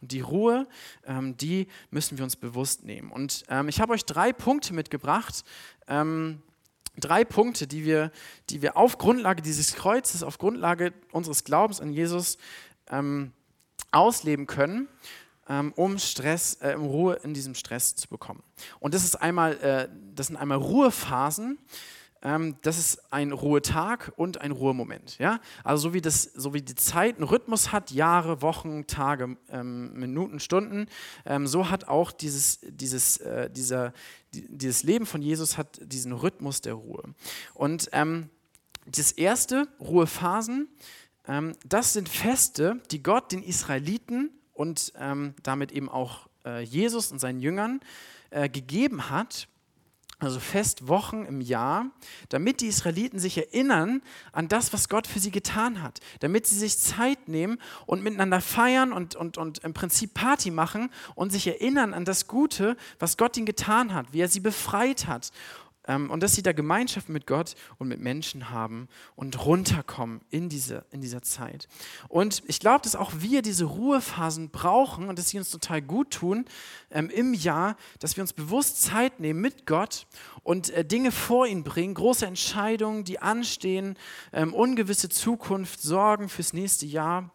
Und 0.00 0.12
die 0.12 0.20
Ruhe, 0.20 0.68
ähm, 1.06 1.36
die 1.36 1.66
müssen 1.90 2.18
wir 2.18 2.24
uns 2.24 2.36
bewusst 2.36 2.84
nehmen. 2.84 3.10
Und 3.10 3.44
ähm, 3.48 3.68
ich 3.68 3.80
habe 3.80 3.92
euch 3.92 4.04
drei 4.04 4.32
Punkte 4.32 4.72
mitgebracht, 4.72 5.44
ähm, 5.88 6.42
drei 7.00 7.24
Punkte, 7.24 7.66
die 7.66 7.84
wir, 7.84 8.10
die 8.50 8.62
wir 8.62 8.76
auf 8.76 8.98
Grundlage 8.98 9.42
dieses 9.42 9.74
Kreuzes, 9.74 10.22
auf 10.22 10.38
Grundlage 10.38 10.92
unseres 11.12 11.44
Glaubens 11.44 11.80
an 11.80 11.92
Jesus 11.92 12.38
ähm, 12.90 13.32
ausleben 13.92 14.46
können, 14.46 14.88
ähm, 15.48 15.72
um 15.76 15.98
Stress, 15.98 16.54
äh, 16.54 16.72
Ruhe 16.72 17.14
in 17.22 17.34
diesem 17.34 17.54
Stress 17.54 17.94
zu 17.94 18.08
bekommen. 18.08 18.42
Und 18.80 18.94
das 18.94 19.04
ist 19.04 19.16
einmal, 19.16 19.56
äh, 19.58 19.88
das 20.14 20.28
sind 20.28 20.36
einmal 20.36 20.58
Ruhephasen, 20.58 21.58
das 22.20 22.78
ist 22.78 23.12
ein 23.12 23.30
Ruhetag 23.30 24.12
und 24.16 24.40
ein 24.40 24.50
Ruhemoment. 24.50 25.18
Ja? 25.18 25.40
Also 25.62 25.88
so 25.88 25.94
wie, 25.94 26.00
das, 26.00 26.24
so 26.24 26.52
wie 26.52 26.62
die 26.62 26.74
Zeit 26.74 27.16
einen 27.16 27.24
Rhythmus 27.24 27.70
hat, 27.70 27.92
Jahre, 27.92 28.42
Wochen, 28.42 28.86
Tage, 28.86 29.36
ähm, 29.50 29.92
Minuten, 29.94 30.40
Stunden, 30.40 30.86
ähm, 31.24 31.46
so 31.46 31.70
hat 31.70 31.86
auch 31.86 32.10
dieses, 32.10 32.58
dieses, 32.62 33.18
äh, 33.18 33.48
dieser, 33.50 33.92
die, 34.34 34.46
dieses 34.48 34.82
Leben 34.82 35.06
von 35.06 35.22
Jesus 35.22 35.56
hat 35.56 35.80
diesen 35.80 36.12
Rhythmus 36.12 36.60
der 36.60 36.74
Ruhe. 36.74 37.04
Und 37.54 37.88
ähm, 37.92 38.30
das 38.86 39.12
erste, 39.12 39.68
Ruhephasen, 39.78 40.68
ähm, 41.26 41.54
das 41.66 41.92
sind 41.92 42.08
Feste, 42.08 42.80
die 42.90 43.02
Gott 43.02 43.30
den 43.30 43.42
Israeliten 43.42 44.30
und 44.54 44.92
ähm, 44.98 45.34
damit 45.42 45.70
eben 45.70 45.88
auch 45.88 46.28
äh, 46.44 46.62
Jesus 46.62 47.12
und 47.12 47.20
seinen 47.20 47.40
Jüngern 47.40 47.80
äh, 48.30 48.48
gegeben 48.48 49.10
hat, 49.10 49.46
also 50.20 50.40
Festwochen 50.40 51.26
im 51.26 51.40
Jahr, 51.40 51.86
damit 52.28 52.60
die 52.60 52.66
Israeliten 52.66 53.20
sich 53.20 53.38
erinnern 53.38 54.02
an 54.32 54.48
das, 54.48 54.72
was 54.72 54.88
Gott 54.88 55.06
für 55.06 55.20
sie 55.20 55.30
getan 55.30 55.80
hat, 55.82 56.00
damit 56.20 56.46
sie 56.46 56.58
sich 56.58 56.76
Zeit 56.78 57.28
nehmen 57.28 57.58
und 57.86 58.02
miteinander 58.02 58.40
feiern 58.40 58.92
und, 58.92 59.14
und, 59.14 59.38
und 59.38 59.58
im 59.58 59.74
Prinzip 59.74 60.14
Party 60.14 60.50
machen 60.50 60.90
und 61.14 61.30
sich 61.30 61.46
erinnern 61.46 61.94
an 61.94 62.04
das 62.04 62.26
Gute, 62.26 62.76
was 62.98 63.16
Gott 63.16 63.36
ihnen 63.36 63.46
getan 63.46 63.94
hat, 63.94 64.12
wie 64.12 64.20
er 64.20 64.28
sie 64.28 64.40
befreit 64.40 65.06
hat 65.06 65.30
und 65.88 66.22
dass 66.22 66.34
sie 66.34 66.42
da 66.42 66.52
Gemeinschaft 66.52 67.08
mit 67.08 67.26
Gott 67.26 67.54
und 67.78 67.88
mit 67.88 68.00
Menschen 68.00 68.50
haben 68.50 68.88
und 69.16 69.44
runterkommen 69.44 70.20
in, 70.30 70.48
diese, 70.48 70.84
in 70.90 71.00
dieser 71.00 71.22
Zeit. 71.22 71.68
Und 72.08 72.42
ich 72.46 72.60
glaube, 72.60 72.82
dass 72.82 72.94
auch 72.94 73.12
wir 73.18 73.42
diese 73.42 73.64
Ruhephasen 73.64 74.50
brauchen 74.50 75.08
und 75.08 75.18
dass 75.18 75.30
sie 75.30 75.38
uns 75.38 75.50
total 75.50 75.82
gut 75.82 76.10
tun 76.10 76.44
ähm, 76.90 77.10
im 77.10 77.34
Jahr, 77.34 77.76
dass 78.00 78.16
wir 78.16 78.22
uns 78.22 78.32
bewusst 78.32 78.82
Zeit 78.82 79.20
nehmen 79.20 79.40
mit 79.40 79.66
Gott 79.66 80.06
und 80.42 80.70
äh, 80.70 80.84
Dinge 80.84 81.12
vor 81.12 81.46
ihn 81.46 81.64
bringen, 81.64 81.94
große 81.94 82.26
Entscheidungen, 82.26 83.04
die 83.04 83.20
anstehen, 83.20 83.96
ähm, 84.32 84.54
ungewisse 84.54 85.08
Zukunft, 85.08 85.80
Sorgen 85.80 86.28
fürs 86.28 86.52
nächste 86.52 86.86
Jahr. 86.86 87.30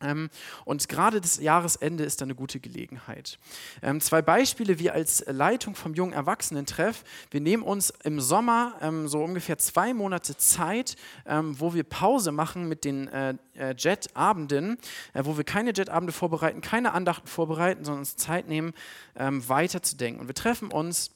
Ähm, 0.00 0.30
und 0.64 0.88
gerade 0.88 1.20
das 1.20 1.40
Jahresende 1.40 2.04
ist 2.04 2.22
eine 2.22 2.34
gute 2.34 2.60
Gelegenheit. 2.60 3.38
Ähm, 3.82 4.00
zwei 4.00 4.22
Beispiele, 4.22 4.78
wir 4.78 4.94
als 4.94 5.24
Leitung 5.26 5.74
vom 5.74 5.94
jungen 5.94 6.12
Erwachsenentreff, 6.12 7.04
wir 7.30 7.40
nehmen 7.40 7.62
uns 7.62 7.90
im 8.04 8.20
Sommer 8.20 8.74
ähm, 8.80 9.08
so 9.08 9.22
ungefähr 9.22 9.58
zwei 9.58 9.94
Monate 9.94 10.36
Zeit, 10.36 10.96
wo 11.24 11.74
wir 11.74 11.84
Pause 11.84 12.32
machen 12.32 12.68
mit 12.68 12.84
den 12.84 13.08
äh, 13.08 13.34
äh, 13.54 13.74
Jetabenden, 13.76 14.78
äh, 15.12 15.24
wo 15.24 15.36
wir 15.36 15.44
keine 15.44 15.72
Jetabende 15.74 16.12
vorbereiten, 16.12 16.60
keine 16.60 16.92
Andachten 16.92 17.26
vorbereiten, 17.26 17.84
sondern 17.84 18.00
uns 18.00 18.16
Zeit 18.16 18.48
nehmen, 18.48 18.72
weiterzudenken. 19.14 20.20
Und 20.20 20.28
wir 20.28 20.34
treffen 20.34 20.70
uns 20.70 21.10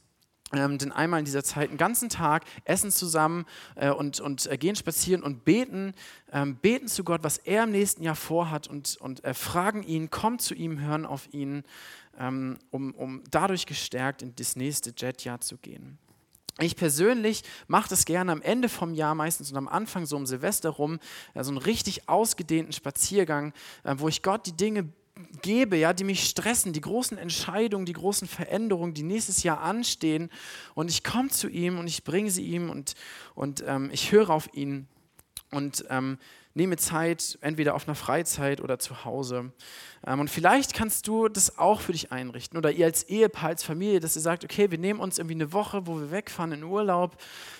ähm, 0.52 0.78
denn 0.78 0.92
einmal 0.92 1.20
in 1.20 1.24
dieser 1.24 1.42
Zeit 1.42 1.70
einen 1.70 1.78
ganzen 1.78 2.08
Tag 2.08 2.44
essen 2.64 2.90
zusammen 2.90 3.46
äh, 3.76 3.90
und, 3.90 4.20
und 4.20 4.46
äh, 4.46 4.58
gehen 4.58 4.76
spazieren 4.76 5.22
und 5.22 5.44
beten, 5.44 5.94
ähm, 6.32 6.56
beten 6.56 6.88
zu 6.88 7.02
Gott, 7.04 7.24
was 7.24 7.38
er 7.38 7.64
im 7.64 7.70
nächsten 7.70 8.02
Jahr 8.02 8.14
vorhat 8.14 8.68
und, 8.68 8.96
und 8.98 9.24
äh, 9.24 9.34
fragen 9.34 9.82
ihn, 9.82 10.10
kommen 10.10 10.38
zu 10.38 10.54
ihm, 10.54 10.80
hören 10.80 11.06
auf 11.06 11.32
ihn, 11.32 11.64
ähm, 12.18 12.58
um, 12.70 12.92
um 12.94 13.22
dadurch 13.30 13.66
gestärkt 13.66 14.22
in 14.22 14.34
das 14.36 14.56
nächste 14.56 14.92
Jetjahr 14.96 15.40
zu 15.40 15.56
gehen. 15.56 15.98
Ich 16.60 16.76
persönlich 16.76 17.42
mache 17.66 17.88
das 17.88 18.04
gerne 18.04 18.30
am 18.30 18.40
Ende 18.40 18.68
vom 18.68 18.94
Jahr, 18.94 19.16
meistens 19.16 19.50
und 19.50 19.56
am 19.56 19.66
Anfang 19.66 20.06
so 20.06 20.16
um 20.16 20.24
Silvester 20.24 20.70
rum, 20.70 21.00
so 21.32 21.38
also 21.38 21.50
einen 21.50 21.58
richtig 21.58 22.08
ausgedehnten 22.08 22.72
Spaziergang, 22.72 23.52
äh, 23.82 23.94
wo 23.98 24.08
ich 24.08 24.22
Gott 24.22 24.46
die 24.46 24.56
Dinge 24.56 24.88
gebe, 25.42 25.76
ja, 25.76 25.92
die 25.92 26.04
mich 26.04 26.24
stressen, 26.24 26.72
die 26.72 26.80
großen 26.80 27.18
Entscheidungen, 27.18 27.86
die 27.86 27.92
großen 27.92 28.26
Veränderungen, 28.26 28.94
die 28.94 29.02
nächstes 29.02 29.42
Jahr 29.42 29.60
anstehen. 29.60 30.30
Und 30.74 30.90
ich 30.90 31.04
komme 31.04 31.28
zu 31.28 31.48
ihm 31.48 31.78
und 31.78 31.86
ich 31.86 32.04
bringe 32.04 32.30
sie 32.30 32.44
ihm 32.44 32.70
und, 32.70 32.94
und 33.34 33.62
ähm, 33.66 33.90
ich 33.92 34.10
höre 34.12 34.30
auf 34.30 34.52
ihn. 34.54 34.88
Und 35.50 35.84
ähm, 35.88 36.18
nehme 36.54 36.76
Zeit, 36.76 37.38
entweder 37.42 37.74
auf 37.74 37.86
einer 37.86 37.94
Freizeit 37.94 38.60
oder 38.60 38.78
zu 38.78 39.04
Hause. 39.04 39.52
Ähm, 40.06 40.20
und 40.20 40.30
vielleicht 40.30 40.74
kannst 40.74 41.06
du 41.08 41.28
das 41.28 41.58
auch 41.58 41.80
für 41.80 41.92
dich 41.92 42.12
einrichten 42.12 42.58
oder 42.58 42.70
ihr 42.70 42.86
als 42.86 43.04
Ehepaar, 43.04 43.50
als 43.50 43.64
Familie, 43.64 44.00
dass 44.00 44.16
ihr 44.16 44.22
sagt, 44.22 44.44
okay, 44.44 44.70
wir 44.70 44.78
nehmen 44.78 45.00
uns 45.00 45.18
irgendwie 45.18 45.34
eine 45.34 45.52
Woche, 45.52 45.86
wo 45.86 45.98
wir 45.98 46.10
wegfahren 46.10 46.52
in 46.52 46.62
Urlaub 46.64 47.16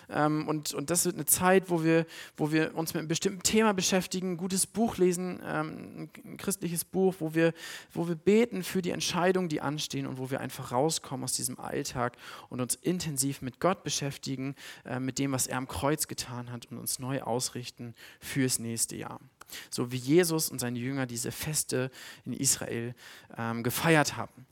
ähm, 0.08 0.46
und, 0.48 0.74
und 0.74 0.90
das 0.90 1.04
wird 1.04 1.16
eine 1.16 1.24
Zeit, 1.24 1.70
wo 1.70 1.82
wir, 1.82 2.06
wo 2.36 2.52
wir 2.52 2.74
uns 2.76 2.94
mit 2.94 3.00
einem 3.00 3.08
bestimmten 3.08 3.42
Thema 3.42 3.72
beschäftigen, 3.72 4.32
ein 4.32 4.36
gutes 4.36 4.66
Buch 4.66 4.96
lesen, 4.96 5.40
ähm, 5.46 6.10
ein 6.24 6.36
christliches 6.36 6.84
Buch, 6.84 7.14
wo 7.18 7.34
wir, 7.34 7.52
wo 7.92 8.08
wir 8.08 8.14
beten 8.14 8.62
für 8.62 8.82
die 8.82 8.90
Entscheidungen, 8.90 9.48
die 9.48 9.60
anstehen 9.60 10.06
und 10.06 10.18
wo 10.18 10.30
wir 10.30 10.40
einfach 10.40 10.72
rauskommen 10.72 11.24
aus 11.24 11.32
diesem 11.32 11.58
Alltag 11.58 12.16
und 12.48 12.60
uns 12.60 12.74
intensiv 12.74 13.42
mit 13.42 13.60
Gott 13.60 13.82
beschäftigen, 13.82 14.54
äh, 14.84 15.00
mit 15.00 15.18
dem, 15.18 15.32
was 15.32 15.46
er 15.46 15.58
am 15.58 15.68
Kreuz 15.68 16.08
getan 16.08 16.50
hat 16.50 16.70
und 16.70 16.78
uns 16.78 16.98
neu 16.98 17.22
ausrichten 17.22 17.94
fürs 18.20 18.58
nächste 18.58 18.96
Jahr. 18.96 19.20
So 19.70 19.92
wie 19.92 19.96
Jesus 19.96 20.50
und 20.50 20.58
seine 20.58 20.78
Jünger 20.78 21.06
diese 21.06 21.32
Feste 21.32 21.90
in 22.24 22.32
Israel 22.32 22.94
ähm, 23.36 23.62
gefeiert 23.62 24.16
haben. 24.16 24.46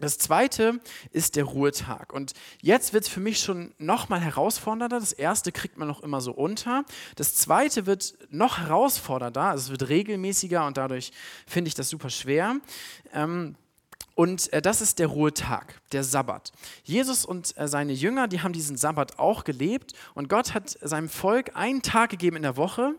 Das 0.00 0.16
zweite 0.16 0.80
ist 1.12 1.36
der 1.36 1.44
Ruhetag. 1.44 2.12
Und 2.14 2.32
jetzt 2.62 2.94
wird 2.94 3.04
es 3.04 3.10
für 3.10 3.20
mich 3.20 3.38
schon 3.38 3.74
nochmal 3.78 4.20
herausfordernder. 4.20 4.98
Das 4.98 5.12
erste 5.12 5.52
kriegt 5.52 5.76
man 5.76 5.86
noch 5.86 6.02
immer 6.02 6.22
so 6.22 6.32
unter. 6.32 6.84
Das 7.16 7.34
zweite 7.34 7.84
wird 7.84 8.14
noch 8.30 8.58
herausfordernder. 8.58 9.42
Also 9.42 9.64
es 9.64 9.70
wird 9.70 9.90
regelmäßiger 9.90 10.66
und 10.66 10.78
dadurch 10.78 11.12
finde 11.46 11.68
ich 11.68 11.74
das 11.74 11.90
super 11.90 12.08
schwer. 12.08 12.56
Ähm, 13.12 13.56
und 14.14 14.52
äh, 14.54 14.62
das 14.62 14.80
ist 14.80 14.98
der 14.98 15.06
Ruhetag, 15.08 15.80
der 15.92 16.02
Sabbat. 16.02 16.52
Jesus 16.82 17.26
und 17.26 17.56
äh, 17.58 17.68
seine 17.68 17.92
Jünger, 17.92 18.26
die 18.26 18.40
haben 18.40 18.52
diesen 18.54 18.78
Sabbat 18.78 19.18
auch 19.18 19.44
gelebt. 19.44 19.92
Und 20.14 20.30
Gott 20.30 20.54
hat 20.54 20.78
seinem 20.80 21.10
Volk 21.10 21.56
einen 21.56 21.82
Tag 21.82 22.10
gegeben 22.10 22.36
in 22.36 22.42
der 22.42 22.56
Woche, 22.56 22.94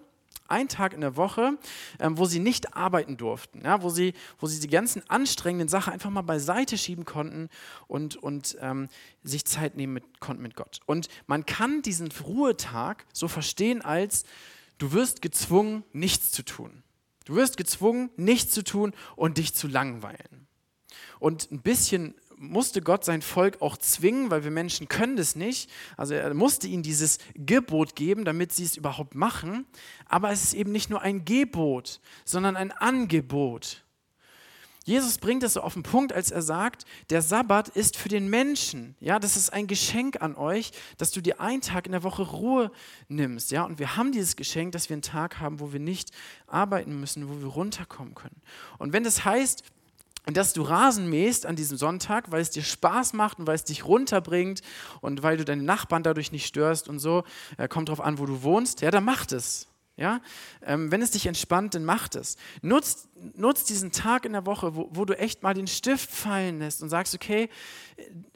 einen 0.51 0.69
Tag 0.69 0.93
in 0.93 1.01
der 1.01 1.15
Woche, 1.15 1.57
ähm, 1.99 2.17
wo 2.17 2.25
sie 2.25 2.39
nicht 2.39 2.75
arbeiten 2.75 3.17
durften, 3.17 3.61
ja, 3.63 3.81
wo, 3.81 3.89
sie, 3.89 4.13
wo 4.39 4.47
sie 4.47 4.59
die 4.59 4.67
ganzen 4.67 5.01
anstrengenden 5.09 5.67
Sachen 5.67 5.93
einfach 5.93 6.09
mal 6.09 6.21
beiseite 6.21 6.77
schieben 6.77 7.05
konnten 7.05 7.49
und, 7.87 8.17
und 8.17 8.57
ähm, 8.61 8.89
sich 9.23 9.45
Zeit 9.45 9.75
nehmen 9.75 9.93
mit, 9.93 10.19
konnten 10.19 10.43
mit 10.43 10.55
Gott. 10.55 10.79
Und 10.85 11.07
man 11.27 11.45
kann 11.45 11.81
diesen 11.81 12.09
Ruhetag 12.11 13.05
so 13.13 13.27
verstehen 13.27 13.81
als, 13.81 14.23
du 14.77 14.91
wirst 14.91 15.21
gezwungen, 15.21 15.83
nichts 15.93 16.31
zu 16.31 16.43
tun. 16.43 16.83
Du 17.25 17.35
wirst 17.35 17.57
gezwungen, 17.57 18.09
nichts 18.17 18.53
zu 18.53 18.63
tun 18.63 18.93
und 19.15 19.37
dich 19.37 19.53
zu 19.53 19.67
langweilen. 19.67 20.47
Und 21.19 21.51
ein 21.51 21.61
bisschen 21.61 22.15
musste 22.41 22.81
Gott 22.81 23.05
sein 23.05 23.21
Volk 23.21 23.61
auch 23.61 23.77
zwingen, 23.77 24.31
weil 24.31 24.43
wir 24.43 24.51
Menschen 24.51 24.87
können 24.87 25.15
das 25.15 25.35
nicht. 25.35 25.69
Also 25.95 26.15
er 26.15 26.33
musste 26.33 26.67
ihnen 26.67 26.83
dieses 26.83 27.19
Gebot 27.35 27.95
geben, 27.95 28.25
damit 28.25 28.51
sie 28.51 28.63
es 28.63 28.75
überhaupt 28.75 29.15
machen. 29.15 29.65
Aber 30.07 30.31
es 30.31 30.43
ist 30.43 30.53
eben 30.53 30.71
nicht 30.71 30.89
nur 30.89 31.01
ein 31.01 31.23
Gebot, 31.23 32.01
sondern 32.25 32.57
ein 32.57 32.71
Angebot. 32.71 33.83
Jesus 34.83 35.19
bringt 35.19 35.43
es 35.43 35.53
so 35.53 35.61
auf 35.61 35.73
den 35.73 35.83
Punkt, 35.83 36.11
als 36.11 36.31
er 36.31 36.41
sagt, 36.41 36.85
der 37.11 37.21
Sabbat 37.21 37.69
ist 37.69 37.97
für 37.97 38.09
den 38.09 38.29
Menschen. 38.29 38.95
Ja, 38.99 39.19
das 39.19 39.37
ist 39.37 39.53
ein 39.53 39.67
Geschenk 39.67 40.23
an 40.23 40.35
euch, 40.35 40.71
dass 40.97 41.11
du 41.11 41.21
dir 41.21 41.39
einen 41.39 41.61
Tag 41.61 41.85
in 41.85 41.91
der 41.91 42.01
Woche 42.01 42.23
Ruhe 42.23 42.71
nimmst. 43.07 43.51
Ja, 43.51 43.63
und 43.63 43.77
wir 43.77 43.95
haben 43.95 44.11
dieses 44.11 44.35
Geschenk, 44.35 44.71
dass 44.71 44.89
wir 44.89 44.95
einen 44.95 45.03
Tag 45.03 45.39
haben, 45.39 45.59
wo 45.59 45.71
wir 45.71 45.79
nicht 45.79 46.09
arbeiten 46.47 46.99
müssen, 46.99 47.29
wo 47.29 47.39
wir 47.39 47.47
runterkommen 47.47 48.15
können. 48.15 48.41
Und 48.79 48.91
wenn 48.91 49.03
das 49.03 49.23
heißt, 49.23 49.63
dass 50.25 50.53
du 50.53 50.61
Rasen 50.61 51.09
mähst 51.09 51.45
an 51.45 51.55
diesem 51.55 51.77
Sonntag, 51.77 52.31
weil 52.31 52.41
es 52.41 52.51
dir 52.51 52.63
Spaß 52.63 53.13
macht 53.13 53.39
und 53.39 53.47
weil 53.47 53.55
es 53.55 53.63
dich 53.63 53.85
runterbringt 53.85 54.61
und 55.01 55.23
weil 55.23 55.37
du 55.37 55.45
deine 55.45 55.63
Nachbarn 55.63 56.03
dadurch 56.03 56.31
nicht 56.31 56.45
störst 56.45 56.87
und 56.87 56.99
so, 56.99 57.23
äh, 57.57 57.67
kommt 57.67 57.89
drauf 57.89 58.01
an, 58.01 58.19
wo 58.19 58.25
du 58.25 58.43
wohnst, 58.43 58.81
ja, 58.81 58.91
dann 58.91 59.03
mach 59.03 59.25
das. 59.25 59.70
Ja? 59.97 60.21
Ähm, 60.63 60.91
wenn 60.91 61.01
es 61.01 61.11
dich 61.11 61.27
entspannt, 61.27 61.75
dann 61.75 61.85
mach 61.85 62.07
es. 62.15 62.37
Nutz, 62.61 63.07
nutz 63.35 63.65
diesen 63.65 63.91
Tag 63.91 64.25
in 64.25 64.33
der 64.33 64.45
Woche, 64.45 64.75
wo, 64.75 64.89
wo, 64.91 65.05
du 65.05 65.17
echt 65.17 65.43
mal 65.43 65.53
den 65.53 65.67
Stift 65.67 66.09
fallen 66.09 66.59
lässt 66.59 66.81
und 66.81 66.89
sagst, 66.89 67.13
okay, 67.13 67.49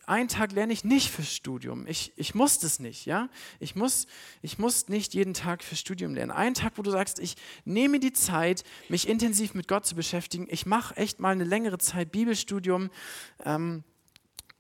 einen 0.06 0.28
Tag 0.28 0.51
lerne 0.51 0.74
ich 0.74 0.84
nicht 0.84 1.10
fürs 1.10 1.34
Studium. 1.34 1.88
Ich, 1.88 2.14
ich 2.18 2.36
muss 2.36 2.60
das 2.60 2.80
nicht. 2.80 3.06
Ja? 3.06 3.30
Ich, 3.60 3.76
muss, 3.76 4.06
ich 4.41 4.60
muss 4.60 4.89
nicht 4.89 5.14
jeden 5.14 5.34
Tag 5.34 5.64
fürs 5.64 5.80
Studium 5.80 6.14
lernen. 6.14 6.32
Einen 6.32 6.56
Tag, 6.56 6.74
wo 6.76 6.82
du 6.82 6.91
sagst, 6.91 7.20
ich 7.20 7.36
nehme 7.64 7.99
die 7.99 8.14
Zeit, 8.14 8.64
mich 8.89 9.08
intensiv 9.08 9.53
mit 9.53 9.68
Gott 9.68 9.86
zu 9.86 9.95
beschäftigen. 9.95 10.47
Ich 10.49 10.66
mache 10.66 10.95
echt 10.97 11.20
mal 11.20 11.32
eine 11.32 11.45
längere 11.45 11.78
Zeit 11.78 12.12
Bibelstudium. 12.12 12.91
Ähm, 13.43 13.84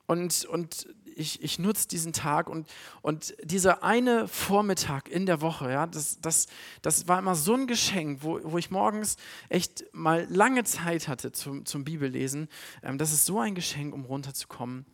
und, 0.07 0.45
und 0.45 0.87
ich, 1.15 1.41
ich 1.41 1.59
nutze 1.59 1.87
diesen 1.87 2.13
Tag 2.13 2.49
und, 2.49 2.67
und 3.01 3.35
dieser 3.43 3.83
eine 3.83 4.27
Vormittag 4.27 5.09
in 5.09 5.25
der 5.25 5.41
Woche, 5.41 5.71
ja, 5.71 5.87
das, 5.87 6.19
das, 6.21 6.47
das 6.81 7.07
war 7.07 7.19
immer 7.19 7.35
so 7.35 7.53
ein 7.53 7.67
Geschenk, 7.67 8.19
wo, 8.21 8.39
wo 8.43 8.57
ich 8.57 8.71
morgens 8.71 9.17
echt 9.49 9.85
mal 9.93 10.27
lange 10.29 10.63
Zeit 10.63 11.07
hatte 11.07 11.31
zum, 11.31 11.65
zum 11.65 11.83
Bibellesen. 11.83 12.49
Ähm, 12.83 12.97
das 12.97 13.11
ist 13.11 13.25
so 13.25 13.39
ein 13.39 13.55
Geschenk, 13.55 13.93
um 13.93 14.05
runterzukommen. 14.05 14.85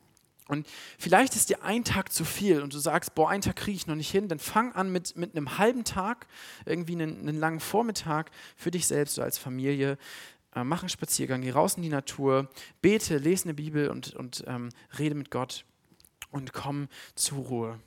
Und 0.48 0.68
vielleicht 0.98 1.36
ist 1.36 1.50
dir 1.50 1.64
ein 1.64 1.86
Tag 1.86 2.12
zu 2.12 2.26
viel 2.26 2.62
und 2.62 2.74
du 2.74 2.80
sagst, 2.80 3.16
boah, 3.16 3.30
einen 3.30 3.42
Tag 3.42 3.56
kriege 3.56 3.78
ich 3.78 3.88
noch 3.88 3.96
nicht 3.96 4.12
hin, 4.12 4.28
dann 4.28 4.40
fang 4.40 4.74
an 4.74 4.92
mit, 4.92 5.16
mit 5.16 5.36
einem 5.36 5.58
halben 5.58 5.86
Tag, 5.86 6.28
irgendwie 6.66 6.94
einen, 6.94 7.20
einen 7.20 7.40
langen 7.40 7.62
Vormittag 7.62 8.32
für 8.58 8.70
dich 8.70 8.86
selbst 8.86 9.18
oder 9.18 9.26
als 9.26 9.38
Familie, 9.38 9.98
äh, 10.54 10.66
mach 10.66 10.82
einen 10.82 10.90
Spaziergang, 10.90 11.42
geh 11.42 11.52
raus 11.52 11.76
in 11.76 11.84
die 11.84 11.90
Natur, 11.90 12.50
bete, 12.82 13.18
lese 13.18 13.46
eine 13.46 13.54
Bibel 13.54 13.90
und, 13.90 14.14
und 14.14 14.44
ähm, 14.46 14.70
rede 15.00 15.16
mit 15.16 15.32
Gott 15.32 15.64
und 16.32 16.54
komm 16.54 16.88
zur 17.16 17.40
Ruhe. 17.40 17.80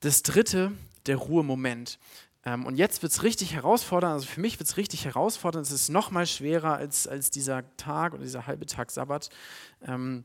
Das 0.00 0.22
dritte, 0.22 0.72
der 1.06 1.16
Ruhemoment. 1.16 1.98
Ähm, 2.44 2.64
und 2.64 2.76
jetzt 2.76 3.02
wird 3.02 3.12
es 3.12 3.22
richtig 3.22 3.54
herausfordernd, 3.54 4.14
also 4.14 4.26
für 4.26 4.40
mich 4.40 4.58
wird 4.58 4.68
es 4.68 4.76
richtig 4.76 5.04
herausfordernd, 5.04 5.66
es 5.66 5.72
ist 5.72 5.88
noch 5.90 6.10
mal 6.10 6.26
schwerer 6.26 6.76
als, 6.76 7.06
als 7.06 7.30
dieser 7.30 7.64
Tag 7.76 8.14
oder 8.14 8.22
dieser 8.22 8.46
halbe 8.46 8.64
Tag 8.64 8.90
Sabbat, 8.90 9.28
ähm, 9.86 10.24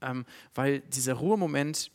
ähm, 0.00 0.24
weil 0.54 0.80
dieser 0.80 1.14
Ruhemoment 1.14 1.92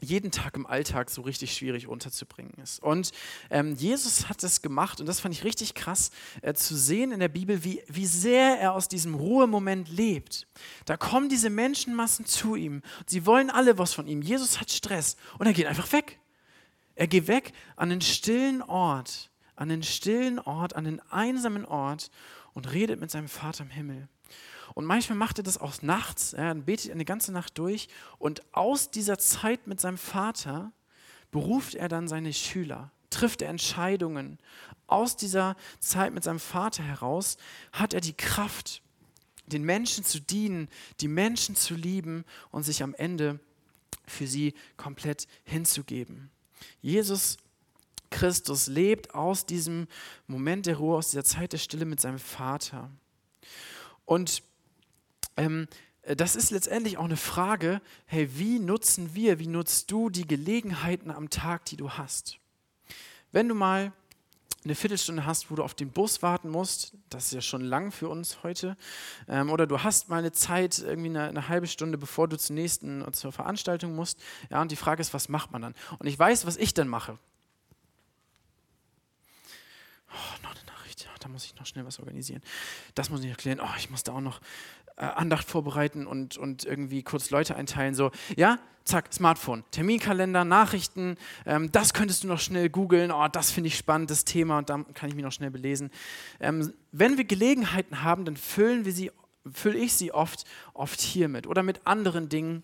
jeden 0.00 0.30
Tag 0.30 0.56
im 0.56 0.66
Alltag 0.66 1.10
so 1.10 1.22
richtig 1.22 1.54
schwierig 1.54 1.86
unterzubringen 1.86 2.54
ist. 2.62 2.82
Und 2.82 3.12
ähm, 3.50 3.74
Jesus 3.74 4.28
hat 4.28 4.42
das 4.42 4.62
gemacht 4.62 5.00
und 5.00 5.06
das 5.06 5.20
fand 5.20 5.34
ich 5.34 5.44
richtig 5.44 5.74
krass 5.74 6.10
äh, 6.42 6.54
zu 6.54 6.76
sehen 6.76 7.12
in 7.12 7.20
der 7.20 7.28
Bibel, 7.28 7.64
wie, 7.64 7.82
wie 7.88 8.06
sehr 8.06 8.58
er 8.60 8.74
aus 8.74 8.88
diesem 8.88 9.14
Ruhemoment 9.14 9.88
lebt. 9.88 10.46
Da 10.84 10.96
kommen 10.96 11.28
diese 11.28 11.50
Menschenmassen 11.50 12.26
zu 12.26 12.54
ihm. 12.56 12.82
Sie 13.06 13.26
wollen 13.26 13.50
alle 13.50 13.78
was 13.78 13.94
von 13.94 14.06
ihm. 14.06 14.22
Jesus 14.22 14.60
hat 14.60 14.70
Stress 14.70 15.16
und 15.38 15.46
er 15.46 15.52
geht 15.52 15.66
einfach 15.66 15.90
weg. 15.92 16.18
Er 16.94 17.06
geht 17.06 17.26
weg 17.26 17.52
an 17.76 17.90
einen 17.90 18.00
stillen 18.00 18.62
Ort, 18.62 19.30
an 19.56 19.70
einen 19.70 19.82
stillen 19.82 20.38
Ort, 20.38 20.76
an 20.76 20.86
einen 20.86 21.00
einsamen 21.10 21.64
Ort 21.64 22.10
und 22.52 22.72
redet 22.72 23.00
mit 23.00 23.10
seinem 23.10 23.28
Vater 23.28 23.64
im 23.64 23.70
Himmel. 23.70 24.08
Und 24.74 24.84
manchmal 24.84 25.16
macht 25.16 25.38
er 25.38 25.44
das 25.44 25.58
auch 25.58 25.82
nachts, 25.82 26.32
dann 26.32 26.64
betet 26.64 26.88
er 26.88 26.94
eine 26.94 27.04
ganze 27.04 27.32
Nacht 27.32 27.56
durch 27.58 27.88
und 28.18 28.42
aus 28.52 28.90
dieser 28.90 29.18
Zeit 29.18 29.66
mit 29.68 29.80
seinem 29.80 29.98
Vater 29.98 30.72
beruft 31.30 31.76
er 31.76 31.88
dann 31.88 32.08
seine 32.08 32.32
Schüler, 32.32 32.90
trifft 33.10 33.42
er 33.42 33.48
Entscheidungen. 33.48 34.38
Aus 34.88 35.16
dieser 35.16 35.56
Zeit 35.78 36.12
mit 36.12 36.24
seinem 36.24 36.40
Vater 36.40 36.82
heraus 36.82 37.36
hat 37.72 37.94
er 37.94 38.00
die 38.00 38.12
Kraft, 38.12 38.82
den 39.46 39.62
Menschen 39.62 40.04
zu 40.04 40.20
dienen, 40.20 40.68
die 41.00 41.08
Menschen 41.08 41.54
zu 41.54 41.74
lieben 41.74 42.24
und 42.50 42.64
sich 42.64 42.82
am 42.82 42.94
Ende 42.94 43.38
für 44.06 44.26
sie 44.26 44.54
komplett 44.76 45.28
hinzugeben. 45.44 46.30
Jesus 46.82 47.36
Christus 48.10 48.66
lebt 48.66 49.14
aus 49.14 49.46
diesem 49.46 49.86
Moment 50.26 50.66
der 50.66 50.76
Ruhe, 50.76 50.96
aus 50.96 51.10
dieser 51.10 51.24
Zeit 51.24 51.52
der 51.52 51.58
Stille 51.58 51.84
mit 51.84 52.00
seinem 52.00 52.18
Vater. 52.18 52.90
Und 54.04 54.42
ähm, 55.36 55.68
das 56.16 56.36
ist 56.36 56.50
letztendlich 56.50 56.98
auch 56.98 57.04
eine 57.04 57.16
Frage, 57.16 57.80
hey, 58.06 58.28
wie 58.36 58.58
nutzen 58.58 59.14
wir, 59.14 59.38
wie 59.38 59.46
nutzt 59.46 59.90
du 59.90 60.10
die 60.10 60.26
Gelegenheiten 60.26 61.10
am 61.10 61.30
Tag, 61.30 61.64
die 61.66 61.76
du 61.76 61.90
hast? 61.90 62.38
Wenn 63.32 63.48
du 63.48 63.54
mal 63.54 63.92
eine 64.64 64.74
Viertelstunde 64.74 65.26
hast, 65.26 65.50
wo 65.50 65.56
du 65.56 65.62
auf 65.62 65.74
den 65.74 65.90
Bus 65.90 66.22
warten 66.22 66.48
musst, 66.48 66.94
das 67.10 67.26
ist 67.26 67.32
ja 67.32 67.40
schon 67.42 67.60
lang 67.60 67.92
für 67.92 68.08
uns 68.08 68.42
heute, 68.42 68.76
ähm, 69.28 69.50
oder 69.50 69.66
du 69.66 69.82
hast 69.82 70.08
mal 70.08 70.18
eine 70.18 70.32
Zeit, 70.32 70.78
irgendwie 70.78 71.10
eine, 71.10 71.28
eine, 71.28 71.48
halbe 71.48 71.66
Stunde, 71.66 71.98
bevor 71.98 72.28
du 72.28 72.38
zur 72.38 72.54
nächsten 72.54 73.04
zur 73.12 73.32
Veranstaltung 73.32 73.94
musst, 73.94 74.18
ja, 74.50 74.62
und 74.62 74.70
die 74.70 74.76
Frage 74.76 75.02
ist, 75.02 75.12
was 75.12 75.28
macht 75.28 75.52
man 75.52 75.62
dann? 75.62 75.74
Und 75.98 76.06
ich 76.06 76.18
weiß, 76.18 76.46
was 76.46 76.56
ich 76.56 76.72
dann 76.72 76.88
mache. 76.88 77.18
Oh, 80.10 80.42
noch 80.42 80.54
eine 80.54 80.64
Nachricht, 80.64 81.04
ja, 81.04 81.10
da 81.24 81.30
muss 81.30 81.46
ich 81.46 81.56
noch 81.56 81.64
schnell 81.64 81.86
was 81.86 81.98
organisieren. 81.98 82.42
Das 82.94 83.08
muss 83.08 83.24
ich 83.24 83.30
erklären. 83.30 83.58
Oh, 83.62 83.76
ich 83.78 83.88
muss 83.88 84.02
da 84.02 84.12
auch 84.12 84.20
noch 84.20 84.40
äh, 84.96 85.06
Andacht 85.06 85.48
vorbereiten 85.48 86.06
und, 86.06 86.36
und 86.36 86.64
irgendwie 86.66 87.02
kurz 87.02 87.30
Leute 87.30 87.56
einteilen. 87.56 87.94
So, 87.94 88.10
ja, 88.36 88.58
zack, 88.84 89.10
Smartphone, 89.10 89.64
Terminkalender, 89.70 90.44
Nachrichten, 90.44 91.16
ähm, 91.46 91.72
das 91.72 91.94
könntest 91.94 92.24
du 92.24 92.28
noch 92.28 92.40
schnell 92.40 92.68
googeln, 92.68 93.10
oh, 93.10 93.26
das 93.28 93.50
finde 93.50 93.68
ich 93.68 93.78
spannend, 93.78 94.10
das 94.10 94.26
Thema, 94.26 94.58
und 94.58 94.68
da 94.68 94.84
kann 94.92 95.08
ich 95.08 95.14
mich 95.14 95.24
noch 95.24 95.32
schnell 95.32 95.50
belesen. 95.50 95.90
Ähm, 96.40 96.74
wenn 96.92 97.16
wir 97.16 97.24
Gelegenheiten 97.24 98.02
haben, 98.02 98.26
dann 98.26 98.36
füllen 98.36 98.84
wir 98.84 98.92
sie, 98.92 99.10
fülle 99.50 99.78
ich 99.78 99.94
sie 99.94 100.12
oft, 100.12 100.44
oft 100.74 101.00
hiermit 101.00 101.46
oder 101.46 101.62
mit 101.62 101.86
anderen 101.86 102.28
Dingen, 102.28 102.62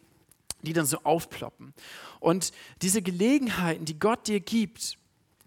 die 0.61 0.75
dann 0.75 0.85
so 0.85 0.99
aufploppen. 1.05 1.73
Und 2.19 2.53
diese 2.83 3.01
Gelegenheiten, 3.01 3.87
die 3.87 3.99
Gott 3.99 4.29
dir 4.29 4.41
gibt, 4.41 4.99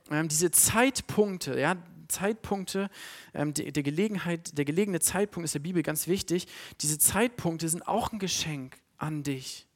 ähm, 0.10 0.28
diese 0.28 0.50
Zeitpunkte, 0.50 1.60
ja, 1.60 1.76
Zeitpunkte, 2.14 2.90
ähm, 3.34 3.54
der, 3.54 3.72
der, 3.72 3.84
Gelegenheit, 3.84 4.58
der 4.58 4.66
gelegene 4.66 5.00
Zeitpunkt 5.00 5.46
ist 5.46 5.56
der 5.56 5.60
Bibel 5.60 5.84
ganz 5.84 6.08
wichtig. 6.08 6.48
Diese 6.82 6.98
Zeitpunkte 6.98 7.68
sind 7.68 7.88
auch 7.88 8.12
ein 8.12 8.20
Geschenk 8.20 8.78
an 8.98 9.24
dich 9.24 9.68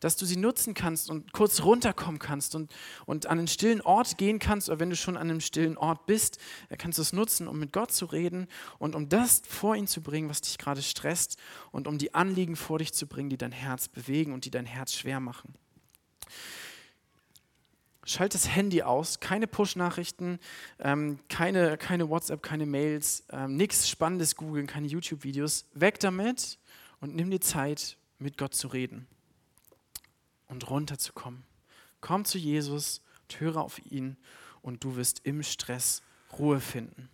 dass 0.00 0.16
du 0.16 0.26
sie 0.26 0.36
nutzen 0.36 0.74
kannst 0.74 1.10
und 1.10 1.32
kurz 1.32 1.62
runterkommen 1.62 2.18
kannst 2.18 2.54
und, 2.54 2.72
und 3.06 3.26
an 3.26 3.38
einen 3.38 3.48
stillen 3.48 3.80
Ort 3.80 4.18
gehen 4.18 4.38
kannst, 4.38 4.68
oder 4.68 4.80
wenn 4.80 4.90
du 4.90 4.96
schon 4.96 5.16
an 5.16 5.30
einem 5.30 5.40
stillen 5.40 5.76
Ort 5.76 6.06
bist, 6.06 6.38
äh, 6.68 6.76
kannst 6.76 6.98
du 6.98 7.02
es 7.02 7.12
nutzen, 7.12 7.48
um 7.48 7.58
mit 7.58 7.72
Gott 7.72 7.92
zu 7.92 8.06
reden 8.06 8.46
und 8.78 8.94
um 8.94 9.08
das 9.08 9.42
vor 9.48 9.76
ihn 9.76 9.86
zu 9.86 10.02
bringen, 10.02 10.28
was 10.28 10.40
dich 10.40 10.58
gerade 10.58 10.82
stresst 10.82 11.38
und 11.70 11.88
um 11.88 11.98
die 11.98 12.14
Anliegen 12.14 12.56
vor 12.56 12.78
dich 12.78 12.92
zu 12.92 13.06
bringen, 13.06 13.30
die 13.30 13.38
dein 13.38 13.52
Herz 13.52 13.88
bewegen 13.88 14.32
und 14.32 14.44
die 14.44 14.50
dein 14.50 14.66
Herz 14.66 14.92
schwer 14.92 15.20
machen. 15.20 15.54
Schalt 18.08 18.34
das 18.34 18.48
Handy 18.48 18.82
aus, 18.82 19.18
keine 19.18 19.48
Push-Nachrichten, 19.48 20.38
ähm, 20.78 21.18
keine, 21.28 21.76
keine 21.76 22.08
WhatsApp, 22.08 22.40
keine 22.40 22.64
Mails, 22.64 23.24
ähm, 23.30 23.56
nichts 23.56 23.88
Spannendes 23.88 24.36
googeln, 24.36 24.68
keine 24.68 24.86
YouTube-Videos. 24.86 25.66
Weg 25.74 25.98
damit 25.98 26.58
und 27.00 27.16
nimm 27.16 27.30
dir 27.30 27.40
Zeit, 27.40 27.96
mit 28.18 28.38
Gott 28.38 28.54
zu 28.54 28.68
reden 28.68 29.06
und 30.46 30.70
runterzukommen. 30.70 31.42
Komm 32.00 32.24
zu 32.24 32.38
Jesus, 32.38 33.02
höre 33.38 33.56
auf 33.56 33.84
ihn 33.84 34.16
und 34.62 34.84
du 34.84 34.94
wirst 34.96 35.22
im 35.24 35.42
Stress 35.42 36.02
Ruhe 36.38 36.60
finden. 36.60 37.08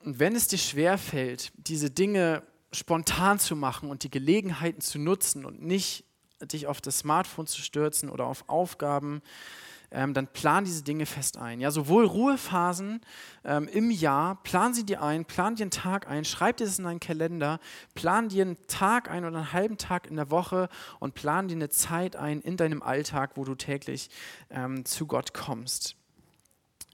Und 0.00 0.18
wenn 0.18 0.34
es 0.34 0.48
dir 0.48 0.58
schwerfällt, 0.58 1.52
diese 1.56 1.90
Dinge 1.90 2.42
spontan 2.72 3.38
zu 3.38 3.54
machen 3.56 3.88
und 3.88 4.02
die 4.02 4.10
Gelegenheiten 4.10 4.80
zu 4.80 4.98
nutzen 4.98 5.44
und 5.44 5.62
nicht 5.62 6.04
dich 6.42 6.66
auf 6.66 6.80
das 6.80 6.98
Smartphone 6.98 7.46
zu 7.46 7.60
stürzen 7.60 8.10
oder 8.10 8.26
auf 8.26 8.48
Aufgaben, 8.48 9.22
ähm, 9.90 10.14
dann 10.14 10.26
plan 10.26 10.64
diese 10.64 10.82
Dinge 10.82 11.06
fest 11.06 11.36
ein. 11.38 11.60
Ja, 11.60 11.70
sowohl 11.70 12.04
Ruhephasen 12.04 13.00
ähm, 13.44 13.68
im 13.68 13.90
Jahr, 13.90 14.42
plan 14.42 14.74
sie 14.74 14.84
dir 14.84 15.02
ein, 15.02 15.24
plan 15.24 15.54
dir 15.54 15.62
einen 15.62 15.70
Tag 15.70 16.08
ein, 16.08 16.24
schreib 16.24 16.56
dir 16.56 16.66
das 16.66 16.78
in 16.78 16.84
deinen 16.84 17.00
Kalender, 17.00 17.60
plan 17.94 18.28
dir 18.28 18.44
einen 18.44 18.66
Tag 18.66 19.10
ein 19.10 19.24
oder 19.24 19.36
einen 19.36 19.52
halben 19.52 19.78
Tag 19.78 20.08
in 20.08 20.16
der 20.16 20.30
Woche 20.30 20.68
und 20.98 21.14
plan 21.14 21.48
dir 21.48 21.54
eine 21.54 21.68
Zeit 21.68 22.16
ein 22.16 22.40
in 22.40 22.56
deinem 22.56 22.82
Alltag, 22.82 23.32
wo 23.36 23.44
du 23.44 23.54
täglich 23.54 24.10
ähm, 24.50 24.84
zu 24.84 25.06
Gott 25.06 25.34
kommst. 25.34 25.96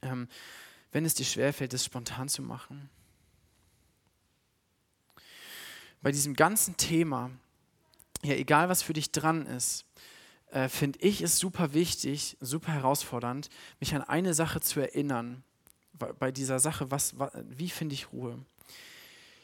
Ähm, 0.03 0.29
wenn 0.93 1.05
es 1.07 1.15
dir 1.15 1.25
schwerfällt, 1.25 1.73
das 1.73 1.85
spontan 1.85 2.29
zu 2.29 2.43
machen. 2.43 2.91
Bei 6.03 6.11
diesem 6.11 6.35
ganzen 6.35 6.77
Thema, 6.77 7.31
ja, 8.25 8.35
egal 8.35 8.69
was 8.69 8.83
für 8.83 8.93
dich 8.93 9.13
dran 9.13 9.47
ist, 9.47 9.85
äh, 10.51 10.69
finde 10.69 10.99
ich 11.01 11.21
es 11.23 11.39
super 11.39 11.73
wichtig, 11.75 12.37
super 12.41 12.73
herausfordernd, 12.73 13.49
mich 13.81 13.95
an 13.95 14.03
eine 14.03 14.35
Sache 14.35 14.61
zu 14.61 14.81
erinnern. 14.81 15.43
Bei 16.19 16.33
dieser 16.33 16.59
Sache, 16.59 16.91
was, 16.91 17.15
wie 17.49 17.69
finde 17.69 17.95
ich 17.95 18.13
Ruhe? 18.13 18.39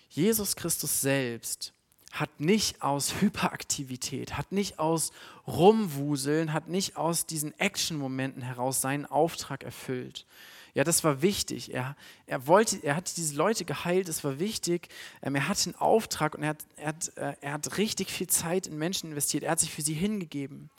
Jesus 0.09 0.57
Christus 0.57 1.01
selbst 1.01 1.73
hat 2.11 2.41
nicht 2.41 2.83
aus 2.83 3.21
Hyperaktivität, 3.21 4.37
hat 4.37 4.51
nicht 4.51 4.79
aus 4.79 5.13
Rumwuseln, 5.47 6.53
hat 6.53 6.69
nicht 6.69 6.97
aus 6.97 7.27
diesen 7.27 7.59
Action-Momenten 7.59 8.43
heraus 8.43 8.81
seinen 8.81 9.07
Auftrag 9.07 9.63
erfüllt. 9.63 10.27
Ja, 10.75 10.85
das 10.85 11.03
war 11.05 11.23
wichtig. 11.23 11.75
Er, 11.75 11.97
er, 12.27 12.47
wollte, 12.47 12.79
er 12.83 12.97
hat 12.97 13.17
diese 13.17 13.35
Leute 13.35 13.65
geheilt, 13.65 14.09
es 14.09 14.23
war 14.25 14.39
wichtig. 14.39 14.89
Ähm, 15.23 15.35
er 15.35 15.49
hatte 15.49 15.71
einen 15.71 15.75
Auftrag 15.77 16.35
und 16.35 16.43
er 16.43 16.51
hat, 16.51 16.67
er, 16.77 16.89
hat, 16.89 17.17
äh, 17.17 17.35
er 17.41 17.53
hat 17.53 17.79
richtig 17.79 18.11
viel 18.11 18.29
Zeit 18.29 18.67
in 18.67 18.79
Menschen 18.79 19.11
investiert. 19.11 19.45
Er 19.45 19.53
hat 19.53 19.61
sich 19.61 19.73
für 19.73 19.83
sie 19.83 19.95
hingegeben. 19.95 20.71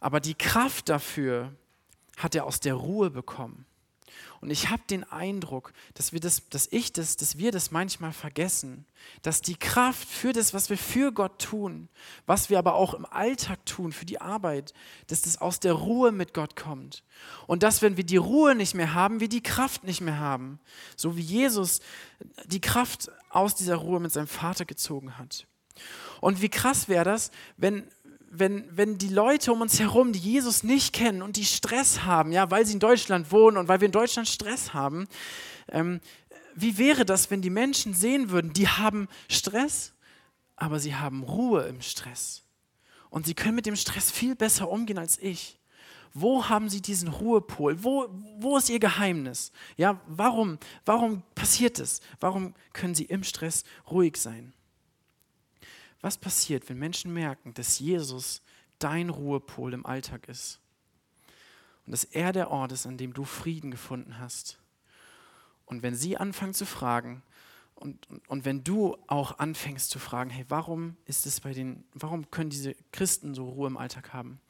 Aber 0.00 0.20
die 0.20 0.34
Kraft 0.34 0.88
dafür 0.88 1.52
hat 2.16 2.34
er 2.34 2.44
aus 2.44 2.60
der 2.60 2.74
Ruhe 2.74 3.10
bekommen. 3.10 3.64
Und 4.42 4.50
ich 4.50 4.70
habe 4.70 4.82
den 4.90 5.04
Eindruck, 5.04 5.72
dass 5.94 6.12
wir 6.12 6.18
das, 6.18 6.48
dass 6.50 6.66
ich 6.72 6.92
das, 6.92 7.16
dass 7.16 7.38
wir 7.38 7.52
das 7.52 7.70
manchmal 7.70 8.12
vergessen, 8.12 8.84
dass 9.22 9.40
die 9.40 9.54
Kraft 9.54 10.08
für 10.08 10.32
das, 10.32 10.52
was 10.52 10.68
wir 10.68 10.76
für 10.76 11.12
Gott 11.12 11.40
tun, 11.40 11.88
was 12.26 12.50
wir 12.50 12.58
aber 12.58 12.74
auch 12.74 12.92
im 12.92 13.06
Alltag 13.06 13.64
tun, 13.66 13.92
für 13.92 14.04
die 14.04 14.20
Arbeit, 14.20 14.74
dass 15.06 15.22
das 15.22 15.40
aus 15.40 15.60
der 15.60 15.74
Ruhe 15.74 16.10
mit 16.10 16.34
Gott 16.34 16.56
kommt. 16.56 17.04
Und 17.46 17.62
dass, 17.62 17.82
wenn 17.82 17.96
wir 17.96 18.02
die 18.02 18.16
Ruhe 18.16 18.56
nicht 18.56 18.74
mehr 18.74 18.94
haben, 18.94 19.20
wir 19.20 19.28
die 19.28 19.44
Kraft 19.44 19.84
nicht 19.84 20.00
mehr 20.00 20.18
haben. 20.18 20.58
So 20.96 21.16
wie 21.16 21.22
Jesus 21.22 21.78
die 22.46 22.60
Kraft 22.60 23.12
aus 23.30 23.54
dieser 23.54 23.76
Ruhe 23.76 24.00
mit 24.00 24.10
seinem 24.10 24.26
Vater 24.26 24.64
gezogen 24.64 25.18
hat. 25.18 25.46
Und 26.20 26.42
wie 26.42 26.48
krass 26.48 26.88
wäre 26.88 27.04
das, 27.04 27.30
wenn, 27.56 27.86
wenn, 28.34 28.64
wenn 28.74 28.96
die 28.96 29.08
Leute 29.08 29.52
um 29.52 29.60
uns 29.60 29.78
herum, 29.78 30.12
die 30.12 30.18
Jesus 30.18 30.62
nicht 30.62 30.94
kennen 30.94 31.20
und 31.20 31.36
die 31.36 31.44
Stress 31.44 32.04
haben, 32.04 32.32
ja, 32.32 32.50
weil 32.50 32.64
sie 32.64 32.72
in 32.72 32.80
Deutschland 32.80 33.30
wohnen 33.30 33.58
und 33.58 33.68
weil 33.68 33.80
wir 33.80 33.86
in 33.86 33.92
Deutschland 33.92 34.26
Stress 34.26 34.72
haben, 34.72 35.06
ähm, 35.68 36.00
wie 36.54 36.78
wäre 36.78 37.04
das, 37.04 37.30
wenn 37.30 37.42
die 37.42 37.50
Menschen 37.50 37.92
sehen 37.92 38.30
würden, 38.30 38.54
die 38.54 38.68
haben 38.68 39.08
Stress, 39.28 39.92
aber 40.56 40.80
sie 40.80 40.94
haben 40.94 41.22
Ruhe 41.22 41.64
im 41.64 41.82
Stress. 41.82 42.42
Und 43.10 43.26
sie 43.26 43.34
können 43.34 43.54
mit 43.54 43.66
dem 43.66 43.76
Stress 43.76 44.10
viel 44.10 44.34
besser 44.34 44.70
umgehen 44.70 44.98
als 44.98 45.18
ich. 45.18 45.58
Wo 46.14 46.48
haben 46.48 46.70
sie 46.70 46.80
diesen 46.80 47.08
Ruhepol? 47.08 47.84
Wo, 47.84 48.08
wo 48.38 48.56
ist 48.56 48.70
ihr 48.70 48.78
Geheimnis? 48.80 49.52
Ja, 49.76 50.00
warum, 50.06 50.58
warum 50.86 51.22
passiert 51.34 51.78
es? 51.78 52.00
Warum 52.20 52.54
können 52.72 52.94
sie 52.94 53.04
im 53.04 53.24
Stress 53.24 53.64
ruhig 53.90 54.16
sein? 54.16 54.54
Was 56.02 56.18
passiert, 56.18 56.68
wenn 56.68 56.78
Menschen 56.78 57.14
merken, 57.14 57.54
dass 57.54 57.78
Jesus 57.78 58.42
dein 58.78 59.08
Ruhepol 59.08 59.72
im 59.72 59.86
Alltag 59.86 60.28
ist? 60.28 60.60
Und 61.86 61.92
dass 61.92 62.04
er 62.04 62.32
der 62.32 62.50
Ort 62.50 62.72
ist, 62.72 62.86
an 62.86 62.98
dem 62.98 63.14
du 63.14 63.24
Frieden 63.24 63.70
gefunden 63.70 64.18
hast. 64.18 64.58
Und 65.64 65.82
wenn 65.82 65.94
sie 65.94 66.16
anfangen 66.16 66.54
zu 66.54 66.66
fragen, 66.66 67.22
und, 67.76 68.08
und, 68.10 68.28
und, 68.28 68.44
wenn 68.44 68.62
du 68.62 68.96
auch 69.08 69.38
anfängst 69.38 69.90
zu 69.90 69.98
fragen, 69.98 70.30
hey, 70.30 70.44
warum 70.48 70.96
ist 71.04 71.26
es 71.26 71.40
bei 71.40 71.52
den, 71.52 71.84
warum 71.94 72.30
können 72.30 72.50
diese 72.50 72.76
Christen 72.92 73.34
so 73.34 73.48
Ruhe 73.48 73.66
im 73.66 73.76
Alltag 73.76 74.12
haben? 74.12 74.40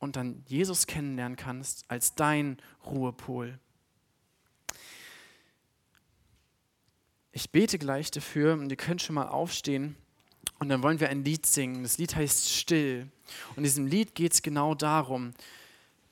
Und 0.00 0.16
dann 0.16 0.42
Jesus 0.48 0.88
kennenlernen 0.88 1.36
kannst 1.36 1.88
als 1.88 2.16
dein 2.16 2.56
Ruhepol. 2.84 3.60
Ich 7.30 7.50
bete 7.50 7.78
gleich 7.78 8.10
dafür 8.10 8.54
und 8.54 8.70
ihr 8.70 8.76
könnt 8.76 9.02
schon 9.02 9.14
mal 9.14 9.28
aufstehen. 9.28 9.94
Und 10.58 10.68
dann 10.68 10.82
wollen 10.82 11.00
wir 11.00 11.10
ein 11.10 11.24
Lied 11.24 11.46
singen. 11.46 11.82
Das 11.82 11.98
Lied 11.98 12.16
heißt 12.16 12.50
Still. 12.50 13.08
Und 13.50 13.58
in 13.58 13.64
diesem 13.64 13.86
Lied 13.86 14.14
geht 14.14 14.32
es 14.32 14.42
genau 14.42 14.74
darum, 14.74 15.34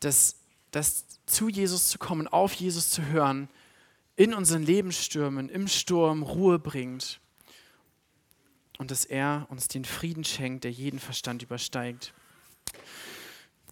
dass, 0.01 0.36
dass 0.70 1.05
zu 1.26 1.49
Jesus 1.49 1.88
zu 1.88 1.99
kommen, 1.99 2.28
auf 2.28 2.53
Jesus 2.53 2.90
zu 2.90 3.07
hören, 3.07 3.49
in 4.16 4.34
unseren 4.34 4.62
Lebensstürmen, 4.62 5.49
im 5.49 5.66
Sturm 5.66 6.22
Ruhe 6.22 6.59
bringt. 6.59 7.20
Und 8.78 8.90
dass 8.90 9.05
er 9.05 9.47
uns 9.51 9.68
den 9.68 9.84
Frieden 9.84 10.24
schenkt, 10.24 10.64
der 10.64 10.72
jeden 10.72 10.99
Verstand 10.99 11.42
übersteigt. 11.42 12.12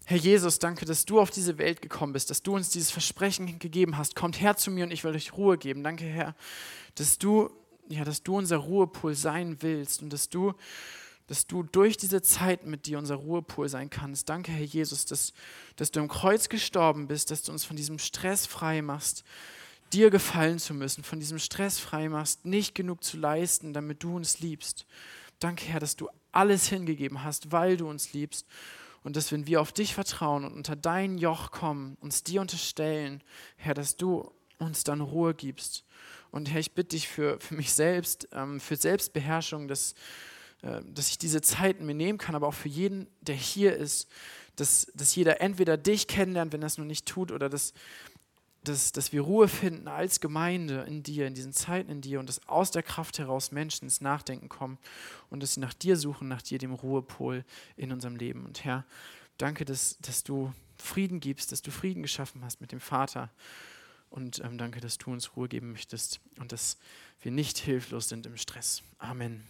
Herr 0.05 0.17
Jesus, 0.17 0.59
danke, 0.59 0.85
dass 0.85 1.05
du 1.05 1.19
auf 1.19 1.29
diese 1.29 1.57
Welt 1.57 1.81
gekommen 1.81 2.13
bist, 2.13 2.29
dass 2.29 2.43
du 2.43 2.55
uns 2.55 2.69
dieses 2.69 2.91
Versprechen 2.91 3.59
gegeben 3.59 3.97
hast. 3.97 4.15
Kommt 4.15 4.41
her 4.41 4.57
zu 4.57 4.69
mir 4.69 4.85
und 4.85 4.91
ich 4.91 5.03
will 5.03 5.15
euch 5.15 5.33
Ruhe 5.33 5.57
geben. 5.57 5.83
Danke, 5.83 6.05
Herr, 6.05 6.35
dass 6.95 7.17
du 7.17 7.49
ja, 7.89 8.03
dass 8.03 8.23
du 8.23 8.37
unser 8.37 8.57
Ruhepol 8.57 9.15
sein 9.15 9.57
willst 9.61 10.01
und 10.01 10.11
dass 10.11 10.29
du, 10.29 10.53
dass 11.27 11.47
du 11.47 11.63
durch 11.63 11.97
diese 11.97 12.21
Zeit 12.21 12.65
mit 12.65 12.85
dir 12.85 12.97
unser 12.97 13.15
Ruhepol 13.15 13.69
sein 13.69 13.89
kannst. 13.89 14.29
Danke, 14.29 14.51
Herr 14.51 14.65
Jesus, 14.65 15.05
dass, 15.05 15.33
dass 15.75 15.91
du 15.91 15.99
am 15.99 16.07
Kreuz 16.07 16.49
gestorben 16.49 17.07
bist, 17.07 17.31
dass 17.31 17.43
du 17.43 17.51
uns 17.51 17.65
von 17.65 17.75
diesem 17.75 17.99
Stress 17.99 18.45
frei 18.45 18.81
machst, 18.81 19.23
dir 19.91 20.09
gefallen 20.09 20.59
zu 20.59 20.73
müssen, 20.73 21.03
von 21.03 21.19
diesem 21.19 21.39
Stress 21.39 21.79
frei 21.79 22.09
machst, 22.09 22.45
nicht 22.45 22.73
genug 22.73 23.03
zu 23.03 23.17
leisten, 23.17 23.73
damit 23.73 24.03
du 24.03 24.15
uns 24.15 24.39
liebst. 24.39 24.85
Danke, 25.39 25.65
Herr, 25.65 25.79
dass 25.79 25.95
du 25.95 26.09
alles 26.31 26.67
hingegeben 26.67 27.23
hast, 27.23 27.51
weil 27.51 27.77
du 27.77 27.87
uns 27.87 28.13
liebst. 28.13 28.47
Und 29.03 29.17
dass, 29.17 29.31
wenn 29.31 29.45
wir 29.47 29.59
auf 29.59 29.73
dich 29.73 29.93
vertrauen 29.93 30.45
und 30.45 30.53
unter 30.53 30.77
dein 30.77 31.17
Joch 31.17 31.51
kommen, 31.51 31.97
uns 31.99 32.23
dir 32.23 32.39
unterstellen, 32.39 33.21
Herr, 33.57 33.73
dass 33.73 33.97
du 33.97 34.31
uns 34.59 34.83
dann 34.85 35.01
Ruhe 35.01 35.33
gibst 35.33 35.83
und 36.33 36.51
Herr, 36.51 36.59
ich 36.59 36.71
bitte 36.71 36.89
dich 36.89 37.07
für, 37.07 37.39
für 37.39 37.53
mich 37.53 37.73
selbst, 37.73 38.27
ähm, 38.31 38.59
für 38.59 38.75
Selbstbeherrschung, 38.75 39.67
dass, 39.67 39.93
äh, 40.63 40.81
dass 40.83 41.09
ich 41.09 41.19
diese 41.19 41.41
Zeiten 41.41 41.85
mir 41.85 41.93
nehmen 41.93 42.17
kann, 42.17 42.33
aber 42.33 42.47
auch 42.47 42.55
für 42.55 42.69
jeden, 42.69 43.05
der 43.21 43.35
hier 43.35 43.77
ist, 43.77 44.09
dass, 44.55 44.91
dass 44.95 45.15
jeder 45.15 45.41
entweder 45.41 45.77
dich 45.77 46.07
kennenlernt, 46.07 46.51
wenn 46.51 46.63
er 46.63 46.67
es 46.67 46.79
noch 46.79 46.85
nicht 46.85 47.05
tut, 47.05 47.31
oder 47.31 47.49
dass, 47.49 47.75
dass, 48.63 48.91
dass 48.93 49.13
wir 49.13 49.21
Ruhe 49.21 49.47
finden 49.47 49.87
als 49.87 50.21
Gemeinde 50.21 50.83
in 50.87 51.03
dir, 51.03 51.27
in 51.27 51.35
diesen 51.35 51.53
Zeiten 51.53 51.91
in 51.91 52.01
dir 52.01 52.19
und 52.19 52.27
dass 52.27 52.47
aus 52.47 52.71
der 52.71 52.81
Kraft 52.81 53.19
heraus 53.19 53.51
Menschen 53.51 53.85
ins 53.85 54.01
Nachdenken 54.01 54.49
kommen 54.49 54.79
und 55.29 55.43
dass 55.43 55.53
sie 55.53 55.59
nach 55.59 55.75
dir 55.75 55.97
suchen, 55.97 56.29
nach 56.29 56.41
dir, 56.41 56.57
dem 56.57 56.73
Ruhepol 56.73 57.45
in 57.77 57.91
unserem 57.91 58.15
Leben. 58.15 58.43
Und 58.43 58.63
Herr, 58.63 58.85
danke, 59.37 59.65
dass, 59.65 59.99
dass 59.99 60.23
du 60.23 60.51
Frieden 60.77 61.19
gibst, 61.19 61.51
dass 61.51 61.61
du 61.61 61.69
Frieden 61.69 62.01
geschaffen 62.01 62.43
hast 62.43 62.59
mit 62.59 62.71
dem 62.71 62.79
Vater 62.79 63.29
und 64.13 64.41
ähm, 64.43 64.59
danke, 64.59 64.79
dass 64.79 64.99
du 64.99 65.11
uns 65.11 65.35
Ruhe 65.35 65.47
geben 65.47 65.71
möchtest 65.71 66.21
und 66.39 66.51
dass 66.51 66.77
wir 67.21 67.31
nicht 67.31 67.57
hilflos 67.57 68.09
sind 68.09 68.27
im 68.27 68.37
Stress. 68.37 68.83
Amen. 68.99 69.43